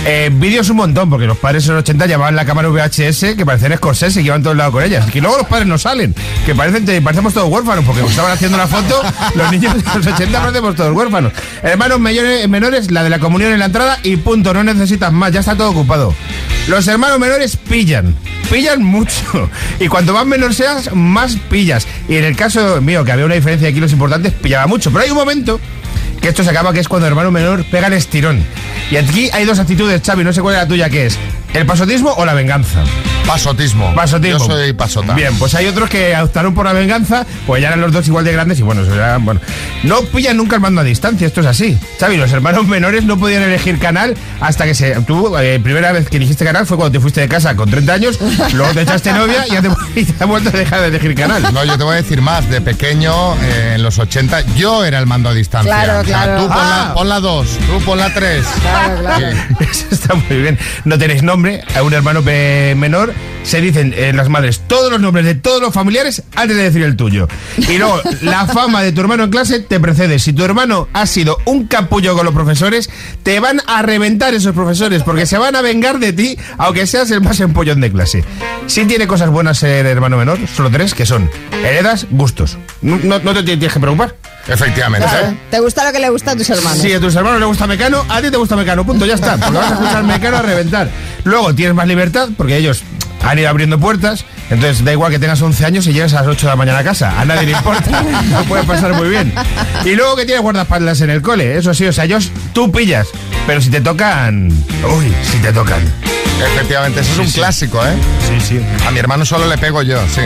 Eh, 0.07 0.31
vídeos 0.33 0.69
un 0.71 0.79
montón, 0.79 1.11
porque 1.11 1.27
los 1.27 1.37
padres 1.37 1.69
en 1.69 1.75
los 1.75 1.83
80 1.83 2.07
llamaban 2.07 2.35
la 2.35 2.47
cámara 2.47 2.69
VHS 2.69 3.37
que 3.37 3.45
parecían 3.45 3.77
Scorsese 3.77 4.21
y 4.21 4.23
que 4.23 4.29
iban 4.29 4.43
todos 4.43 4.57
lados 4.57 4.73
con 4.73 4.83
ellas. 4.83 5.07
Y 5.15 5.21
luego 5.21 5.37
los 5.37 5.47
padres 5.47 5.69
no 5.69 5.77
salen, 5.77 6.15
que 6.47 6.55
parecen, 6.55 6.87
te- 6.87 7.03
parecemos 7.03 7.35
todos 7.35 7.49
huérfanos, 7.53 7.85
porque 7.85 8.01
estaban 8.03 8.33
haciendo 8.33 8.57
la 8.57 8.67
foto, 8.67 9.03
los 9.35 9.51
niños 9.53 9.75
de 9.75 9.83
los 9.99 10.07
80 10.07 10.41
parecemos 10.41 10.75
todos 10.75 10.97
huérfanos. 10.97 11.33
Hermanos 11.63 12.01
mayores- 12.01 12.49
menores, 12.49 12.91
la 12.91 13.03
de 13.05 13.11
la 13.11 13.19
comunión 13.19 13.53
en 13.53 13.59
la 13.59 13.67
entrada 13.67 13.99
y 14.03 14.17
punto, 14.17 14.55
no 14.55 14.65
necesitas 14.65 15.13
más, 15.13 15.33
ya 15.33 15.41
está 15.41 15.55
todo 15.55 15.71
ocupado. 15.71 16.15
Los 16.67 16.89
hermanos 16.89 17.19
menores 17.19 17.57
pillan, 17.57 18.15
pillan 18.51 18.83
mucho. 18.83 19.51
Y 19.79 19.89
cuanto 19.89 20.15
más 20.15 20.25
menor 20.25 20.55
seas, 20.55 20.95
más 20.95 21.37
pillas. 21.51 21.87
Y 22.09 22.17
en 22.17 22.25
el 22.25 22.37
caso 22.37 22.81
mío, 22.81 23.05
que 23.05 23.13
había 23.13 23.27
una 23.27 23.35
diferencia 23.35 23.67
de 23.69 23.75
kilos 23.75 23.93
importantes, 23.93 24.33
pillaba 24.33 24.67
mucho. 24.67 24.91
Pero 24.91 25.05
hay 25.05 25.11
un 25.11 25.17
momento 25.17 25.61
que 26.20 26.28
esto 26.28 26.44
se 26.44 26.50
acaba, 26.50 26.72
que 26.72 26.80
es 26.80 26.88
cuando 26.88 27.06
el 27.06 27.12
hermano 27.12 27.30
menor 27.30 27.64
pega 27.70 27.87
el 27.87 27.94
estirón. 27.94 28.44
Y 28.90 28.96
aquí 28.96 29.30
hay 29.33 29.44
dos 29.44 29.59
actitudes, 29.59 30.02
Xavi, 30.04 30.24
no 30.24 30.33
sé 30.33 30.42
cuál 30.42 30.56
es 30.56 30.61
la 30.62 30.68
tuya, 30.68 30.90
que 30.90 31.06
es 31.06 31.18
el 31.55 31.67
pasotismo 31.67 32.13
o 32.17 32.25
la 32.25 32.35
venganza. 32.35 32.83
Pasotismo. 33.27 33.95
Pasotismo. 33.95 34.39
Yo 34.39 34.45
soy 34.47 34.73
pasota. 34.73 35.15
Bien, 35.15 35.33
pues 35.39 35.55
hay 35.55 35.67
otros 35.67 35.89
que 35.89 36.17
optaron 36.17 36.53
por 36.55 36.65
la 36.67 36.73
venganza, 36.73 37.25
pues 37.47 37.63
ya 37.63 37.69
eran 37.69 37.81
los 37.81 37.93
dos 37.93 38.07
igual 38.09 38.25
de 38.25 38.33
grandes 38.33 38.59
y 38.59 38.63
bueno, 38.63 38.83
ya, 38.85 39.19
bueno. 39.19 39.41
No 39.85 40.01
pillan 40.03 40.37
nunca 40.37 40.57
el 40.57 40.63
mando 40.63 40.81
a 40.81 40.85
distancia, 40.85 41.27
esto 41.27 41.41
es 41.41 41.47
así. 41.47 41.79
Xavi, 42.01 42.17
los 42.17 42.33
hermanos 42.33 42.67
menores 42.67 43.05
no 43.05 43.19
podían 43.19 43.43
elegir 43.43 43.79
canal 43.79 44.17
hasta 44.41 44.65
que 44.65 44.75
se... 44.75 45.01
Tú, 45.03 45.37
eh, 45.39 45.61
primera 45.63 45.93
vez 45.93 46.09
que 46.09 46.17
elegiste 46.17 46.45
canal 46.45 46.67
fue 46.67 46.77
cuando 46.77 46.93
te 46.93 47.01
fuiste 47.01 47.21
de 47.21 47.29
casa 47.29 47.55
con 47.55 47.71
30 47.71 47.93
años, 47.93 48.19
luego 48.53 48.73
te 48.73 48.83
echaste 48.83 49.13
novia 49.13 49.47
y 49.47 49.53
ya 49.53 49.63
te, 49.63 49.69
y 50.01 50.05
te 50.05 50.25
has 50.25 50.29
vuelto 50.29 50.49
a 50.49 50.53
dejar 50.53 50.81
de 50.81 50.89
elegir 50.89 51.15
canal. 51.15 51.43
No, 51.53 51.65
yo 51.65 51.79
te 51.79 51.85
voy 51.85 51.95
a 51.95 52.03
decir 52.03 52.21
más. 52.23 52.49
De 52.51 52.61
pequeño, 52.61 53.35
eh, 53.43 53.75
en 53.77 53.83
los 53.83 53.99
80, 53.99 54.41
yo 54.57 54.85
era 54.85 54.99
el 54.99 55.07
mando 55.07 55.29
a 55.29 55.35
distancia. 55.35 55.73
Claro, 55.73 56.01
O 56.01 56.05
sea, 56.05 56.25
claro. 56.25 56.43
tú 56.43 56.49
pon, 56.49 56.57
Ah. 56.61 56.85
la, 56.89 56.95
pon 56.95 57.09
la 57.09 57.21
dos, 57.21 57.47
tú 57.67 57.81
pon 57.85 57.99
la 57.99 58.13
tres. 58.13 58.45
Eso 59.61 59.87
está 59.91 60.15
muy 60.15 60.37
bien. 60.41 60.59
No 60.85 60.99
tenéis 60.99 61.23
nombre, 61.23 61.39
a 61.74 61.83
un 61.83 61.92
hermano 61.94 62.22
menor 62.22 63.12
se 63.42 63.61
dicen 63.62 63.94
eh, 63.96 64.12
las 64.14 64.29
madres 64.29 64.61
todos 64.66 64.90
los 64.92 65.00
nombres 65.00 65.24
de 65.24 65.35
todos 65.35 65.62
los 65.62 65.72
familiares 65.72 66.22
antes 66.37 66.57
de 66.57 66.62
decir 66.64 66.83
el 66.83 66.96
tuyo. 66.96 67.26
Y 67.57 67.79
luego, 67.79 68.00
la 68.22 68.46
fama 68.46 68.83
de 68.83 68.92
tu 68.92 69.00
hermano 69.00 69.24
en 69.24 69.31
clase 69.31 69.61
te 69.61 69.81
precede. 69.81 70.18
Si 70.18 70.33
tu 70.33 70.44
hermano 70.44 70.88
ha 70.92 71.07
sido 71.07 71.38
un 71.46 71.66
capullo 71.66 72.14
con 72.14 72.24
los 72.26 72.35
profesores, 72.35 72.90
te 73.22 73.40
van 73.40 73.61
a 73.66 73.83
reventar 73.83 74.35
esos 74.35 74.55
profesores 74.55 75.03
porque 75.03 75.24
se 75.26 75.38
van 75.38 75.57
a 75.57 75.62
vengar 75.62 75.98
de 75.98 76.12
ti, 76.12 76.37
aunque 76.59 76.87
seas 76.87 77.11
el 77.11 77.22
más 77.22 77.40
empollón 77.40 77.81
de 77.81 77.90
clase. 77.90 78.24
Si 78.66 78.85
tiene 78.85 79.07
cosas 79.07 79.31
buenas 79.31 79.59
ser 79.59 79.87
hermano 79.87 80.16
menor, 80.18 80.38
solo 80.55 80.70
tres 80.70 80.94
que 80.94 81.07
son 81.07 81.31
heredas, 81.64 82.07
gustos. 82.11 82.59
No, 82.83 82.98
no- 83.03 83.18
no 83.20 83.33
te 83.35 83.42
tienes 83.42 83.72
que 83.72 83.81
preocupar. 83.81 84.14
Efectivamente. 84.48 85.07
Claro. 85.09 85.35
¿Te 85.50 85.61
gusta 85.61 85.85
lo 85.85 85.92
que 85.92 85.98
le 86.00 86.09
gusta 86.09 86.33
a 86.33 86.37
tus 86.37 86.48
hermanos? 86.50 86.79
Si 86.81 86.92
a 86.92 86.98
tus 87.00 87.14
hermanos 87.14 87.38
les 87.40 87.46
gusta 87.48 87.66
Mecano, 87.66 88.05
a 88.09 88.20
ti 88.22 88.31
te 88.31 88.37
gusta 88.37 88.57
Mecano, 88.57 88.85
punto, 88.85 89.07
ya 89.07 89.14
está. 89.14 89.37
Porque 89.37 89.57
vas 89.59 89.70
a 89.70 89.74
escuchar 89.74 90.03
Mecano 90.05 90.38
a 90.38 90.42
reventar. 90.42 90.90
Luego 91.24 91.54
tienes 91.54 91.74
más 91.74 91.87
libertad, 91.87 92.28
porque 92.37 92.56
ellos 92.56 92.83
han 93.22 93.38
ido 93.38 93.48
abriendo 93.48 93.78
puertas, 93.78 94.24
entonces 94.48 94.85
da 94.85 94.92
igual 94.92 95.12
que 95.12 95.18
tengas 95.18 95.40
11 95.40 95.64
años 95.64 95.87
y 95.87 95.92
llegues 95.92 96.14
a 96.14 96.22
las 96.22 96.28
8 96.28 96.46
de 96.46 96.52
la 96.52 96.56
mañana 96.56 96.78
a 96.78 96.85
casa, 96.85 97.20
a 97.20 97.24
nadie 97.24 97.46
le 97.46 97.52
importa, 97.52 98.02
lo 98.30 98.44
puedes 98.44 98.66
pasar 98.66 98.94
muy 98.94 99.09
bien. 99.09 99.33
Y 99.85 99.94
luego 99.94 100.16
que 100.16 100.24
tienes 100.24 100.42
guardaespaldas 100.42 101.00
en 101.02 101.11
el 101.11 101.22
cole, 101.22 101.56
eso 101.56 101.74
sí, 101.74 101.87
o 101.87 101.92
sea, 101.92 102.04
ellos 102.04 102.30
tú 102.52 102.72
pillas, 102.72 103.09
pero 103.46 103.61
si 103.61 103.70
te 103.70 103.80
tocan, 103.80 104.48
uy, 104.48 105.14
si 105.22 105.38
te 105.38 105.52
tocan. 105.52 105.83
Efectivamente, 106.54 107.00
eso 107.00 107.12
es 107.12 107.18
un 107.18 107.30
clásico, 107.30 107.85
¿eh? 107.85 107.94
Sí, 108.26 108.40
sí. 108.40 108.66
A 108.87 108.90
mi 108.90 108.98
hermano 108.98 109.26
solo 109.26 109.46
le 109.46 109.59
pego 109.59 109.83
yo, 109.83 109.98
sí. 110.09 110.22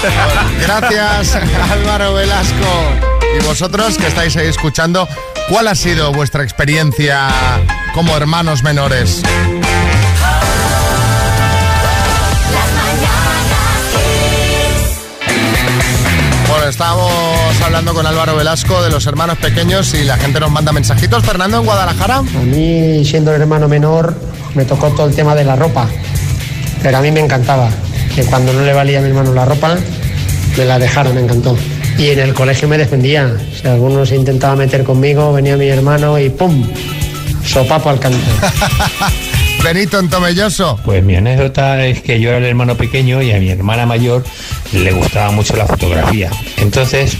Gracias, 0.60 1.38
Álvaro 1.70 2.12
Velasco. 2.12 2.92
Y 3.38 3.42
vosotros 3.44 3.96
que 3.96 4.06
estáis 4.06 4.36
ahí 4.36 4.48
escuchando, 4.48 5.08
¿cuál 5.48 5.68
ha 5.68 5.74
sido 5.74 6.12
vuestra 6.12 6.42
experiencia 6.42 7.28
como 7.94 8.14
hermanos 8.16 8.62
menores? 8.62 9.22
Bueno, 16.66 16.72
estábamos 16.72 17.62
hablando 17.64 17.94
con 17.94 18.04
Álvaro 18.08 18.34
Velasco 18.34 18.82
de 18.82 18.90
los 18.90 19.06
hermanos 19.06 19.38
pequeños 19.38 19.94
y 19.94 20.02
la 20.02 20.16
gente 20.16 20.40
nos 20.40 20.50
manda 20.50 20.72
mensajitos. 20.72 21.24
Fernando, 21.24 21.58
en 21.58 21.64
Guadalajara. 21.64 22.16
A 22.16 22.22
mí, 22.22 23.04
siendo 23.04 23.32
el 23.32 23.40
hermano 23.40 23.68
menor, 23.68 24.16
me 24.56 24.64
tocó 24.64 24.88
todo 24.88 25.06
el 25.06 25.14
tema 25.14 25.36
de 25.36 25.44
la 25.44 25.54
ropa. 25.54 25.86
Pero 26.82 26.98
a 26.98 27.00
mí 27.02 27.12
me 27.12 27.20
encantaba 27.20 27.68
que 28.12 28.24
cuando 28.24 28.52
no 28.52 28.62
le 28.62 28.72
valía 28.72 28.98
a 28.98 29.02
mi 29.02 29.10
hermano 29.10 29.32
la 29.32 29.44
ropa, 29.44 29.76
me 30.58 30.64
la 30.64 30.80
dejaron, 30.80 31.14
me 31.14 31.20
encantó. 31.20 31.56
Y 31.98 32.08
en 32.08 32.18
el 32.18 32.34
colegio 32.34 32.66
me 32.66 32.78
defendía. 32.78 33.32
Si 33.54 33.68
alguno 33.68 34.04
se 34.04 34.16
intentaba 34.16 34.56
meter 34.56 34.82
conmigo, 34.82 35.32
venía 35.32 35.56
mi 35.56 35.68
hermano 35.68 36.18
y 36.18 36.30
¡pum! 36.30 36.68
Sopapo 37.44 37.90
al 37.90 38.00
canto. 38.00 38.18
Benito 39.66 39.98
en 39.98 40.08
Tomelloso. 40.08 40.78
Pues 40.84 41.02
mi 41.02 41.16
anécdota 41.16 41.84
es 41.84 42.00
que 42.00 42.20
yo 42.20 42.28
era 42.28 42.38
el 42.38 42.44
hermano 42.44 42.76
pequeño 42.76 43.20
y 43.20 43.32
a 43.32 43.40
mi 43.40 43.50
hermana 43.50 43.84
mayor 43.84 44.22
le 44.72 44.92
gustaba 44.92 45.32
mucho 45.32 45.56
la 45.56 45.66
fotografía. 45.66 46.30
Entonces 46.58 47.16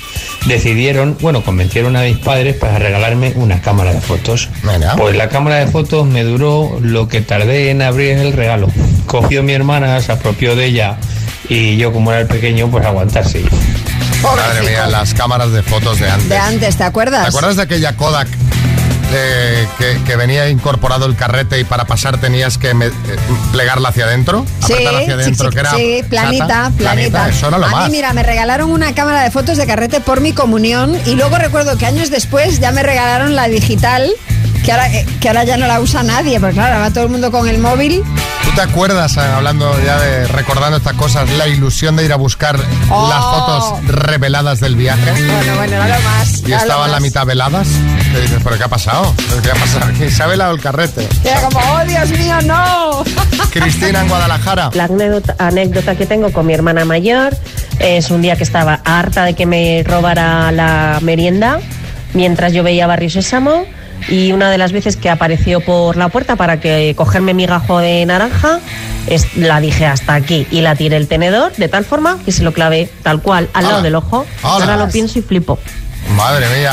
decidieron, 0.47 1.19
bueno, 1.21 1.43
convencieron 1.43 1.97
a 1.97 2.03
mis 2.03 2.19
padres 2.19 2.55
para 2.55 2.79
regalarme 2.79 3.33
una 3.35 3.61
cámara 3.61 3.93
de 3.93 4.01
fotos. 4.01 4.49
Pues 4.97 5.17
la 5.17 5.29
cámara 5.29 5.57
de 5.57 5.67
fotos 5.67 6.07
me 6.07 6.23
duró 6.23 6.79
lo 6.81 7.09
que 7.09 7.21
tardé 7.21 7.71
en 7.71 7.83
abrir 7.83 8.17
el 8.19 8.33
regalo. 8.33 8.69
Cogió 9.07 9.43
mi 9.43 9.53
hermana, 9.53 10.01
se 10.01 10.13
apropió 10.13 10.55
de 10.55 10.67
ella 10.67 10.99
y 11.49 11.77
yo 11.77 11.93
como 11.93 12.13
era 12.13 12.21
el 12.21 12.29
pequeño, 12.29 12.71
pues 12.71 12.87
aguantarse. 12.87 13.43
Madre 14.23 14.71
mía, 14.71 14.87
las 14.87 15.15
cámaras 15.15 15.51
de 15.51 15.65
fotos 15.65 15.99
de 15.99 16.09
antes. 16.09 16.29
De 16.29 16.39
antes, 16.39 16.77
¿te 16.77 16.85
acuerdas? 16.85 17.23
¿Te 17.23 17.29
acuerdas 17.29 17.57
de 17.57 17.63
aquella 17.63 17.97
Kodak 17.97 18.29
eh, 19.19 19.69
que, 19.79 19.99
que 20.05 20.17
venía 20.17 20.49
incorporado 20.49 21.07
el 21.07 21.17
carrete 21.17 21.59
y 21.59 21.65
para 21.65 21.85
pasar 21.87 22.19
tenías 22.21 22.59
que 22.59 22.75
me- 22.75 22.87
eh, 22.87 22.93
plegarla 23.53 23.89
hacia 23.89 24.05
adentro? 24.05 24.45
Sí, 24.67 24.73
hacia 24.75 25.05
sí, 25.07 25.11
adentro, 25.11 25.47
sí, 25.51 25.55
que 25.55 25.61
era 25.61 25.71
sí, 25.75 26.03
planita. 26.09 26.73
Eso 27.29 27.49
era 27.49 27.59
lo 27.59 27.67
a 27.67 27.71
más. 27.71 27.85
mí, 27.87 27.93
mira, 27.97 28.13
me 28.13 28.23
regalaron 28.23 28.71
una 28.71 28.95
cámara 28.95 29.23
de 29.23 29.31
fotos 29.31 29.57
de 29.57 29.67
carrete 29.67 30.01
por 30.01 30.21
mi 30.21 30.33
comunión 30.33 30.97
y 31.07 31.15
luego 31.15 31.37
recuerdo 31.39 31.77
que 31.79 31.87
años 31.87 32.11
después 32.11 32.61
ya 32.61 32.73
me 32.73 32.83
regalaron 32.83 33.35
la 33.35 33.49
digital, 33.49 34.11
que 34.65 34.73
ahora, 34.73 34.93
eh, 34.93 35.07
que 35.21 35.29
ahora 35.29 35.45
ya 35.45 35.57
no 35.57 35.67
la 35.67 35.81
usa 35.81 36.03
nadie, 36.03 36.39
porque 36.41 36.55
claro, 36.55 36.75
ahora 36.75 36.87
va 36.89 36.93
todo 36.93 37.05
el 37.05 37.11
mundo 37.11 37.31
con 37.31 37.49
el 37.49 37.59
móvil. 37.59 38.03
¿Tú 38.45 38.51
te 38.55 38.61
acuerdas, 38.63 39.17
eh, 39.17 39.21
hablando 39.21 39.73
ya 39.85 39.99
de 39.99 40.27
recordando 40.29 40.77
estas 40.79 40.95
cosas, 40.95 41.29
la 41.33 41.47
ilusión 41.49 41.97
de 41.97 42.05
ir 42.05 42.13
a 42.13 42.17
buscar 42.17 42.57
Oh. 42.91 43.09
las 43.09 43.21
fotos 43.21 43.87
reveladas 44.03 44.61
del 44.61 44.77
viaje? 44.77 45.11
Bueno, 45.13 45.57
bueno, 45.57 45.75
era 45.85 45.99
lo 45.99 46.05
más. 46.05 46.43
Y 46.47 46.53
estaban 46.53 46.91
la 46.93 47.01
mitad 47.01 47.27
veladas. 47.27 47.67
Te 48.13 48.21
dices, 48.23 48.41
¿pero 48.43 48.57
qué 48.57 48.65
ha 48.65 48.69
pasado? 48.69 49.13
¿Pero 49.29 49.43
¿Qué 49.43 49.51
ha 49.51 49.55
pasado? 49.55 49.93
Que 49.99 50.11
se 50.11 50.23
ha 50.23 50.27
velado 50.27 50.55
el 50.55 50.61
carrete. 50.61 51.09
Era 51.25 51.41
como, 51.43 51.59
oh 51.59 51.85
Dios 51.85 52.09
mío, 52.11 52.37
no. 52.45 53.05
Cristina 53.51 54.01
en 54.03 54.09
Guadalajara. 54.09 54.71
La 54.75 54.85
anécdota, 54.85 55.35
anécdota 55.39 55.97
que 55.97 56.07
tengo 56.07 56.33
con 56.33 56.47
mi 56.47 56.55
hermana 56.55 56.85
mayor 56.85 57.37
es 57.79 58.11
un 58.11 58.23
día 58.23 58.37
que 58.37 58.45
estaba 58.45 58.81
harta 58.85 59.25
de 59.25 59.35
que 59.35 59.45
me 59.47 59.83
robara 59.85 60.51
la 60.53 60.99
merienda 61.03 61.59
mientras 62.15 62.53
yo 62.53 62.63
veía 62.63 62.87
Barrio 62.87 63.11
Sésamo 63.11 63.65
y 64.09 64.33
una 64.33 64.51
de 64.51 64.59
las 64.59 64.73
veces 64.73 64.97
que 64.97 65.11
apareció 65.11 65.61
por 65.61 65.97
la 65.97 66.09
puerta 66.09 66.37
para 66.37 66.61
que 66.61 66.95
cogerme 66.97 67.35
mi 67.35 67.47
gajo 67.47 67.79
de 67.79 68.05
naranja 68.07 68.61
es- 69.07 69.37
la 69.37 69.61
dije 69.61 69.87
hasta 69.87 70.15
aquí 70.15 70.47
y 70.51 70.61
la 70.61 70.75
tiré 70.77 70.97
el 70.97 71.09
tenedor 71.09 71.53
de 71.57 71.69
tal 71.69 71.85
forma 71.85 72.19
que 72.25 72.33
se 72.33 72.43
lo 72.43 72.53
clavé 72.53 72.91
tal 73.03 73.21
cual 73.23 73.49
al 73.53 73.65
lado 73.65 73.83
del 73.83 73.95
ojo. 73.95 74.27
Hala. 74.43 74.53
Ahora 74.55 74.77
lo 74.77 74.89
pienso 74.89 75.19
y 75.19 75.23
flipo. 75.23 75.59
Madre 76.17 76.47
mía. 76.59 76.73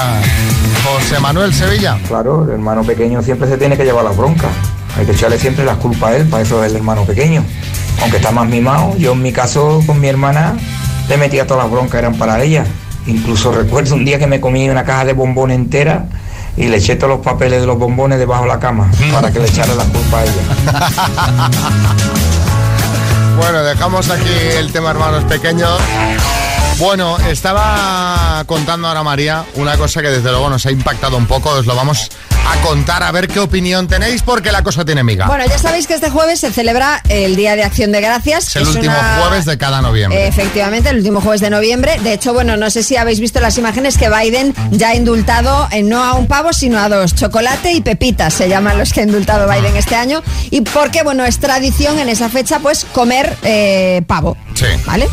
José 0.84 1.19
Manuel 1.19 1.53
Sevilla. 1.53 1.97
Claro, 2.07 2.43
el 2.45 2.51
hermano 2.51 2.84
pequeño 2.84 3.21
siempre 3.24 3.47
se 3.47 3.57
tiene 3.57 3.78
que 3.78 3.84
llevar 3.84 4.03
las 4.03 4.15
broncas. 4.15 4.51
Hay 4.97 5.05
que 5.05 5.13
echarle 5.13 5.39
siempre 5.39 5.65
las 5.65 5.78
culpas 5.78 6.11
a 6.11 6.17
él, 6.17 6.28
para 6.28 6.43
eso 6.43 6.63
es 6.63 6.69
el 6.69 6.78
hermano 6.78 7.03
pequeño. 7.05 7.43
Aunque 8.01 8.17
está 8.17 8.32
más 8.32 8.47
mimado, 8.47 8.95
yo 8.97 9.13
en 9.13 9.21
mi 9.21 9.32
caso 9.32 9.82
con 9.88 9.99
mi 9.99 10.07
hermana 10.07 10.53
le 11.09 11.17
metía 11.17 11.47
todas 11.47 11.63
las 11.63 11.71
broncas, 11.71 11.99
eran 11.99 12.15
para 12.15 12.41
ella. 12.43 12.65
Incluso 13.07 13.51
recuerdo 13.51 13.95
un 13.95 14.05
día 14.05 14.19
que 14.19 14.28
me 14.28 14.39
comí 14.39 14.69
una 14.69 14.84
caja 14.84 15.05
de 15.05 15.13
bombones 15.13 15.55
entera 15.57 16.05
y 16.55 16.67
le 16.67 16.77
eché 16.77 16.95
todos 16.95 17.17
los 17.17 17.25
papeles 17.25 17.61
de 17.61 17.67
los 17.67 17.77
bombones 17.77 18.19
debajo 18.19 18.43
de 18.43 18.49
la 18.49 18.59
cama 18.59 18.89
para 19.11 19.31
que 19.31 19.39
le 19.39 19.47
echara 19.47 19.73
la 19.75 19.85
culpa 19.85 20.19
a 20.19 20.23
ella. 20.23 20.33
Bueno, 23.35 23.63
dejamos 23.63 24.09
aquí 24.11 24.29
el 24.57 24.71
tema 24.71 24.91
hermanos 24.91 25.23
pequeños. 25.23 25.71
Bueno, 26.80 27.17
estaba 27.30 28.43
contando 28.45 28.88
ahora 28.88 29.03
María 29.03 29.45
una 29.55 29.78
cosa 29.78 30.01
que 30.01 30.09
desde 30.09 30.30
luego 30.32 30.49
nos 30.49 30.65
ha 30.65 30.71
impactado 30.71 31.15
un 31.17 31.28
poco. 31.28 31.49
Os 31.51 31.65
lo 31.65 31.76
vamos 31.76 32.09
a 32.45 32.61
contar 32.61 33.03
a 33.03 33.11
ver 33.11 33.30
qué 33.30 33.39
opinión 33.39 33.88
tenéis 33.88 34.21
porque 34.21 34.51
la 34.51 34.63
cosa 34.63 34.84
tiene 34.84 35.01
miga. 35.03 35.28
Bueno, 35.28 35.45
ya 35.45 35.57
sabéis 35.57 35.88
que 35.88 35.93
este 35.93 36.09
jueves 36.09 36.41
se 36.41 36.51
celebra 36.51 37.01
el 37.07 37.36
Día 37.38 37.55
de 37.55 37.63
Acción 37.63 37.91
de 37.93 38.01
Gracias. 38.01 38.47
es 38.47 38.55
el 38.57 38.67
último 38.67 38.93
una- 38.99 39.17
jueves 39.21 39.45
de 39.45 39.57
cada 39.57 39.82
noviembre. 39.82 40.28
Efectivamente, 40.28 40.89
el 40.89 40.97
último 40.97 41.21
jueves 41.21 41.39
de 41.41 41.49
noviembre. 41.51 41.97
De 42.03 42.11
hecho, 42.13 42.34
bueno, 42.34 42.57
no 42.57 42.69
sé 42.69 42.84
si 42.84 42.97
habéis 42.97 43.21
visto 43.21 43.39
las 43.39 43.57
imágenes 43.57 43.97
que 43.97 44.09
Biden 44.09 44.53
ya 44.71 44.89
ha 44.89 44.95
indultado 44.95 45.69
eh, 45.71 45.84
no 45.84 46.03
a 46.03 46.13
un 46.15 46.28
pavo, 46.28 46.51
sino 46.51 46.80
a 46.80 46.89
dos. 46.89 47.15
Chocolate 47.15 47.71
y 47.71 47.82
pepitas 47.82 48.34
se 48.34 48.49
llaman 48.49 48.78
los 48.78 48.91
que 48.91 49.01
ha 49.01 49.03
indultado 49.03 49.47
Biden 49.49 49.78
este 49.78 49.95
año. 49.95 50.21
Y 50.49 50.61
porque, 50.61 51.03
bueno, 51.03 51.24
es 51.24 51.39
tradición 51.39 51.97
en 51.99 52.09
esa 52.09 52.28
fecha, 52.30 52.59
pues, 52.59 52.86
comer 52.93 53.38
eh, 53.43 54.01
pavo. 54.05 54.36
Sí. 54.55 54.65
¿Vale? 54.86 55.07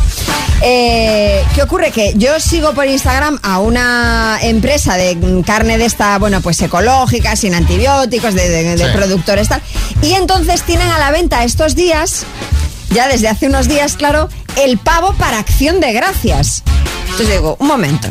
Eh, 0.63 1.43
¿Qué 1.55 1.61
ocurre? 1.63 1.91
Que 1.91 2.13
yo 2.15 2.39
sigo 2.39 2.73
por 2.73 2.87
Instagram 2.87 3.37
a 3.43 3.59
una 3.59 4.39
empresa 4.41 4.95
de 4.95 5.17
carne 5.45 5.77
de 5.77 5.85
esta, 5.85 6.17
bueno, 6.17 6.39
pues 6.41 6.61
ecológica, 6.61 7.35
sin 7.35 7.53
antibióticos, 7.53 8.33
de, 8.35 8.47
de- 8.47 8.75
de 8.77 8.85
Sí. 8.85 8.91
productores 8.95 9.49
tal. 9.49 9.61
Y 10.01 10.13
entonces 10.13 10.63
tienen 10.63 10.87
a 10.89 10.97
la 10.97 11.11
venta 11.11 11.43
estos 11.43 11.75
días, 11.75 12.23
ya 12.91 13.09
desde 13.09 13.27
hace 13.27 13.47
unos 13.47 13.67
días, 13.67 13.97
claro, 13.97 14.29
el 14.55 14.77
pavo 14.77 15.13
para 15.15 15.39
acción 15.39 15.81
de 15.81 15.91
gracias. 15.91 16.63
Entonces 17.11 17.29
digo, 17.29 17.57
un 17.59 17.67
momento. 17.67 18.07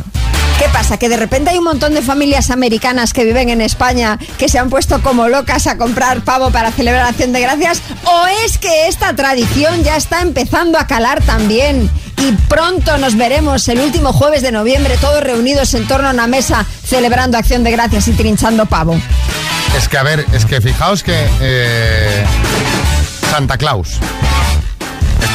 ¿Qué 0.61 0.69
pasa? 0.69 0.97
¿Que 0.97 1.09
de 1.09 1.17
repente 1.17 1.49
hay 1.49 1.57
un 1.57 1.63
montón 1.63 1.95
de 1.95 2.03
familias 2.03 2.51
americanas 2.51 3.13
que 3.13 3.25
viven 3.25 3.49
en 3.49 3.61
España 3.61 4.19
que 4.37 4.47
se 4.47 4.59
han 4.59 4.69
puesto 4.69 5.01
como 5.01 5.27
locas 5.27 5.65
a 5.65 5.75
comprar 5.75 6.21
pavo 6.21 6.51
para 6.51 6.71
celebrar 6.71 7.07
Acción 7.07 7.33
de 7.33 7.41
Gracias? 7.41 7.81
¿O 8.03 8.27
es 8.45 8.59
que 8.59 8.87
esta 8.87 9.15
tradición 9.15 9.83
ya 9.83 9.95
está 9.95 10.21
empezando 10.21 10.77
a 10.77 10.85
calar 10.85 11.23
también? 11.23 11.89
Y 12.17 12.33
pronto 12.47 12.99
nos 12.99 13.17
veremos 13.17 13.67
el 13.69 13.79
último 13.79 14.13
jueves 14.13 14.43
de 14.43 14.51
noviembre 14.51 14.97
todos 15.01 15.23
reunidos 15.23 15.73
en 15.73 15.87
torno 15.87 16.09
a 16.09 16.11
una 16.11 16.27
mesa 16.27 16.63
celebrando 16.85 17.39
Acción 17.39 17.63
de 17.63 17.71
Gracias 17.71 18.07
y 18.09 18.11
trinchando 18.11 18.67
pavo. 18.67 19.01
Es 19.75 19.89
que, 19.89 19.97
a 19.97 20.03
ver, 20.03 20.27
es 20.31 20.45
que 20.45 20.61
fijaos 20.61 21.01
que 21.01 21.27
eh, 21.41 22.23
Santa 23.31 23.57
Claus. 23.57 23.97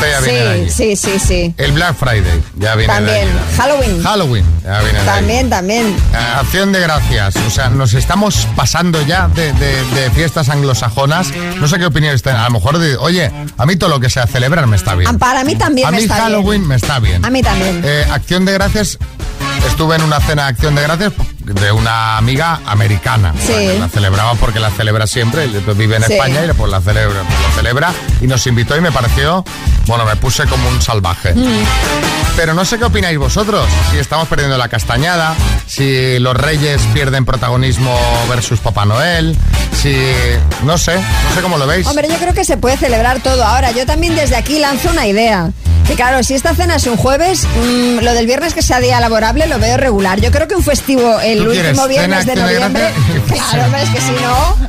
Ya 0.00 0.20
viene 0.20 0.38
de 0.44 0.50
allí. 0.50 0.70
Sí, 0.70 0.96
sí, 0.96 1.18
sí, 1.18 1.18
sí. 1.18 1.54
El 1.56 1.72
Black 1.72 1.96
Friday 1.96 2.42
ya 2.56 2.74
viene 2.74 2.92
de 2.92 2.98
También. 2.98 3.28
Halloween. 3.56 4.02
Halloween 4.02 4.44
ya 4.64 4.78
viene 4.80 4.92
de 4.92 4.98
allí. 4.98 5.06
También, 5.06 5.50
también. 5.50 5.86
Eh, 6.12 6.16
Acción 6.36 6.72
de 6.72 6.80
gracias. 6.80 7.36
O 7.36 7.50
sea, 7.50 7.68
nos 7.70 7.94
estamos 7.94 8.46
pasando 8.56 9.00
ya 9.02 9.28
de, 9.28 9.52
de- 9.54 9.84
de 9.94 10.10
fiestas 10.10 10.48
anglosajonas. 10.48 11.28
No 11.60 11.66
sé 11.68 11.78
qué 11.78 11.86
opiniones 11.86 12.22
tienen. 12.22 12.40
A 12.40 12.44
lo 12.44 12.50
mejor, 12.52 12.78
de, 12.78 12.96
oye, 12.96 13.30
a 13.56 13.66
mí 13.66 13.76
todo 13.76 13.90
lo 13.90 14.00
que 14.00 14.10
sea 14.10 14.26
celebrar 14.26 14.66
me 14.66 14.76
está 14.76 14.94
bien. 14.94 15.10
Ah, 15.14 15.18
Para 15.18 15.44
mí 15.44 15.56
también 15.56 15.86
a 15.88 15.90
me 15.90 15.96
mí 15.98 16.02
está 16.04 16.16
Halloween 16.16 16.60
bien. 16.60 16.68
me 16.68 16.74
está 16.76 16.98
bien. 17.00 17.24
A 17.24 17.30
mí 17.30 17.42
también. 17.42 17.82
Eh, 17.84 18.06
Acción 18.10 18.44
de 18.44 18.52
Gracias, 18.52 18.98
estuve 19.66 19.96
en 19.96 20.02
una 20.02 20.20
cena 20.20 20.42
de 20.44 20.48
Acción 20.50 20.74
de 20.74 20.82
Gracias 20.82 21.12
de 21.46 21.72
una 21.72 22.16
amiga 22.18 22.60
americana. 22.66 23.32
Sí. 23.38 23.78
La 23.78 23.88
celebraba 23.88 24.34
porque 24.34 24.58
la 24.60 24.70
celebra 24.70 25.06
siempre, 25.06 25.46
vive 25.46 25.96
en 25.96 26.02
Sí. 26.04 26.12
España 26.14 26.44
y 26.44 26.52
pues 26.52 26.70
la 26.70 26.80
celebra, 26.80 27.22
la 27.22 27.54
celebra 27.56 27.92
y 28.20 28.26
nos 28.26 28.46
invitó 28.46 28.76
y 28.76 28.80
me 28.80 28.90
pareció, 28.92 29.44
bueno, 29.86 30.04
me 30.04 30.16
puse 30.16 30.44
como 30.46 30.68
un 30.68 30.82
salvaje. 30.82 31.34
Mm. 31.34 31.64
Pero 32.36 32.52
no 32.52 32.64
sé 32.64 32.78
qué 32.78 32.84
opináis 32.84 33.16
vosotros, 33.18 33.66
si 33.90 33.98
estamos 33.98 34.28
perdiendo 34.28 34.58
la 34.58 34.68
castañada, 34.68 35.34
si 35.66 36.18
los 36.18 36.36
reyes 36.36 36.82
pierden 36.92 37.24
protagonismo 37.24 37.96
versus 38.28 38.60
Papá 38.60 38.84
Noel, 38.84 39.36
si... 39.80 39.96
no 40.64 40.76
sé, 40.76 40.96
no 40.96 41.34
sé 41.34 41.40
cómo 41.42 41.56
lo 41.58 41.66
veis. 41.66 41.86
Hombre, 41.86 42.08
yo 42.08 42.16
creo 42.16 42.34
que 42.34 42.44
se 42.44 42.56
puede 42.56 42.76
celebrar 42.76 43.20
todo. 43.22 43.44
Ahora, 43.44 43.70
yo 43.70 43.86
también 43.86 44.14
desde 44.16 44.36
aquí 44.36 44.58
lanzo 44.58 44.90
una 44.90 45.06
idea. 45.06 45.50
Que 45.86 45.94
claro, 45.94 46.22
si 46.24 46.34
esta 46.34 46.52
cena 46.52 46.76
es 46.76 46.86
un 46.88 46.96
jueves, 46.96 47.44
mm, 47.44 48.02
lo 48.02 48.12
del 48.12 48.26
viernes 48.26 48.54
que 48.54 48.60
sea 48.62 48.80
día 48.80 48.98
laborable 49.00 49.46
lo 49.46 49.60
veo 49.60 49.76
regular. 49.76 50.20
Yo 50.20 50.32
creo 50.32 50.48
que 50.48 50.56
un 50.56 50.64
festivo 50.64 51.20
el 51.20 51.35
¿Tú 51.38 51.50
quieres 51.50 51.78
último 51.78 51.86
cena, 51.86 52.18
viernes 52.20 52.26
de 52.26 52.36
noviembre. 52.36 52.90
Claro, 53.50 53.76
es 53.76 53.90
que 53.90 54.00
si 54.00 54.12
no. 54.12 54.68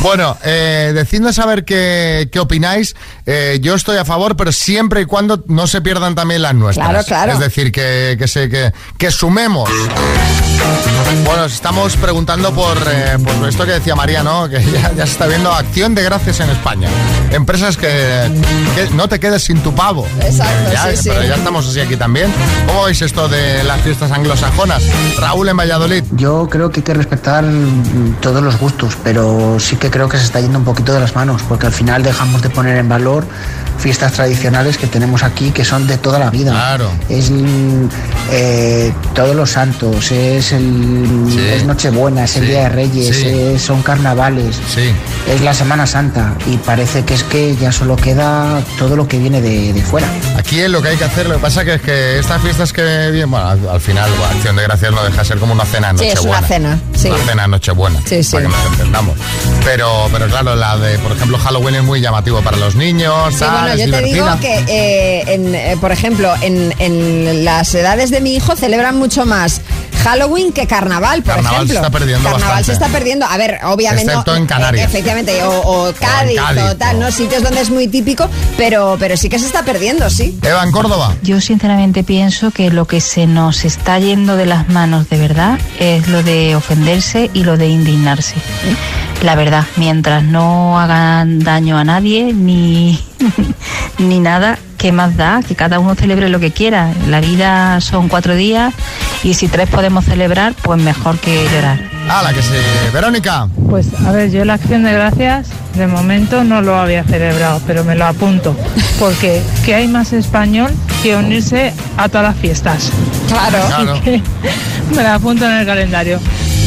Bueno, 0.00 0.36
eh, 0.44 0.92
decidnos 0.94 1.34
saber 1.34 1.64
qué, 1.64 2.28
qué 2.30 2.38
opináis. 2.38 2.94
Eh, 3.30 3.58
yo 3.60 3.74
estoy 3.74 3.98
a 3.98 4.06
favor, 4.06 4.36
pero 4.36 4.52
siempre 4.52 5.02
y 5.02 5.04
cuando 5.04 5.44
no 5.48 5.66
se 5.66 5.82
pierdan 5.82 6.14
también 6.14 6.40
las 6.40 6.54
nuestras. 6.54 6.88
Claro, 6.88 7.04
claro. 7.06 7.32
Es 7.34 7.38
decir, 7.38 7.70
que, 7.70 8.16
que, 8.18 8.26
se, 8.26 8.48
que, 8.48 8.72
que 8.96 9.10
sumemos. 9.10 9.68
Bueno, 11.26 11.44
os 11.44 11.52
estamos 11.52 11.94
preguntando 11.96 12.54
por, 12.54 12.78
eh, 12.90 13.18
por 13.22 13.46
esto 13.46 13.66
que 13.66 13.72
decía 13.72 13.94
María, 13.94 14.22
¿no? 14.22 14.48
Que 14.48 14.64
ya, 14.64 14.92
ya 14.94 15.04
se 15.04 15.12
está 15.12 15.26
viendo 15.26 15.52
acción 15.52 15.94
de 15.94 16.02
gracias 16.04 16.40
en 16.40 16.48
España. 16.48 16.88
Empresas 17.30 17.76
que, 17.76 17.86
que 18.74 18.94
no 18.94 19.08
te 19.08 19.20
quedes 19.20 19.42
sin 19.42 19.62
tu 19.62 19.74
pavo. 19.74 20.06
Exacto, 20.22 20.72
ya, 20.72 20.90
sí, 20.90 20.96
sí. 20.96 21.08
Pero 21.10 21.22
ya 21.24 21.34
estamos 21.34 21.68
así 21.68 21.80
aquí 21.80 21.96
también. 21.96 22.32
¿Cómo 22.66 22.84
veis 22.84 23.02
esto 23.02 23.28
de 23.28 23.62
las 23.64 23.82
fiestas 23.82 24.10
anglosajonas? 24.10 24.82
Raúl 25.18 25.50
en 25.50 25.56
Valladolid. 25.58 26.02
Yo 26.12 26.48
creo 26.48 26.70
que 26.70 26.80
hay 26.80 26.84
que 26.84 26.94
respetar 26.94 27.44
mm, 27.44 28.16
todos 28.22 28.42
los 28.42 28.58
gustos, 28.58 28.96
pero 29.04 29.58
sí 29.60 29.76
que 29.76 29.90
creo 29.90 30.08
que 30.08 30.16
se 30.16 30.24
está 30.24 30.40
yendo 30.40 30.58
un 30.58 30.64
poquito 30.64 30.94
de 30.94 31.00
las 31.00 31.14
manos, 31.14 31.42
porque 31.46 31.66
al 31.66 31.72
final 31.72 32.02
dejamos 32.02 32.40
de 32.40 32.48
poner 32.48 32.78
en 32.78 32.88
valor 32.88 33.17
fiestas 33.78 34.12
tradicionales 34.12 34.76
que 34.76 34.86
tenemos 34.88 35.22
aquí, 35.22 35.50
que 35.52 35.64
son 35.64 35.86
de 35.86 35.98
toda 35.98 36.18
la 36.18 36.30
vida. 36.30 36.50
Claro. 36.50 36.90
Es 37.08 37.30
mm, 37.30 37.88
eh, 38.32 38.92
todos 39.14 39.36
los 39.36 39.50
santos, 39.50 40.10
es 40.10 40.52
el 40.52 41.26
es 41.52 41.64
Nochebuena, 41.64 42.24
es 42.24 42.36
el 42.36 42.46
Día 42.48 42.62
de 42.64 42.68
Reyes, 42.70 43.16
sí. 43.16 43.26
eh, 43.26 43.58
son 43.58 43.82
carnavales, 43.82 44.56
es 45.28 45.40
la 45.42 45.54
Semana 45.54 45.86
Santa 45.86 46.34
y 46.46 46.56
parece 46.56 47.04
que 47.04 47.14
es 47.14 47.22
que 47.22 47.54
ya 47.56 47.70
solo 47.70 47.94
queda 47.96 48.60
todo 48.78 48.96
lo 48.96 49.06
que 49.06 49.18
viene 49.18 49.40
de, 49.40 49.72
de 49.72 49.82
fuera. 49.82 50.08
Aquí 50.36 50.60
es 50.60 50.70
lo 50.70 50.82
que 50.82 50.88
hay 50.88 50.96
que 50.96 51.04
hacer, 51.04 51.28
lo 51.28 51.34
que 51.36 51.40
pasa 51.40 51.64
que 51.64 51.74
es 51.74 51.82
que 51.82 52.18
estas 52.18 52.42
fiestas 52.42 52.72
que 52.72 52.82
vienen, 53.12 53.30
bueno, 53.30 53.46
al, 53.48 53.68
al 53.68 53.80
final, 53.80 54.10
bueno, 54.10 54.26
Acción 54.34 54.56
de 54.56 54.62
Gracias 54.64 54.92
no 54.92 55.02
deja 55.04 55.18
de 55.18 55.24
ser 55.24 55.38
como 55.38 55.52
una 55.52 55.64
cena 55.64 55.94
Sí, 55.96 56.06
es 56.06 56.20
una 56.20 56.42
cena, 56.42 56.78
sí. 56.96 57.08
Una 57.08 57.18
cena 57.24 57.46
Nochebuena, 57.46 58.00
Sí, 58.04 58.22
sí. 58.22 58.32
para 58.32 58.46
que 58.46 58.52
nos 58.52 58.66
entendamos. 58.72 59.16
Pero, 59.64 60.08
pero 60.12 60.26
claro, 60.26 60.56
la 60.56 60.76
de, 60.76 60.98
por 60.98 61.12
ejemplo, 61.12 61.38
Halloween 61.38 61.76
es 61.76 61.82
muy 61.84 62.00
llamativo 62.00 62.40
para 62.42 62.56
los 62.56 62.74
niños, 62.74 63.07
Sí, 63.30 63.44
bueno, 63.44 63.66
es 63.68 63.80
yo 63.86 63.90
te 63.90 64.02
digo 64.02 64.26
que, 64.40 64.64
eh, 64.68 65.24
en, 65.26 65.54
eh, 65.54 65.76
por 65.80 65.92
ejemplo, 65.92 66.32
en, 66.40 66.74
en 66.78 67.44
las 67.44 67.74
edades 67.74 68.10
de 68.10 68.20
mi 68.20 68.34
hijo 68.34 68.56
celebran 68.56 68.96
mucho 68.96 69.26
más 69.26 69.60
Halloween 70.04 70.52
que 70.52 70.66
Carnaval, 70.66 71.22
por 71.22 71.34
Carnaval 71.34 71.66
se 71.66 71.72
ejemplo. 71.72 71.86
está 71.86 71.90
perdiendo 71.90 72.30
Carnaval 72.30 72.48
bastante. 72.56 72.64
se 72.66 72.72
está 72.72 72.88
perdiendo. 72.88 73.26
A 73.26 73.36
ver, 73.36 73.58
obviamente. 73.64 74.10
Excepto 74.12 74.36
en 74.36 74.46
Canarias. 74.46 74.84
eh, 74.86 74.88
efectivamente, 74.88 75.42
o, 75.42 75.50
o 75.88 75.92
Cádiz, 75.92 76.38
o, 76.40 76.44
Cádiz, 76.44 76.78
tal, 76.78 77.00
¿no? 77.00 77.10
Sitios 77.10 77.42
donde 77.42 77.60
es 77.60 77.70
muy 77.70 77.88
típico, 77.88 78.28
pero, 78.56 78.96
pero 78.98 79.16
sí 79.16 79.28
que 79.28 79.38
se 79.38 79.46
está 79.46 79.64
perdiendo, 79.64 80.08
sí. 80.08 80.38
Eva, 80.42 80.62
en 80.62 80.70
Córdoba. 80.72 81.14
Yo 81.22 81.40
sinceramente 81.40 82.04
pienso 82.04 82.50
que 82.52 82.70
lo 82.70 82.86
que 82.86 83.00
se 83.00 83.26
nos 83.26 83.64
está 83.64 83.98
yendo 83.98 84.36
de 84.36 84.46
las 84.46 84.68
manos 84.68 85.08
de 85.10 85.18
verdad 85.18 85.58
es 85.80 86.06
lo 86.08 86.22
de 86.22 86.54
ofenderse 86.56 87.30
y 87.34 87.42
lo 87.44 87.56
de 87.56 87.66
indignarse. 87.68 88.34
La 89.22 89.34
verdad, 89.34 89.64
mientras 89.76 90.22
no 90.22 90.78
hagan 90.78 91.40
daño 91.40 91.76
a 91.76 91.84
nadie 91.84 92.32
ni, 92.32 92.98
ni 93.98 94.20
nada, 94.20 94.58
¿qué 94.76 94.92
más 94.92 95.16
da? 95.16 95.40
Que 95.46 95.56
cada 95.56 95.80
uno 95.80 95.96
celebre 95.96 96.28
lo 96.28 96.38
que 96.38 96.52
quiera. 96.52 96.92
La 97.08 97.20
vida 97.20 97.80
son 97.80 98.08
cuatro 98.08 98.36
días 98.36 98.72
y 99.24 99.34
si 99.34 99.48
tres 99.48 99.68
podemos 99.68 100.04
celebrar, 100.04 100.54
pues 100.62 100.80
mejor 100.80 101.18
que 101.18 101.48
llorar. 101.52 101.80
Ah, 102.08 102.22
la 102.22 102.32
que 102.32 102.42
se... 102.42 102.54
Verónica. 102.92 103.48
Pues 103.68 103.88
a 104.06 104.12
ver, 104.12 104.30
yo 104.30 104.44
la 104.44 104.54
acción 104.54 104.84
de 104.84 104.92
gracias 104.92 105.48
de 105.74 105.86
momento 105.86 106.44
no 106.44 106.62
lo 106.62 106.76
había 106.76 107.04
celebrado, 107.04 107.60
pero 107.66 107.84
me 107.84 107.96
lo 107.96 108.06
apunto. 108.06 108.56
Porque 108.98 109.42
¿qué 109.64 109.74
hay 109.74 109.88
más 109.88 110.12
español 110.12 110.72
que 111.02 111.16
unirse 111.16 111.72
a 111.96 112.08
todas 112.08 112.28
las 112.28 112.36
fiestas? 112.36 112.90
Claro. 113.28 113.58
Claro. 113.68 113.92
Así 113.94 114.00
que 114.02 114.22
me 114.94 115.02
la 115.02 115.14
apunto 115.14 115.44
en 115.44 115.52
el 115.52 115.66
calendario. 115.66 116.20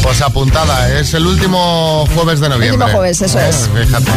Pues 0.04 0.22
apuntada, 0.22 1.00
es 1.00 1.14
el 1.14 1.26
último 1.28 2.06
jueves 2.16 2.40
de 2.40 2.50
noviembre. 2.50 2.78
Último 2.86 2.98
jueves, 3.00 3.22
eso 3.22 3.40
Eh, 3.40 3.50
es. 3.50 3.70
Fíjate. 3.74 4.12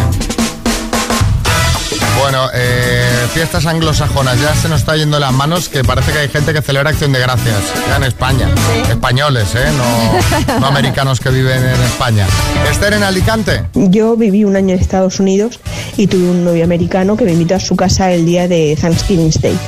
Bueno, 2.18 2.48
eh, 2.54 3.26
fiestas 3.34 3.66
anglosajonas, 3.66 4.40
ya 4.40 4.54
se 4.54 4.68
nos 4.68 4.80
está 4.80 4.96
yendo 4.96 5.16
de 5.16 5.20
las 5.20 5.32
manos 5.32 5.68
que 5.68 5.84
parece 5.84 6.12
que 6.12 6.20
hay 6.20 6.28
gente 6.28 6.54
que 6.54 6.62
celebra 6.62 6.90
Acción 6.90 7.12
de 7.12 7.18
Gracias, 7.18 7.56
ya 7.88 7.96
en 7.96 8.04
España. 8.04 8.48
Españoles, 8.88 9.48
¿eh? 9.54 9.66
No, 9.76 10.58
no 10.60 10.66
americanos 10.66 11.20
que 11.20 11.28
viven 11.30 11.58
en 11.62 11.82
España. 11.82 12.26
Esther 12.70 12.94
en 12.94 13.02
Alicante. 13.02 13.64
Yo 13.74 14.16
viví 14.16 14.44
un 14.44 14.56
año 14.56 14.74
en 14.74 14.80
Estados 14.80 15.20
Unidos 15.20 15.60
y 15.96 16.06
tuve 16.06 16.30
un 16.30 16.44
novio 16.44 16.64
americano 16.64 17.16
que 17.16 17.24
me 17.24 17.32
invitó 17.32 17.56
a 17.56 17.60
su 17.60 17.76
casa 17.76 18.10
el 18.12 18.24
día 18.24 18.48
de 18.48 18.76
Thanksgiving 18.80 19.30
Day. 19.42 19.58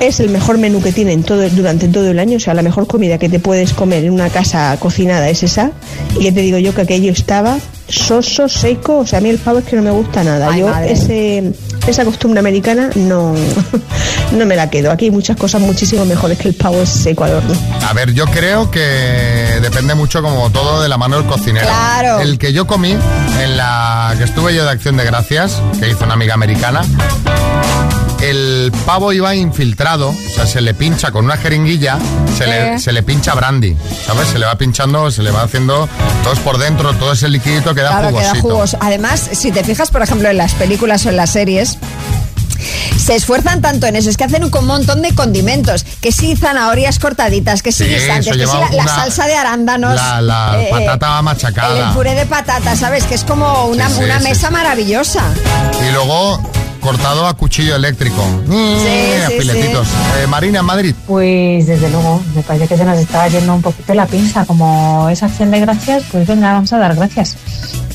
Es 0.00 0.20
el 0.20 0.28
mejor 0.28 0.58
menú 0.58 0.82
que 0.82 0.92
tienen 0.92 1.22
todo, 1.22 1.48
durante 1.50 1.88
todo 1.88 2.10
el 2.10 2.18
año, 2.18 2.36
o 2.36 2.40
sea, 2.40 2.54
la 2.54 2.62
mejor 2.62 2.86
comida 2.86 3.18
que 3.18 3.28
te 3.28 3.38
puedes 3.38 3.72
comer 3.72 4.04
en 4.04 4.12
una 4.12 4.28
casa 4.28 4.76
cocinada 4.78 5.28
es 5.28 5.42
esa. 5.42 5.72
Y 6.18 6.24
ya 6.24 6.34
te 6.34 6.40
digo 6.40 6.58
yo 6.58 6.74
que 6.74 6.82
aquello 6.82 7.12
estaba 7.12 7.58
soso, 7.88 8.48
seco, 8.48 8.98
o 8.98 9.06
sea, 9.06 9.18
a 9.18 9.22
mí 9.22 9.28
el 9.28 9.38
pavo 9.38 9.58
es 9.58 9.64
que 9.64 9.76
no 9.76 9.82
me 9.82 9.90
gusta 9.90 10.24
nada. 10.24 10.48
Ay, 10.50 10.60
yo 10.60 10.68
madre. 10.68 10.92
ese, 10.92 11.52
esa 11.86 12.04
costumbre 12.04 12.40
americana 12.40 12.90
no, 12.94 13.34
no 14.32 14.46
me 14.46 14.56
la 14.56 14.70
quedo. 14.70 14.90
Aquí 14.90 15.06
hay 15.06 15.10
muchas 15.10 15.36
cosas 15.36 15.60
muchísimo 15.60 16.04
mejores 16.04 16.38
que 16.38 16.48
el 16.48 16.54
pavo 16.54 16.84
seco 16.86 17.24
al 17.24 17.34
horno. 17.34 17.54
A 17.88 17.92
ver, 17.92 18.12
yo 18.12 18.26
creo 18.26 18.70
que 18.70 18.80
depende 19.62 19.94
mucho 19.94 20.22
como 20.22 20.50
todo 20.50 20.82
de 20.82 20.88
la 20.88 20.98
mano 20.98 21.18
del 21.18 21.26
cocinero. 21.26 21.66
Claro. 21.66 22.20
El 22.20 22.38
que 22.38 22.52
yo 22.52 22.66
comí 22.66 22.92
en 23.42 23.56
la 23.56 24.14
que 24.16 24.24
estuve 24.24 24.54
yo 24.54 24.64
de 24.64 24.70
Acción 24.70 24.96
de 24.96 25.04
Gracias, 25.04 25.60
que 25.78 25.90
hizo 25.90 26.04
una 26.04 26.14
amiga 26.14 26.34
americana, 26.34 26.82
el 28.30 28.72
pavo 28.86 29.12
iba 29.12 29.34
infiltrado, 29.34 30.08
o 30.10 30.34
sea, 30.34 30.46
se 30.46 30.60
le 30.60 30.74
pincha 30.74 31.10
con 31.10 31.24
una 31.24 31.36
jeringuilla, 31.36 31.98
se, 32.36 32.46
le, 32.46 32.74
Eh. 32.74 32.78
se 32.78 32.92
le 32.92 33.02
pincha 33.02 33.34
brandy, 33.34 33.76
¿sabes? 34.06 34.28
Se 34.28 34.38
le 34.38 34.46
va 34.46 34.56
pinchando, 34.56 35.10
se 35.10 35.22
le 35.22 35.30
va 35.30 35.42
haciendo 35.42 35.88
todo 36.22 36.32
es 36.32 36.38
por 36.40 36.58
dentro, 36.58 36.92
todo 36.94 37.12
ese 37.12 37.28
liquidito 37.28 37.74
queda 37.74 37.90
Claro, 37.98 38.16
queda 38.16 38.34
jugoso. 38.40 38.78
Además, 38.80 39.28
si 39.32 39.52
te 39.52 39.62
fijas, 39.64 39.90
por 39.90 40.02
ejemplo, 40.02 40.28
en 40.30 40.38
las 40.38 40.52
películas 40.54 41.04
o 41.06 41.10
en 41.10 41.16
las 41.16 41.30
series, 41.30 41.78
se 42.98 43.14
esfuerzan 43.14 43.60
tanto 43.60 43.86
en 43.86 43.96
eso, 43.96 44.08
es 44.08 44.16
que 44.16 44.24
hacen 44.24 44.42
un 44.44 44.66
montón 44.66 45.02
de 45.02 45.14
condimentos, 45.14 45.84
que 46.00 46.10
sí 46.12 46.34
zanahorias 46.36 46.98
cortaditas, 46.98 47.62
que 47.62 47.72
sí, 47.72 47.84
guisantes, 47.84 48.34
que 48.36 48.46
sí 48.46 48.56
la, 48.56 48.70
la 48.84 48.88
salsa 48.88 49.26
de 49.26 49.34
arándanos, 49.34 49.94
La, 49.96 50.22
la 50.22 50.62
eh, 50.62 50.68
patata 50.70 51.18
el, 51.18 51.24
machacada. 51.24 51.92
puré 51.92 52.14
de 52.14 52.24
patata, 52.24 52.74
¿sabes? 52.76 53.04
Que 53.04 53.14
es 53.16 53.24
como 53.24 53.66
una, 53.66 53.88
Sí, 53.90 53.96
sí, 53.98 54.04
una 54.04 54.18
mesa 54.20 54.50
maravillosa. 54.50 55.22
Y 55.86 55.92
luego 55.92 56.40
cortado 56.84 57.26
a 57.26 57.32
cuchillo 57.32 57.76
eléctrico. 57.76 58.22
Mm, 58.46 58.74
a 59.24 59.28
sí, 59.28 59.38
filetitos. 59.38 59.88
Eh, 60.18 60.26
Marina, 60.26 60.62
Madrid. 60.62 60.94
Pues 61.06 61.66
desde 61.66 61.88
luego, 61.88 62.22
me 62.34 62.42
parece 62.42 62.68
que 62.68 62.76
se 62.76 62.84
nos 62.84 62.98
estaba 62.98 63.26
yendo 63.28 63.54
un 63.54 63.62
poquito 63.62 63.94
la 63.94 64.04
pinza. 64.04 64.44
Como 64.44 65.08
es 65.08 65.22
acción 65.22 65.50
de 65.50 65.60
gracias, 65.60 66.04
pues 66.12 66.26
venga, 66.26 66.52
vamos 66.52 66.74
a 66.74 66.78
dar 66.78 66.94
gracias. 66.94 67.38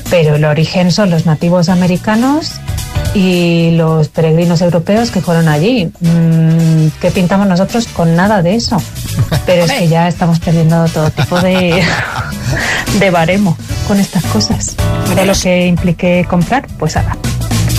Pero 0.09 0.37
el 0.37 0.43
origen 0.43 0.91
son 0.91 1.11
los 1.11 1.27
nativos 1.27 1.69
americanos 1.69 2.53
y 3.13 3.71
los 3.75 4.07
peregrinos 4.09 4.59
europeos 4.61 5.11
que 5.11 5.21
fueron 5.21 5.47
allí. 5.49 5.91
Mm, 5.99 6.87
¿Qué 6.99 7.11
pintamos 7.11 7.47
nosotros 7.47 7.85
con 7.89 8.15
nada 8.15 8.41
de 8.41 8.55
eso? 8.55 8.81
Pero 9.45 9.65
es 9.65 9.71
que 9.71 9.87
ya 9.87 10.07
estamos 10.07 10.39
perdiendo 10.39 10.83
todo 10.87 11.11
tipo 11.11 11.39
de, 11.39 11.83
de 12.99 13.11
baremo 13.11 13.55
con 13.87 13.99
estas 13.99 14.23
cosas. 14.25 14.75
De 15.15 15.25
lo 15.27 15.33
que 15.33 15.67
implique 15.67 16.25
comprar, 16.27 16.67
pues 16.79 16.97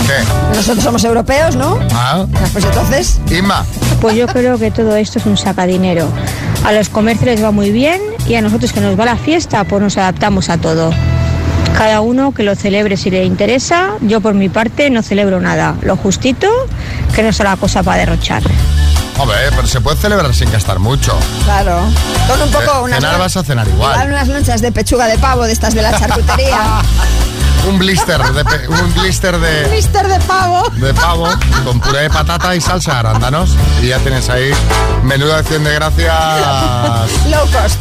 haga. 0.01 0.23
Nosotros 0.55 0.83
somos 0.83 1.03
europeos, 1.03 1.55
¿no? 1.55 1.79
Ah. 1.93 2.25
Pues 2.53 2.65
entonces. 2.65 3.19
Inma. 3.31 3.65
Pues 3.99 4.15
yo 4.15 4.27
creo 4.27 4.57
que 4.57 4.71
todo 4.71 4.95
esto 4.95 5.19
es 5.19 5.25
un 5.25 5.37
sacadinero. 5.37 6.07
A 6.63 6.71
los 6.71 6.89
comercios 6.89 7.25
les 7.25 7.43
va 7.43 7.51
muy 7.51 7.71
bien 7.71 8.01
y 8.27 8.35
a 8.35 8.41
nosotros 8.41 8.73
que 8.73 8.81
nos 8.81 8.99
va 8.99 9.05
la 9.05 9.15
fiesta, 9.15 9.63
pues 9.63 9.81
nos 9.81 9.97
adaptamos 9.97 10.49
a 10.49 10.57
todo. 10.57 10.91
Cada 11.77 12.01
uno 12.01 12.33
que 12.33 12.43
lo 12.43 12.55
celebre 12.55 12.97
si 12.97 13.09
le 13.09 13.25
interesa. 13.25 13.91
Yo 14.01 14.21
por 14.21 14.33
mi 14.33 14.49
parte 14.49 14.89
no 14.89 15.01
celebro 15.01 15.39
nada. 15.39 15.75
Lo 15.81 15.95
justito, 15.95 16.47
que 17.15 17.23
no 17.23 17.33
será 17.33 17.55
cosa 17.55 17.81
para 17.81 17.99
derrochar. 17.99 18.43
Hombre, 19.21 19.37
pero 19.55 19.67
se 19.67 19.81
puede 19.81 19.97
celebrar 19.97 20.33
sin 20.33 20.51
gastar 20.51 20.79
mucho. 20.79 21.17
Claro. 21.45 21.79
Con 22.27 22.41
un 22.41 22.49
poco 22.51 22.65
Ce- 22.65 22.81
unas, 22.81 22.99
Cenar 22.99 23.19
vas 23.19 23.37
a 23.37 23.43
cenar 23.43 23.67
igual 23.67 23.91
igual. 23.93 24.07
unas 24.09 24.27
lonchas 24.27 24.61
de 24.61 24.71
pechuga 24.71 25.05
de 25.05 25.17
pavo 25.17 25.43
de 25.43 25.51
estas 25.53 25.73
de 25.75 25.81
la 25.83 25.91
charcutería. 25.99 26.81
Un 27.69 27.77
blister 27.77 28.19
de, 28.33 28.43
pe- 28.43 28.67
un 28.67 28.93
blister 28.95 29.37
de, 29.39 29.67
Mister 29.69 30.07
de 30.07 30.19
pavo. 30.21 30.63
de 30.77 30.93
pavo 30.95 31.27
con 31.63 31.79
puré 31.79 31.99
de 32.01 32.09
patata 32.09 32.55
y 32.55 32.61
salsa 32.61 32.93
de 32.93 32.97
arándanos. 32.99 33.51
Y 33.83 33.87
ya 33.89 33.99
tienes 33.99 34.27
ahí 34.29 34.51
menudo 35.03 35.35
de 35.37 35.43
100 35.43 35.63
de 35.65 35.73
gracias 35.75 36.11
Low 37.29 37.45
cost. 37.51 37.77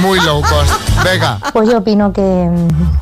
muy 0.00 0.20
low 0.20 0.42
cost. 0.42 0.70
Venga. 1.02 1.38
Pues 1.54 1.70
yo 1.70 1.78
opino 1.78 2.12
que, 2.12 2.50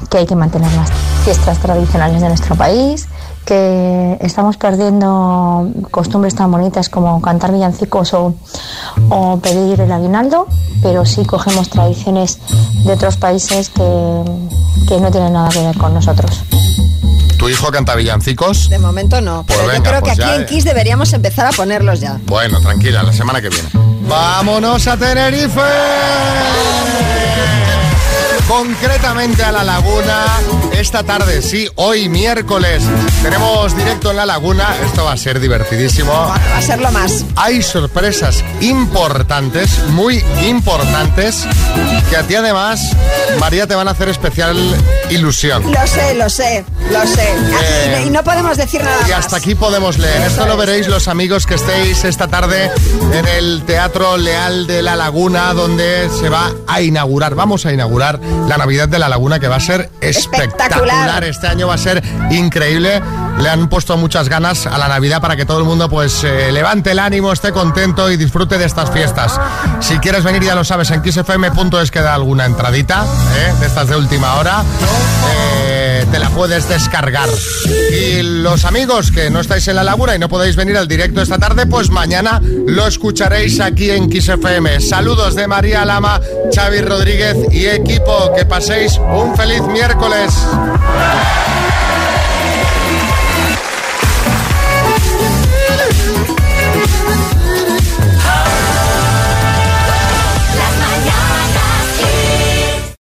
que 0.09 0.19
hay 0.19 0.27
que 0.27 0.37
mantener 0.37 0.71
las 0.75 0.91
fiestas 1.25 1.59
tradicionales 1.59 2.21
de 2.23 2.29
nuestro 2.29 2.55
país, 2.55 3.09
que 3.47 4.19
estamos 4.21 4.57
perdiendo 4.59 5.71
costumbres 5.91 6.35
tan 6.35 6.51
bonitas 6.51 6.91
como 6.91 7.23
cantar 7.23 7.53
villancicos 7.53 8.13
o, 8.13 8.35
o 9.09 9.39
pedir 9.39 9.81
el 9.81 9.91
aguinaldo, 9.91 10.49
pero 10.83 11.07
sí 11.07 11.25
cogemos 11.25 11.71
tradiciones 11.71 12.39
de 12.85 12.93
otros 12.93 13.17
países 13.17 13.71
que, 13.71 13.83
que 14.89 15.01
no 15.01 15.11
tienen 15.11 15.33
nada 15.33 15.49
que 15.49 15.63
ver 15.63 15.79
con 15.79 15.95
nosotros. 15.95 16.43
¿Tu 17.39 17.49
hijo 17.49 17.71
canta 17.71 17.95
villancicos? 17.95 18.69
De 18.69 18.79
momento 18.79 19.21
no. 19.21 19.45
Pues 19.45 19.59
Pero 19.59 19.75
yo 19.75 19.83
creo 19.83 20.01
pues 20.01 20.17
que 20.17 20.23
aquí 20.23 20.31
ya, 20.31 20.37
en 20.37 20.43
eh. 20.43 20.47
Kiss 20.47 20.65
deberíamos 20.65 21.13
empezar 21.13 21.47
a 21.47 21.51
ponerlos 21.51 22.01
ya. 22.01 22.19
Bueno, 22.27 22.61
tranquila, 22.61 23.03
la 23.03 23.13
semana 23.13 23.41
que 23.41 23.49
viene. 23.49 23.69
¡Vámonos 24.09 24.87
a 24.87 24.97
Tenerife! 24.97 25.61
Concretamente 28.49 29.43
a 29.43 29.53
la 29.53 29.65
laguna, 29.65 30.25
esta 30.77 31.03
tarde, 31.03 31.41
sí, 31.43 31.69
hoy 31.77 32.09
miércoles, 32.09 32.83
tenemos 33.23 33.77
directo 33.77 34.11
en 34.11 34.19
la 34.19 34.27
laguna, 34.27 34.75
esto 34.85 35.05
va 35.05 35.13
a 35.13 35.17
ser 35.17 35.41
divertidísimo. 35.41 36.13
Va 36.13 36.35
a 36.57 36.63
ser 36.63 36.81
lo 36.81 36.91
más. 36.93 37.25
Hay 37.35 37.63
sorpresas 37.63 38.45
importantes, 38.61 39.71
muy 39.89 40.23
importantes, 40.47 41.45
que 42.11 42.17
a 42.17 42.23
ti 42.25 42.35
además, 42.35 42.81
María, 43.41 43.67
te 43.67 43.75
van 43.75 43.89
a 43.89 43.93
hacer 43.93 44.09
especial 44.11 44.57
ilusión. 45.11 45.63
Lo 45.73 45.87
sé, 45.87 46.15
lo 46.15 46.29
sé, 46.29 46.65
lo 46.93 47.07
sé. 47.07 47.35
Eh, 47.63 48.05
y 48.07 48.11
no 48.11 48.23
podemos 48.23 48.57
decir 48.57 48.83
nada 48.85 48.99
Y 49.07 49.11
más. 49.11 49.21
hasta 49.21 49.37
aquí 49.37 49.55
podemos 49.55 49.99
leer. 49.99 50.23
Esto 50.23 50.47
lo 50.47 50.57
veréis 50.57 50.89
los 50.89 51.09
amigos 51.09 51.47
que 51.47 51.55
estéis 51.55 52.05
esta 52.05 52.29
tarde 52.29 52.71
en 53.13 53.27
el 53.27 53.63
Teatro 53.67 54.17
Leal 54.19 54.67
de 54.67 54.83
la 54.83 54.95
Laguna, 54.95 55.55
donde 55.55 56.11
se 56.21 56.29
va 56.29 56.53
a 56.67 56.81
inaugurar, 56.83 57.35
vamos 57.35 57.65
a 57.67 57.73
inaugurar 57.73 58.21
la 58.47 58.57
Navidad 58.59 58.89
de 58.89 58.99
la 58.99 59.09
Laguna, 59.09 59.41
que 59.41 59.49
va 59.49 59.57
a 59.57 59.61
ser 59.61 59.91
espectacular. 60.01 60.66
Espectacular. 60.67 61.25
Este 61.25 61.47
año 61.47 61.69
va 61.69 61.75
a 61.75 61.79
ser 61.79 62.03
increíble. 62.31 63.01
Le 63.41 63.49
han 63.49 63.69
puesto 63.69 63.97
muchas 63.97 64.29
ganas 64.29 64.67
a 64.67 64.79
la 64.79 64.89
Navidad 64.89 65.21
para 65.21 65.37
que 65.37 65.45
todo 65.45 65.59
el 65.59 65.65
mundo 65.65 65.89
pues 65.89 66.25
eh, 66.25 66.51
levante 66.53 66.93
el 66.93 66.99
ánimo, 66.99 67.33
esté 67.33 67.53
contento 67.53 68.11
y 68.11 68.17
disfrute 68.17 68.59
de 68.59 68.65
estas 68.65 68.91
fiestas. 68.91 69.39
Si 69.81 69.99
quieres 69.99 70.25
venir 70.25 70.43
ya 70.43 70.55
lo 70.55 70.65
sabes, 70.65 70.91
en 70.91 71.03
kissfm.es 71.03 71.91
queda 71.91 72.15
alguna 72.15 72.47
entradita 72.47 73.05
¿eh? 73.37 73.55
de 73.61 73.67
estas 73.67 73.89
de 73.89 73.97
última 73.97 74.35
hora. 74.37 74.63
Eh, 75.65 76.07
te 76.11 76.19
la 76.19 76.31
puedes 76.31 76.69
descargar. 76.69 77.29
Y 77.93 78.23
los 78.23 78.65
amigos 78.65 79.11
que 79.11 79.31
no 79.31 79.41
estáis 79.41 79.67
en 79.69 79.77
la 79.77 79.85
laguna 79.85 80.15
y 80.15 80.19
no 80.19 80.29
podéis 80.29 80.57
venir 80.57 80.77
al 80.77 80.89
directo 80.89 81.21
esta 81.21 81.39
tarde, 81.39 81.67
pues 81.67 81.91
mañana 81.91 82.41
lo 82.67 82.87
escucharéis 82.87 83.61
aquí 83.61 83.91
en 83.91 84.09
Kiss 84.09 84.29
FM. 84.29 84.81
Saludos 84.81 85.35
de 85.35 85.47
María 85.47 85.85
Lama, 85.85 86.21
Xavi 86.55 86.81
Rodríguez 86.81 87.37
y 87.51 87.67
equipo. 87.67 88.33
Que 88.37 88.45
paséis 88.45 88.99
un 88.99 89.37
feliz 89.37 89.63
miércoles. 89.63 90.33